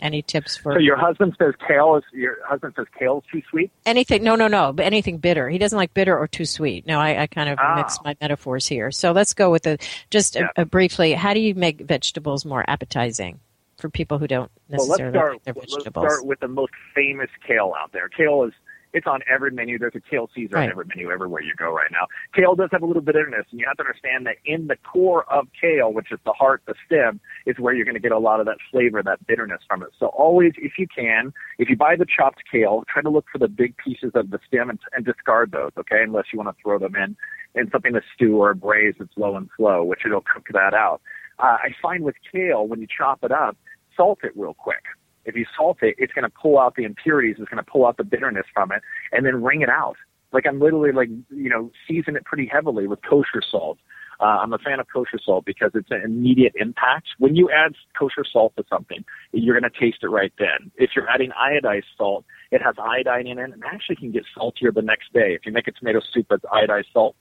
Any 0.00 0.22
tips 0.22 0.56
for? 0.56 0.72
So 0.74 0.78
your 0.78 0.96
husband 0.96 1.36
says 1.38 1.54
kale 1.66 1.96
is 1.96 2.04
your 2.12 2.38
husband 2.46 2.74
says 2.76 2.86
kale 2.98 3.18
is 3.18 3.30
too 3.30 3.42
sweet. 3.50 3.70
Anything? 3.84 4.22
No, 4.22 4.34
no, 4.34 4.48
no. 4.48 4.72
But 4.72 4.86
anything 4.86 5.18
bitter. 5.18 5.48
He 5.48 5.58
doesn't 5.58 5.76
like 5.76 5.92
bitter 5.92 6.16
or 6.16 6.26
too 6.26 6.46
sweet. 6.46 6.86
No, 6.86 6.98
I, 6.98 7.22
I 7.22 7.26
kind 7.26 7.50
of 7.50 7.58
ah. 7.60 7.74
mix 7.76 7.98
my 8.02 8.16
metaphors 8.20 8.66
here. 8.66 8.90
So 8.90 9.12
let's 9.12 9.34
go 9.34 9.50
with 9.50 9.64
the 9.64 9.78
just 10.10 10.36
yeah. 10.36 10.48
a, 10.56 10.62
a 10.62 10.64
briefly. 10.64 11.12
How 11.12 11.34
do 11.34 11.40
you 11.40 11.54
make 11.54 11.80
vegetables 11.80 12.44
more 12.44 12.64
appetizing 12.66 13.40
for 13.78 13.90
people 13.90 14.18
who 14.18 14.26
don't 14.26 14.50
necessarily 14.68 14.88
well, 14.88 15.12
let's 15.12 15.12
start, 15.12 15.32
like 15.34 15.44
their 15.44 15.54
vegetables? 15.54 16.02
Let's 16.02 16.14
start 16.14 16.26
with 16.26 16.40
the 16.40 16.48
most 16.48 16.72
famous 16.94 17.30
kale 17.46 17.74
out 17.78 17.92
there. 17.92 18.08
Kale 18.08 18.44
is 18.44 18.52
it's 18.92 19.06
on 19.06 19.20
every 19.32 19.50
menu. 19.50 19.78
There's 19.78 19.94
a 19.94 20.00
kale 20.00 20.28
Caesar 20.34 20.56
right. 20.56 20.64
on 20.64 20.70
every 20.70 20.86
menu 20.86 21.10
everywhere 21.10 21.42
you 21.42 21.54
go 21.56 21.72
right 21.72 21.90
now. 21.90 22.06
Kale 22.34 22.54
does 22.54 22.70
have 22.72 22.82
a 22.82 22.86
little 22.86 23.02
bit 23.02 23.14
of 23.14 23.20
bitterness, 23.20 23.46
and 23.50 23.60
you 23.60 23.66
have 23.66 23.76
to 23.76 23.82
understand 23.82 24.26
that 24.26 24.36
in 24.44 24.66
the 24.66 24.76
core 24.76 25.30
of 25.32 25.48
kale, 25.58 25.92
which 25.92 26.10
is 26.10 26.18
the 26.24 26.32
heart, 26.32 26.62
the 26.66 26.74
stem, 26.86 27.20
is 27.46 27.58
where 27.58 27.74
you're 27.74 27.84
going 27.84 27.94
to 27.94 28.00
get 28.00 28.12
a 28.12 28.18
lot 28.18 28.40
of 28.40 28.46
that 28.46 28.58
flavor, 28.70 29.02
that 29.02 29.24
bitterness 29.26 29.60
from 29.68 29.82
it. 29.82 29.90
So 29.98 30.06
always, 30.06 30.52
if 30.56 30.72
you 30.78 30.86
can, 30.86 31.32
if 31.58 31.68
you 31.68 31.76
buy 31.76 31.96
the 31.96 32.06
chopped 32.06 32.42
kale, 32.50 32.84
try 32.88 33.02
to 33.02 33.10
look 33.10 33.26
for 33.30 33.38
the 33.38 33.48
big 33.48 33.76
pieces 33.76 34.12
of 34.14 34.30
the 34.30 34.38
stem 34.46 34.70
and, 34.70 34.78
and 34.92 35.04
discard 35.04 35.52
those, 35.52 35.72
okay? 35.78 36.02
Unless 36.02 36.26
you 36.32 36.38
want 36.38 36.54
to 36.54 36.62
throw 36.62 36.78
them 36.78 36.96
in 36.96 37.16
in 37.54 37.68
something 37.70 37.92
to 37.92 38.00
stew 38.14 38.36
or 38.36 38.54
braise 38.54 38.94
that's 38.98 39.10
low 39.16 39.36
and 39.36 39.50
slow, 39.56 39.82
which 39.82 40.00
it'll 40.06 40.20
cook 40.20 40.46
that 40.52 40.72
out. 40.72 41.00
Uh, 41.40 41.56
I 41.60 41.70
find 41.82 42.04
with 42.04 42.14
kale, 42.30 42.66
when 42.68 42.80
you 42.80 42.86
chop 42.86 43.24
it 43.24 43.32
up, 43.32 43.56
salt 43.96 44.20
it 44.22 44.32
real 44.36 44.54
quick 44.54 44.84
if 45.24 45.36
you 45.36 45.44
salt 45.56 45.78
it, 45.82 45.94
it's 45.98 46.12
going 46.12 46.24
to 46.24 46.30
pull 46.30 46.58
out 46.58 46.76
the 46.76 46.84
impurities, 46.84 47.36
it's 47.38 47.48
going 47.48 47.62
to 47.62 47.70
pull 47.70 47.86
out 47.86 47.96
the 47.96 48.04
bitterness 48.04 48.46
from 48.52 48.72
it, 48.72 48.82
and 49.12 49.24
then 49.24 49.42
wring 49.42 49.62
it 49.62 49.68
out. 49.68 49.96
Like 50.32 50.46
I'm 50.46 50.60
literally 50.60 50.92
like, 50.92 51.08
you 51.30 51.50
know, 51.50 51.70
season 51.88 52.16
it 52.16 52.24
pretty 52.24 52.46
heavily 52.46 52.86
with 52.86 53.00
kosher 53.08 53.42
salt. 53.48 53.78
Uh, 54.20 54.38
I'm 54.42 54.52
a 54.52 54.58
fan 54.58 54.78
of 54.78 54.86
kosher 54.92 55.18
salt 55.24 55.46
because 55.46 55.70
it's 55.74 55.90
an 55.90 56.02
immediate 56.04 56.52
impact. 56.56 57.08
When 57.18 57.36
you 57.36 57.50
add 57.50 57.72
kosher 57.98 58.24
salt 58.30 58.52
to 58.56 58.64
something, 58.68 59.02
you're 59.32 59.58
going 59.58 59.70
to 59.70 59.80
taste 59.80 59.98
it 60.02 60.08
right 60.08 60.32
then. 60.38 60.70
If 60.76 60.90
you're 60.94 61.08
adding 61.08 61.30
iodized 61.30 61.84
salt, 61.96 62.26
it 62.50 62.60
has 62.62 62.74
iodine 62.78 63.26
in 63.26 63.38
it 63.38 63.50
and 63.50 63.62
actually 63.64 63.96
can 63.96 64.12
get 64.12 64.24
saltier 64.34 64.72
the 64.72 64.82
next 64.82 65.12
day. 65.14 65.34
If 65.34 65.46
you 65.46 65.52
make 65.52 65.68
a 65.68 65.72
tomato 65.72 66.00
soup 66.12 66.26
with 66.30 66.42
iodized 66.42 66.92
salt, 66.92 67.16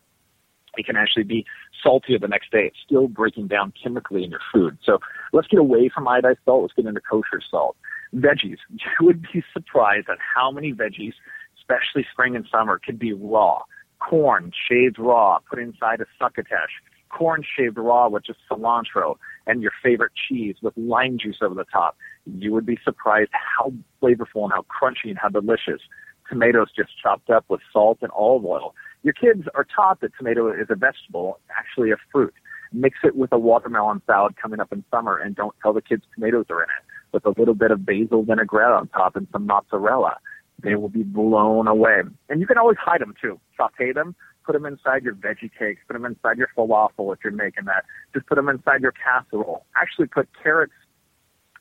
it 0.80 0.86
can 0.86 0.96
actually 0.96 1.24
be 1.24 1.46
saltier 1.84 2.18
the 2.20 2.28
next 2.28 2.52
day. 2.52 2.68
It's 2.68 2.78
still 2.86 3.08
breaking 3.08 3.48
down 3.48 3.74
chemically 3.82 4.24
in 4.24 4.32
your 4.32 4.40
food. 4.54 4.78
So 4.84 5.00
let's 5.34 5.48
get 5.48 5.60
away 5.60 5.90
from 5.94 6.06
iodized 6.06 6.38
salt. 6.46 6.62
Let's 6.64 6.74
get 6.74 6.86
into 6.86 7.02
kosher 7.02 7.42
salt. 7.50 7.76
Veggies. 8.16 8.58
You 9.00 9.06
would 9.06 9.22
be 9.22 9.44
surprised 9.54 10.08
at 10.10 10.18
how 10.36 10.52
many 10.52 10.74
veggies, 10.74 11.14
especially 11.58 12.06
spring 12.12 12.36
and 12.36 12.46
summer, 12.52 12.80
could 12.84 12.98
be 12.98 13.14
raw. 13.14 13.62
Corn 14.00 14.52
shaved 14.70 14.98
raw, 14.98 15.40
put 15.50 15.60
inside 15.60 16.02
a 16.02 16.06
succotash. 16.18 16.72
Corn 17.10 17.44
shaved 17.58 17.78
raw 17.78 18.08
with 18.08 18.26
just 18.26 18.40
cilantro 18.50 19.16
and 19.48 19.62
your 19.62 19.72
favorite 19.84 20.12
cheese 20.28 20.56
with 20.62 20.74
lime 20.78 21.18
juice 21.18 21.38
over 21.42 21.56
the 21.56 21.66
top. 21.66 21.98
You 22.26 22.54
would 22.54 22.66
be 22.66 22.80
surprised 22.84 23.32
how 23.34 23.74
flavorful 24.02 24.44
and 24.44 24.54
how 24.54 24.64
crunchy 24.64 25.10
and 25.10 25.18
how 25.18 25.30
delicious. 25.30 25.82
Tomatoes 26.30 26.70
just 26.76 26.92
chopped 27.02 27.30
up 27.30 27.46
with 27.50 27.62
salt 27.74 27.98
and 28.02 28.12
olive 28.12 28.46
oil. 28.46 28.76
Your 29.04 29.14
kids 29.14 29.44
are 29.56 29.66
taught 29.66 30.02
that 30.02 30.12
tomato 30.18 30.52
is 30.52 30.68
a 30.70 30.76
vegetable, 30.76 31.40
actually 31.58 31.92
a 31.92 31.98
fruit. 32.12 32.34
Mix 32.72 32.98
it 33.04 33.16
with 33.16 33.32
a 33.32 33.40
watermelon 33.40 34.02
salad 34.06 34.36
coming 34.42 34.60
up 34.60 34.72
in 34.72 34.84
summer 34.92 35.18
and 35.18 35.36
don't 35.36 35.56
tell 35.62 35.74
the 35.74 35.82
kids 35.82 36.04
tomatoes 36.14 36.46
are 36.50 36.64
in 36.64 36.70
it 36.70 36.86
with 37.12 37.26
a 37.26 37.40
little 37.40 37.56
bit 37.56 37.72
of 37.72 37.86
basil 37.86 38.24
vinaigrette 38.24 38.72
on 38.72 38.88
top 38.90 39.16
and 39.16 39.28
some 39.32 39.48
mozzarella. 39.48 40.18
They 40.62 40.76
will 40.76 40.90
be 40.90 41.04
blown 41.04 41.68
away. 41.68 42.02
And 42.30 42.42
you 42.42 42.48
can 42.48 42.58
always 42.58 42.78
hide 42.78 43.02
them 43.02 43.14
too. 43.20 43.40
Saute 43.56 43.94
them, 43.94 44.16
put 44.46 44.54
them 44.54 44.66
inside 44.66 45.04
your 45.04 45.16
veggie 45.16 45.50
cakes, 45.58 45.82
put 45.88 45.94
them 45.94 46.06
inside 46.06 46.38
your 46.38 46.50
falafel 46.56 47.14
if 47.14 47.20
you're 47.24 47.34
making 47.34 47.66
that. 47.66 47.86
Just 48.14 48.28
put 48.28 48.36
them 48.36 48.50
inside 48.50 48.82
your 48.82 48.94
casserole. 48.94 49.66
Actually 49.76 50.08
put 50.08 50.28
carrots, 50.44 50.74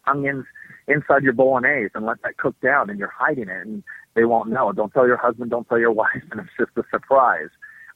onions 0.07 0.44
inside 0.88 1.22
your 1.22 1.33
bolognese 1.33 1.90
and 1.94 2.07
let 2.07 2.20
that 2.22 2.37
cook 2.38 2.59
down 2.61 2.90
and 2.90 2.98
you're 2.98 3.12
hiding 3.16 3.48
it 3.48 3.66
and 3.66 3.83
they 4.14 4.24
won't 4.24 4.51
know. 4.51 4.72
Don't 4.72 4.92
tell 4.92 5.07
your 5.07 5.16
husband, 5.16 5.51
don't 5.51 5.68
tell 5.68 5.79
your 5.79 5.92
wife, 6.03 6.22
and 6.31 6.40
it's 6.40 6.51
just 6.59 6.70
a 6.77 6.83
surprise. 6.90 7.48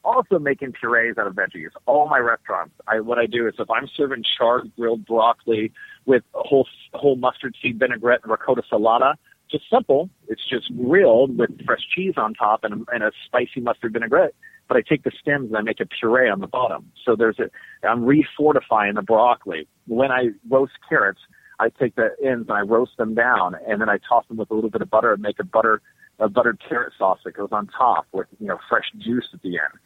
Also 0.05 0.39
making 0.39 0.73
purees 0.73 1.17
out 1.17 1.27
of 1.27 1.35
veggies. 1.35 1.71
All 1.87 2.09
my 2.09 2.19
restaurants, 2.19 2.75
I, 2.89 3.01
what 3.01 3.19
I 3.19 3.27
do 3.27 3.47
is 3.47 3.55
if 3.59 3.71
I'm 3.71 3.89
serving 3.97 4.25
charred 4.37 4.71
grilled 4.77 5.07
broccoli 5.07 5.73
with 6.07 6.25
whole, 6.33 6.67
whole 6.93 7.17
mustard 7.17 7.57
seed 7.63 7.79
vinaigrette 7.79 8.21
and 8.25 8.33
ricotta 8.33 8.63
salata, 8.71 9.15
just 9.51 9.65
simple. 9.71 10.09
It's 10.29 10.43
just 10.49 10.75
grilled 10.77 11.39
with 11.39 11.51
fresh 11.65 11.83
cheese 11.95 12.15
on 12.17 12.35
top 12.35 12.65
and, 12.65 12.87
and 12.93 13.05
a 13.05 13.13
spicy 13.27 13.61
mustard 13.61 13.93
vinaigrette. 13.93 14.35
But 14.67 14.77
I 14.77 14.81
take 14.81 15.05
the 15.05 15.13
stems 15.21 15.49
and 15.49 15.57
I 15.57 15.61
make 15.61 15.79
a 15.81 15.87
puree 15.87 16.31
on 16.31 16.41
the 16.41 16.47
bottom. 16.47 16.91
So 17.05 17.15
there's 17.15 17.39
a, 17.39 17.51
I'm 17.87 18.01
refortifying 18.01 18.95
the 18.95 19.03
broccoli. 19.03 19.69
When 19.87 20.11
I 20.11 20.31
roast 20.49 20.73
carrots, 20.89 21.21
I 21.63 21.69
take 21.69 21.95
the 21.95 22.11
ends 22.25 22.49
and 22.49 22.59
I 22.59 22.63
roast 22.63 22.97
them 22.97 23.15
down 23.15 23.55
and 23.69 23.81
then 23.81 23.89
I 23.89 23.99
toss 24.09 24.27
them 24.27 24.37
with 24.37 24.51
a 24.51 24.55
little 24.55 24.71
bit 24.71 24.83
of 24.83 24.91
butter 24.91 25.13
and 25.13 25.23
make 25.23 25.39
a 25.39 25.45
butter 25.45 25.81
a 26.19 26.29
buttered 26.29 26.61
carrot 26.69 26.93
sauce 26.99 27.21
that 27.25 27.35
goes 27.35 27.49
on 27.53 27.69
top 27.69 28.07
with 28.13 28.27
you 28.41 28.49
know 28.49 28.59
fresh 28.69 28.91
juice 28.99 29.29
at 29.33 29.43
the 29.43 29.51
end. 29.51 29.79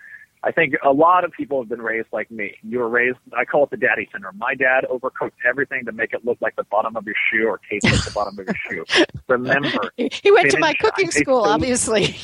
I 0.42 0.52
think 0.52 0.74
a 0.84 0.92
lot 0.92 1.24
of 1.24 1.32
people 1.32 1.60
have 1.60 1.68
been 1.68 1.82
raised 1.82 2.08
like 2.12 2.30
me. 2.30 2.54
You 2.62 2.78
were 2.78 2.88
raised, 2.88 3.18
I 3.36 3.44
call 3.44 3.64
it 3.64 3.70
the 3.70 3.76
daddy 3.76 4.08
syndrome. 4.12 4.38
My 4.38 4.54
dad 4.54 4.84
overcooked 4.90 5.32
everything 5.48 5.84
to 5.86 5.92
make 5.92 6.12
it 6.12 6.24
look 6.24 6.38
like 6.40 6.54
the 6.56 6.64
bottom 6.64 6.96
of 6.96 7.04
your 7.04 7.16
shoe 7.30 7.46
or 7.48 7.60
taste 7.68 7.84
like 7.84 8.04
the 8.04 8.12
bottom 8.12 8.38
of 8.38 8.46
your 8.46 8.54
shoe. 8.86 9.04
Remember, 9.28 9.90
he 9.96 10.30
went 10.30 10.50
to 10.52 10.58
my 10.58 10.72
cooking 10.74 11.10
school, 11.10 11.42
obviously. 11.42 12.14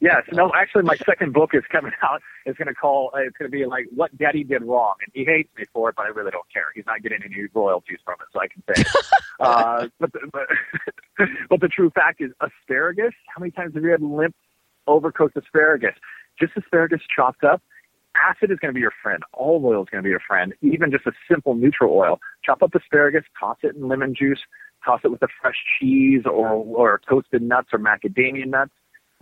Yes, 0.00 0.22
no, 0.32 0.50
actually, 0.54 0.82
my 0.82 0.96
second 0.96 1.32
book 1.32 1.50
is 1.54 1.62
coming 1.70 1.92
out. 2.02 2.22
It's 2.46 2.58
going 2.58 2.68
to 2.68 2.74
call. 2.74 3.10
Uh, 3.14 3.18
it's 3.20 3.36
going 3.36 3.50
to 3.50 3.56
be 3.56 3.64
like 3.66 3.86
what 3.94 4.16
Daddy 4.16 4.44
did 4.44 4.62
wrong, 4.62 4.94
and 5.04 5.10
he 5.14 5.24
hates 5.24 5.50
me 5.56 5.64
for 5.72 5.90
it, 5.90 5.96
but 5.96 6.06
I 6.06 6.08
really 6.08 6.30
don't 6.30 6.50
care. 6.52 6.66
He's 6.74 6.86
not 6.86 7.02
getting 7.02 7.20
any 7.24 7.46
royalties 7.52 7.98
from 8.04 8.16
it, 8.20 8.26
so 8.32 8.40
I 8.40 8.48
can 8.48 8.62
say. 8.74 8.84
uh, 9.40 9.88
but, 9.98 10.12
the, 10.12 10.20
but, 10.32 11.28
but 11.50 11.60
the 11.60 11.68
true 11.68 11.90
fact 11.90 12.20
is, 12.20 12.30
asparagus. 12.40 13.12
How 13.34 13.40
many 13.40 13.50
times 13.50 13.74
have 13.74 13.82
you 13.82 13.90
had 13.90 14.02
limp, 14.02 14.34
overcooked 14.88 15.36
asparagus? 15.36 15.94
Just 16.38 16.52
asparagus 16.56 17.00
chopped 17.14 17.44
up. 17.44 17.62
Acid 18.16 18.52
is 18.52 18.58
going 18.58 18.72
to 18.72 18.74
be 18.74 18.80
your 18.80 18.92
friend. 19.02 19.24
Olive 19.34 19.64
oil 19.64 19.82
is 19.82 19.88
going 19.90 20.02
to 20.02 20.06
be 20.06 20.10
your 20.10 20.22
friend. 20.26 20.54
Even 20.62 20.92
just 20.92 21.04
a 21.06 21.12
simple 21.28 21.54
neutral 21.56 21.92
oil. 21.92 22.20
Chop 22.44 22.62
up 22.62 22.72
asparagus, 22.74 23.24
toss 23.38 23.56
it 23.64 23.74
in 23.74 23.88
lemon 23.88 24.14
juice, 24.14 24.38
toss 24.84 25.00
it 25.02 25.10
with 25.10 25.22
a 25.22 25.28
fresh 25.40 25.56
cheese 25.80 26.22
or 26.24 26.50
or 26.50 27.00
toasted 27.08 27.42
nuts 27.42 27.70
or 27.72 27.80
macadamia 27.80 28.46
nuts 28.46 28.70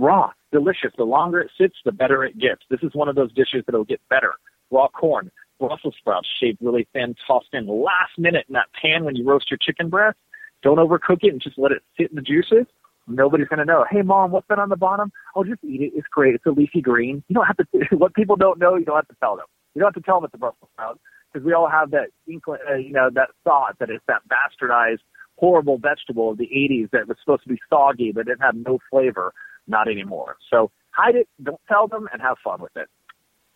raw, 0.02 0.32
delicious. 0.50 0.90
The 0.98 1.04
longer 1.04 1.40
it 1.40 1.50
sits, 1.58 1.76
the 1.84 1.92
better 1.92 2.24
it 2.24 2.38
gets. 2.38 2.62
This 2.68 2.80
is 2.82 2.90
one 2.92 3.08
of 3.08 3.14
those 3.14 3.32
dishes 3.32 3.62
that'll 3.66 3.84
get 3.84 4.00
better. 4.10 4.34
Raw 4.70 4.88
corn, 4.88 5.30
Brussels 5.58 5.94
sprouts 5.98 6.28
shaved 6.40 6.58
really 6.60 6.88
thin, 6.92 7.14
tossed 7.26 7.48
in 7.52 7.66
last 7.66 8.18
minute 8.18 8.46
in 8.48 8.54
that 8.54 8.68
pan 8.80 9.04
when 9.04 9.14
you 9.16 9.24
roast 9.24 9.50
your 9.50 9.58
chicken 9.58 9.88
breast. 9.88 10.18
Don't 10.62 10.78
overcook 10.78 11.18
it 11.22 11.32
and 11.32 11.40
just 11.40 11.58
let 11.58 11.72
it 11.72 11.82
sit 11.98 12.10
in 12.10 12.16
the 12.16 12.22
juices. 12.22 12.66
Nobody's 13.08 13.48
going 13.48 13.58
to 13.58 13.64
know. 13.64 13.84
Hey, 13.90 14.02
mom, 14.02 14.30
what's 14.30 14.46
that 14.48 14.58
on 14.58 14.68
the 14.68 14.76
bottom? 14.76 15.10
Oh, 15.34 15.44
just 15.44 15.62
eat 15.64 15.80
it. 15.80 15.92
It's 15.94 16.06
great. 16.08 16.34
It's 16.34 16.46
a 16.46 16.50
leafy 16.50 16.80
green. 16.80 17.22
You 17.28 17.34
don't 17.34 17.46
have 17.46 17.56
to. 17.56 17.96
what 17.96 18.14
people 18.14 18.36
don't 18.36 18.58
know, 18.58 18.76
you 18.76 18.84
don't 18.84 18.96
have 18.96 19.08
to 19.08 19.16
tell 19.20 19.36
them. 19.36 19.46
You 19.74 19.80
don't 19.80 19.88
have 19.88 20.02
to 20.02 20.06
tell 20.06 20.20
them 20.20 20.26
it's 20.26 20.34
a 20.34 20.38
Brussels 20.38 20.68
sprout 20.72 21.00
because 21.32 21.44
we 21.44 21.52
all 21.52 21.68
have 21.68 21.90
that, 21.92 22.08
uh, 22.28 22.74
you 22.74 22.92
know, 22.92 23.10
that 23.14 23.30
thought 23.42 23.76
that 23.80 23.90
it's 23.90 24.04
that 24.06 24.20
bastardized, 24.28 25.00
horrible 25.38 25.78
vegetable 25.78 26.30
of 26.30 26.38
the 26.38 26.48
80s 26.54 26.90
that 26.90 27.08
was 27.08 27.16
supposed 27.20 27.42
to 27.44 27.48
be 27.48 27.58
soggy 27.70 28.12
but 28.12 28.26
didn't 28.26 28.42
have 28.42 28.54
no 28.54 28.78
flavor 28.90 29.32
not 29.72 29.88
anymore. 29.88 30.36
So 30.48 30.70
hide 30.90 31.16
it, 31.16 31.28
don't 31.42 31.60
tell 31.66 31.88
them, 31.88 32.08
and 32.12 32.22
have 32.22 32.36
fun 32.44 32.60
with 32.60 32.76
it. 32.76 32.88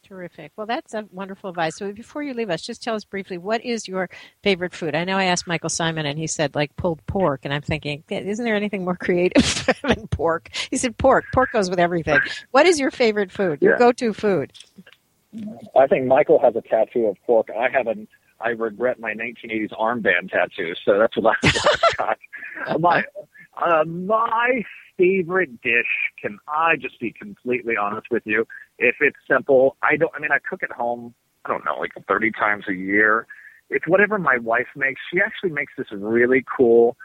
Terrific. 0.03 0.53
Well, 0.57 0.67
that's 0.67 0.95
a 0.95 1.05
wonderful 1.11 1.51
advice. 1.51 1.77
So 1.77 1.93
before 1.93 2.23
you 2.23 2.33
leave 2.33 2.49
us, 2.49 2.63
just 2.63 2.81
tell 2.81 2.95
us 2.95 3.05
briefly 3.05 3.39
what 3.39 3.65
is 3.65 3.89
your 3.89 4.09
favorite 4.43 4.73
food? 4.73 4.95
I 4.95 5.03
know 5.05 5.19
I 5.19 5.25
asked 5.25 5.49
Michael 5.49 5.69
Symon, 5.69 6.07
and 6.07 6.19
he 6.19 6.29
said 6.29 6.55
like 6.55 6.75
pulled 6.77 7.05
pork, 7.07 7.41
and 7.45 7.53
I'm 7.53 7.63
thinking, 7.63 8.05
isn't 8.09 8.45
there 8.45 8.55
anything 8.55 8.85
more 8.85 8.97
creative 8.97 9.69
than 9.83 10.07
pork? 10.09 10.51
He 10.71 10.77
said 10.77 10.97
pork. 10.97 11.25
Pork 11.35 11.53
goes 11.53 11.69
with 11.69 11.81
everything. 11.81 12.21
What 12.53 12.67
is 12.67 12.79
your 12.79 12.91
favorite 12.93 13.33
food? 13.33 13.61
Your 13.61 13.73
yeah. 13.73 13.79
go-to 13.79 14.13
food? 14.13 14.53
I 15.77 15.87
think 15.87 16.07
Michael 16.07 16.39
has 16.41 16.55
a 16.57 16.63
tattoo 16.63 17.07
of 17.07 17.17
pork. 17.27 17.49
I 17.51 17.69
have 17.69 17.89
an 17.89 18.07
I 18.41 18.51
regret 18.51 19.01
my 19.01 19.15
1980s 19.15 19.73
armband 19.73 20.31
tattoo, 20.31 20.75
so 20.85 20.99
that's 20.99 21.17
what 21.17 21.37
I've 21.43 21.97
got. 21.97 22.19
my 22.81 23.05
uh, 23.57 23.85
my 23.85 24.63
favorite 24.99 25.61
dish, 25.63 26.13
can 26.21 26.39
I 26.49 26.77
just 26.81 26.99
be 27.01 27.13
completely 27.13 27.75
honest 27.77 28.09
with 28.11 28.23
you? 28.27 28.47
If 28.79 28.97
it's 29.01 29.17
simple, 29.29 29.77
I 29.83 29.97
don't, 29.97 30.13
I 30.15 30.21
mean, 30.21 30.33
I 30.33 30.39
cook 30.39 30.63
at 30.63 30.73
home, 30.73 31.15
I 31.45 31.51
don't 31.51 31.65
know, 31.65 31.77
like 31.79 31.93
30 32.09 32.33
times 32.33 32.65
a 32.69 32.75
year. 32.75 33.27
It's 33.71 33.87
whatever 33.87 34.19
my 34.19 34.39
wife 34.39 34.69
makes. 34.77 35.01
She 35.13 35.21
actually 35.21 35.51
makes 35.51 35.73
this 35.77 35.89
really 35.93 36.45
cool, 36.57 36.97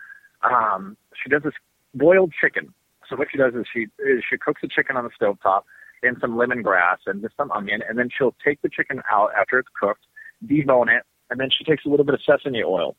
um, 0.43 0.97
she 1.21 1.29
does 1.29 1.43
this 1.43 1.53
boiled 1.93 2.33
chicken. 2.39 2.73
So 3.09 3.15
what 3.15 3.27
she 3.31 3.37
does 3.37 3.53
is 3.53 3.65
she, 3.73 3.87
is 3.99 4.23
she 4.29 4.37
cooks 4.37 4.61
the 4.61 4.69
chicken 4.69 4.95
on 4.95 5.03
the 5.03 5.09
stove 5.15 5.37
top 5.41 5.65
in 6.03 6.19
some 6.19 6.31
lemongrass 6.31 6.97
and 7.05 7.21
just 7.21 7.35
some 7.37 7.51
onion, 7.51 7.81
and 7.87 7.97
then 7.97 8.09
she'll 8.15 8.35
take 8.43 8.61
the 8.61 8.69
chicken 8.69 9.01
out 9.11 9.29
after 9.39 9.59
it's 9.59 9.69
cooked, 9.79 10.05
debone 10.45 10.89
it, 10.95 11.03
and 11.29 11.39
then 11.39 11.49
she 11.55 11.63
takes 11.63 11.85
a 11.85 11.89
little 11.89 12.05
bit 12.05 12.15
of 12.15 12.21
sesame 12.25 12.63
oil, 12.63 12.95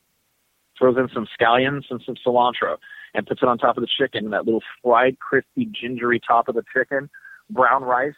throws 0.77 0.97
in 0.97 1.09
some 1.13 1.27
scallions 1.39 1.83
and 1.89 2.01
some 2.05 2.15
cilantro, 2.25 2.77
and 3.13 3.27
puts 3.27 3.41
it 3.41 3.47
on 3.47 3.57
top 3.57 3.77
of 3.77 3.81
the 3.81 3.87
chicken, 3.87 4.31
that 4.31 4.45
little 4.45 4.63
fried, 4.83 5.19
crispy, 5.19 5.65
gingery 5.65 6.19
top 6.25 6.47
of 6.47 6.55
the 6.55 6.63
chicken, 6.75 7.09
brown 7.49 7.83
rice, 7.83 8.13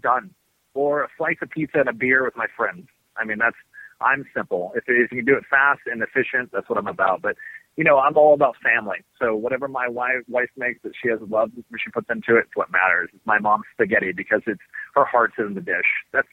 done. 0.00 0.30
Or 0.74 1.02
a 1.02 1.08
slice 1.18 1.36
of 1.42 1.50
pizza 1.50 1.78
and 1.80 1.88
a 1.88 1.92
beer 1.92 2.24
with 2.24 2.36
my 2.36 2.46
friends. 2.56 2.86
I 3.16 3.24
mean, 3.24 3.38
that's, 3.38 3.56
I'm 4.00 4.24
simple. 4.34 4.72
If, 4.76 4.84
if 4.86 5.10
you 5.10 5.18
can 5.18 5.24
do 5.24 5.36
it 5.36 5.44
fast 5.50 5.80
and 5.86 6.02
efficient, 6.02 6.50
that's 6.52 6.68
what 6.68 6.78
I'm 6.78 6.86
about. 6.86 7.22
But, 7.22 7.36
you 7.76 7.84
know, 7.84 7.98
I'm 7.98 8.16
all 8.16 8.34
about 8.34 8.56
family. 8.62 8.98
So 9.20 9.34
whatever 9.34 9.68
my 9.68 9.88
wife, 9.88 10.22
wife 10.28 10.50
makes 10.56 10.80
that 10.84 10.92
she 11.00 11.08
has 11.10 11.18
love, 11.28 11.50
she 11.56 11.90
puts 11.90 12.06
into 12.08 12.36
it, 12.36 12.46
it's 12.46 12.56
what 12.56 12.70
matters. 12.70 13.10
It's 13.12 13.26
my 13.26 13.38
mom's 13.38 13.64
spaghetti 13.72 14.12
because 14.12 14.42
it's 14.46 14.60
her 14.94 15.04
heart's 15.04 15.34
in 15.38 15.54
the 15.54 15.60
dish. 15.60 15.90
That's, 16.12 16.28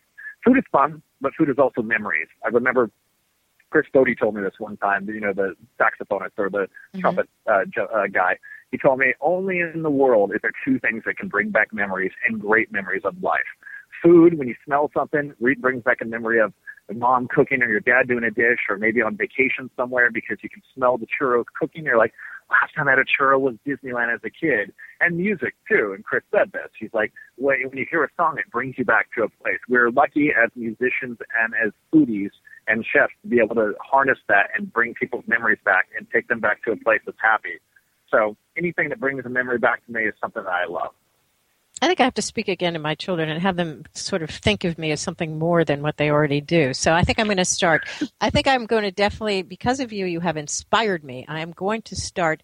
food 0.45 0.58
is 0.58 0.63
fun, 0.71 1.01
but 1.19 1.34
food 1.38 1.49
is 1.49 1.58
also 1.58 1.82
memories. 1.82 2.27
I 2.45 2.49
remember 2.49 2.91
Chris 3.69 3.86
Botti 3.93 4.17
told 4.17 4.36
me 4.36 4.41
this 4.41 4.53
one 4.60 4.77
time, 4.77 5.08
you 5.10 5.19
know, 5.19 5.34
the 5.34 5.56
saxophonist 5.80 6.32
or 6.38 6.49
the 6.49 6.58
mm-hmm. 6.58 6.99
trumpet 6.99 7.30
uh, 7.49 7.63
uh, 7.93 8.08
guy. 8.12 8.38
He 8.72 8.78
told 8.78 8.99
me 8.99 9.13
only 9.22 9.59
in 9.59 9.82
the 9.84 9.89
world 9.89 10.32
is 10.34 10.39
there 10.41 10.51
two 10.65 10.80
things 10.80 11.03
that 11.05 11.18
can 11.18 11.30
bring 11.30 11.49
back 11.49 11.74
memories 11.74 12.11
and 12.28 12.39
great 12.39 12.72
memories 12.72 13.03
of 13.05 13.22
life. 13.22 13.39
Food, 14.03 14.38
when 14.38 14.47
you 14.47 14.55
smell 14.65 14.91
something, 14.93 15.34
brings 15.59 15.84
back 15.84 15.99
a 16.01 16.05
memory 16.05 16.39
of 16.39 16.53
mom 16.95 17.28
cooking 17.28 17.61
or 17.61 17.70
your 17.70 17.80
dad 17.80 18.07
doing 18.07 18.24
a 18.24 18.32
dish 18.32 18.59
or 18.70 18.78
maybe 18.78 19.01
on 19.01 19.18
vacation 19.18 19.70
somewhere 19.76 20.09
because 20.11 20.38
you 20.41 20.49
can 20.49 20.61
smell 20.74 20.97
the 20.97 21.07
churros 21.07 21.45
cooking. 21.59 21.84
You're 21.84 21.97
like, 21.97 22.13
last 22.49 22.74
time 22.76 22.88
I 22.88 22.91
had 22.91 22.99
a 22.99 23.03
churro 23.03 23.39
was 23.39 23.55
Disneyland 23.65 24.13
as 24.13 24.22
a 24.24 24.30
kid. 24.30 24.74
And 25.01 25.18
music 25.18 25.55
too. 25.68 25.93
And 25.93 26.03
Chris 26.03 26.24
said 26.32 26.51
this. 26.53 26.70
He's 26.80 26.93
like, 26.93 27.13
when 27.38 27.59
you 27.74 27.86
hear 27.89 28.03
a 28.03 28.09
song, 28.15 28.38
it 28.38 28.49
brings 28.51 28.76
you 28.78 28.86
back 28.86 29.07
to 29.18 29.24
a 29.24 29.30
place. 29.30 29.59
We're 29.68 29.91
lucky 29.91 30.32
as 30.32 30.49
musicians 30.55 31.18
and 31.41 31.53
as 31.63 31.72
foodies 31.93 32.32
and 32.68 32.86
chefs 32.86 33.13
to 33.22 33.28
be 33.28 33.39
able 33.39 33.55
to 33.55 33.74
harness 33.80 34.18
that 34.28 34.49
and 34.55 34.72
bring 34.72 34.93
people's 34.93 35.24
memories 35.28 35.59
back 35.63 35.88
and 35.97 36.07
take 36.11 36.28
them 36.28 36.39
back 36.39 36.63
to 36.63 36.72
a 36.72 36.76
place 36.78 37.01
that's 37.05 37.18
happy. 37.22 37.59
So 38.09 38.36
anything 38.57 38.89
that 38.89 38.99
brings 38.99 39.26
a 39.26 39.30
memory 39.30 39.57
back 39.57 39.86
to 39.86 39.91
me 39.91 40.03
is 40.03 40.13
something 40.22 40.43
that 40.43 40.49
I 40.49 40.65
love. 40.65 40.93
I 41.82 41.88
think 41.88 41.99
I 41.99 42.05
have 42.05 42.15
to 42.15 42.24
speak 42.24 42.47
again 42.47 42.74
to 42.74 42.80
my 42.80 42.95
children 42.95 43.30
and 43.30 43.39
have 43.41 43.55
them 43.55 43.84
sort 43.93 44.24
of 44.24 44.32
think 44.32 44.63
of 44.63 44.80
me 44.80 44.91
as 44.91 44.99
something 44.99 45.38
more 45.38 45.63
than 45.63 45.84
what 45.84 45.97
they 45.97 46.09
already 46.09 46.41
do. 46.41 46.74
So 46.74 46.93
I 46.93 47.03
think 47.03 47.20
I'm 47.20 47.28
going 47.28 47.38
to 47.38 47.45
start. 47.45 47.88
I 48.20 48.32
think 48.32 48.47
I'm 48.47 48.65
going 48.65 48.84
to 48.84 48.91
definitely, 48.91 49.43
because 49.43 49.80
of 49.80 49.93
you, 49.93 50.07
you 50.07 50.20
have 50.20 50.38
inspired 50.38 51.03
me. 51.03 51.26
I 51.28 51.41
am 51.41 51.51
going 51.51 51.84
to 51.84 51.95
start 51.95 52.41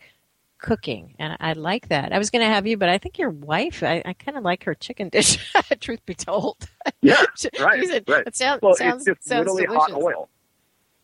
cooking, 0.64 1.14
and 1.20 1.38
I 1.40 1.54
like 1.54 1.90
that. 1.90 2.14
I 2.14 2.18
was 2.18 2.32
going 2.32 2.42
to 2.42 2.48
have 2.48 2.66
you, 2.66 2.78
but 2.78 2.90
I 2.90 2.98
think 2.98 3.20
your 3.20 3.30
wife. 3.30 3.84
I, 3.84 4.02
I 4.06 4.14
kind 4.14 4.38
of 4.38 4.44
like 4.44 4.64
her 4.64 4.74
chicken 4.74 5.10
dish. 5.10 5.38
truth 5.80 6.04
be 6.06 6.16
told. 6.16 6.58
Yeah, 7.02 7.22
right. 7.60 7.84
Right. 8.08 8.28
It 8.28 8.36
sounds, 8.36 8.62
well, 8.62 8.74
sounds, 8.76 9.06
it's 9.06 9.20
just 9.20 9.28
sounds 9.28 9.46
literally 9.46 9.66
delicious. 9.66 9.94
hot 9.94 10.02
oil. 10.02 10.30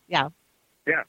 Yeah. 0.08 0.30
Yeah. 0.88 1.02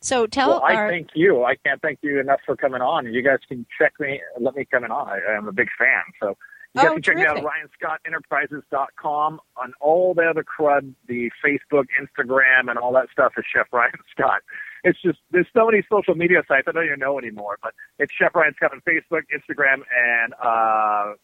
So 0.00 0.26
tell 0.26 0.48
well, 0.48 0.62
I 0.62 0.74
our 0.74 0.90
thank 0.90 1.10
you. 1.14 1.44
I 1.44 1.54
can't 1.56 1.80
thank 1.80 2.00
you 2.02 2.20
enough 2.20 2.40
for 2.44 2.56
coming 2.56 2.82
on. 2.82 3.12
You 3.12 3.22
guys 3.22 3.38
can 3.48 3.64
check 3.78 3.92
me, 4.00 4.20
let 4.40 4.56
me 4.56 4.66
come 4.70 4.84
in 4.84 4.90
on. 4.90 5.08
I, 5.08 5.32
I'm 5.32 5.46
a 5.46 5.52
big 5.52 5.68
fan. 5.78 6.02
So 6.20 6.36
you 6.74 6.88
Oh, 6.88 6.92
can 6.94 7.02
check 7.02 7.16
me 7.16 7.22
out 7.26 7.36
at 7.36 7.42
terrific. 7.42 7.70
ryanscottenterprises.com. 7.82 9.40
On 9.56 9.72
all 9.80 10.14
the 10.14 10.22
other 10.24 10.44
crud, 10.44 10.92
the 11.08 11.30
Facebook, 11.44 11.84
Instagram, 12.00 12.68
and 12.70 12.78
all 12.78 12.92
that 12.94 13.06
stuff 13.12 13.32
is 13.38 13.44
Chef 13.52 13.66
Ryan 13.72 13.92
Scott. 14.16 14.40
It's 14.82 15.00
just, 15.00 15.18
there's 15.30 15.46
so 15.56 15.66
many 15.66 15.82
social 15.90 16.14
media 16.14 16.42
sites 16.46 16.66
I 16.68 16.72
don't 16.72 16.84
even 16.84 16.98
know 16.98 17.18
anymore, 17.18 17.58
but 17.62 17.72
it's 17.98 18.12
Chef 18.18 18.34
Ryan 18.34 18.52
Scott 18.56 18.72
on 18.72 18.82
Facebook, 18.86 19.22
Instagram, 19.34 19.82
and 19.96 20.34
uh, 20.44 21.14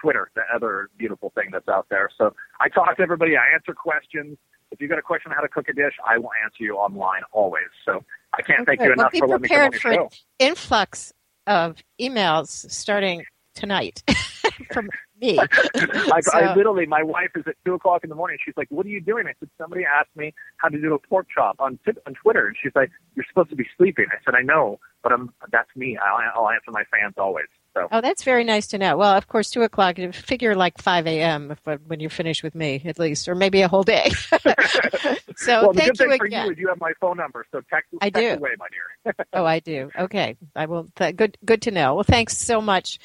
Twitter, 0.00 0.30
the 0.34 0.42
other 0.54 0.88
beautiful 0.96 1.30
thing 1.34 1.48
that's 1.52 1.68
out 1.68 1.86
there. 1.90 2.08
So 2.16 2.34
I 2.60 2.68
talk 2.68 2.96
to 2.96 3.02
everybody. 3.02 3.36
I 3.36 3.54
answer 3.54 3.74
questions. 3.74 4.38
If 4.70 4.80
you've 4.80 4.88
got 4.88 4.98
a 4.98 5.02
question 5.02 5.32
on 5.32 5.36
how 5.36 5.42
to 5.42 5.48
cook 5.48 5.68
a 5.68 5.72
dish, 5.74 5.94
I 6.08 6.16
will 6.16 6.30
answer 6.44 6.62
you 6.62 6.76
online 6.76 7.22
always. 7.32 7.64
So 7.84 8.02
I 8.32 8.42
can't 8.42 8.64
thank 8.64 8.80
Okay, 8.80 8.88
you 8.88 8.94
well, 8.96 9.00
enough 9.06 9.12
be 9.12 9.18
for 9.18 9.26
letting 9.26 9.42
me 9.42 9.48
come 9.48 9.60
on 9.64 9.70
prepared 9.72 9.82
for 9.82 9.92
show. 9.92 10.10
influx 10.38 11.12
of 11.46 11.76
emails 12.00 12.70
starting 12.70 13.24
tonight 13.54 14.02
from 14.72 14.88
me. 15.20 15.38
I, 15.74 16.20
So- 16.20 16.32
I 16.38 16.54
literally, 16.54 16.86
my 16.86 17.02
wife 17.02 17.30
is 17.36 17.44
at 17.46 17.54
two 17.64 17.74
o'clock 17.74 18.04
in 18.04 18.10
the 18.10 18.16
morning. 18.16 18.38
She's 18.44 18.56
like, 18.56 18.68
"What 18.70 18.86
are 18.86 18.90
you 18.90 19.00
doing?" 19.00 19.26
I 19.26 19.32
said, 19.40 19.48
"Somebody 19.58 19.84
asked 19.84 20.14
me 20.16 20.34
how 20.58 20.68
to 20.68 20.80
do 20.80 20.94
a 20.94 20.98
pork 20.98 21.26
chop 21.34 21.56
on 21.60 21.78
on 22.06 22.14
Twitter," 22.14 22.46
and 22.46 22.56
she's 22.62 22.72
like, 22.74 22.90
"You're 23.14 23.24
supposed 23.28 23.50
to 23.50 23.56
be 23.56 23.66
sleeping." 23.76 24.06
I 24.10 24.16
said, 24.24 24.34
"I 24.34 24.42
know, 24.42 24.78
but 25.02 25.12
I'm 25.12 25.32
that's 25.52 25.70
me. 25.76 25.96
I'll, 25.98 26.42
I'll 26.44 26.50
answer 26.50 26.70
my 26.70 26.84
fans 26.90 27.14
always." 27.18 27.46
So 27.74 27.86
Oh, 27.92 28.00
that's 28.00 28.24
very 28.24 28.42
nice 28.42 28.66
to 28.68 28.78
know. 28.78 28.96
Well, 28.96 29.16
of 29.16 29.28
course, 29.28 29.48
two 29.50 29.62
o'clock. 29.62 29.96
Figure 30.12 30.56
like 30.56 30.78
five 30.78 31.06
a.m. 31.06 31.56
Uh, 31.66 31.76
when 31.86 32.00
you're 32.00 32.10
finished 32.10 32.42
with 32.42 32.54
me, 32.56 32.82
at 32.84 32.98
least, 32.98 33.28
or 33.28 33.34
maybe 33.36 33.62
a 33.62 33.68
whole 33.68 33.84
day. 33.84 34.10
so 35.36 35.62
well, 35.62 35.72
the 35.72 35.78
thank 35.80 35.90
good 35.92 35.98
thing 35.98 36.10
you 36.10 36.16
for 36.18 36.24
again. 36.26 36.46
you 36.46 36.52
is 36.52 36.58
you 36.58 36.68
have 36.68 36.80
my 36.80 36.92
phone 37.00 37.16
number, 37.16 37.46
so 37.52 37.60
text, 37.70 37.90
I 38.00 38.10
text 38.10 38.20
do. 38.20 38.38
away, 38.38 38.50
my 38.58 38.66
dear. 39.04 39.14
oh, 39.32 39.44
I 39.44 39.60
do. 39.60 39.90
Okay, 39.98 40.36
I 40.56 40.66
will. 40.66 40.88
Th- 40.96 41.14
good, 41.14 41.38
good 41.44 41.62
to 41.62 41.70
know. 41.70 41.94
Well, 41.94 42.04
thanks 42.04 42.36
so 42.36 42.60
much 42.60 42.98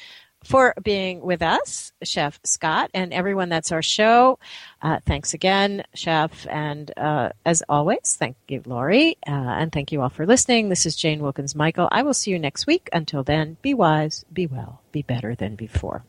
for 0.46 0.74
being 0.82 1.20
with 1.20 1.42
us, 1.42 1.92
Chef 2.02 2.38
Scott, 2.44 2.90
and 2.94 3.12
everyone 3.12 3.48
that's 3.48 3.72
our 3.72 3.82
show. 3.82 4.38
Uh, 4.80 5.00
thanks 5.04 5.34
again, 5.34 5.84
Chef, 5.94 6.46
and 6.48 6.90
uh, 6.96 7.30
as 7.44 7.62
always, 7.68 8.16
thank 8.18 8.36
you, 8.48 8.62
Lori, 8.64 9.18
uh, 9.26 9.30
and 9.30 9.72
thank 9.72 9.92
you 9.92 10.00
all 10.02 10.08
for 10.08 10.26
listening. 10.26 10.68
This 10.68 10.86
is 10.86 10.96
Jane 10.96 11.20
Wilkens 11.20 11.54
Michael. 11.54 11.88
I 11.90 12.02
will 12.02 12.14
see 12.14 12.30
you 12.30 12.38
next 12.38 12.66
week. 12.66 12.88
Until 12.92 13.22
then, 13.22 13.56
be 13.62 13.74
wise, 13.74 14.24
be 14.32 14.46
well, 14.46 14.80
be 14.92 15.02
better 15.02 15.34
than 15.34 15.56
before. 15.56 16.04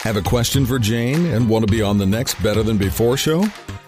Have 0.00 0.16
a 0.16 0.22
question 0.22 0.64
for 0.64 0.78
Jane 0.78 1.26
and 1.26 1.48
want 1.48 1.66
to 1.66 1.70
be 1.70 1.82
on 1.82 1.98
the 1.98 2.06
next 2.06 2.40
Better 2.42 2.62
Than 2.62 2.78
Before 2.78 3.16
show? 3.16 3.44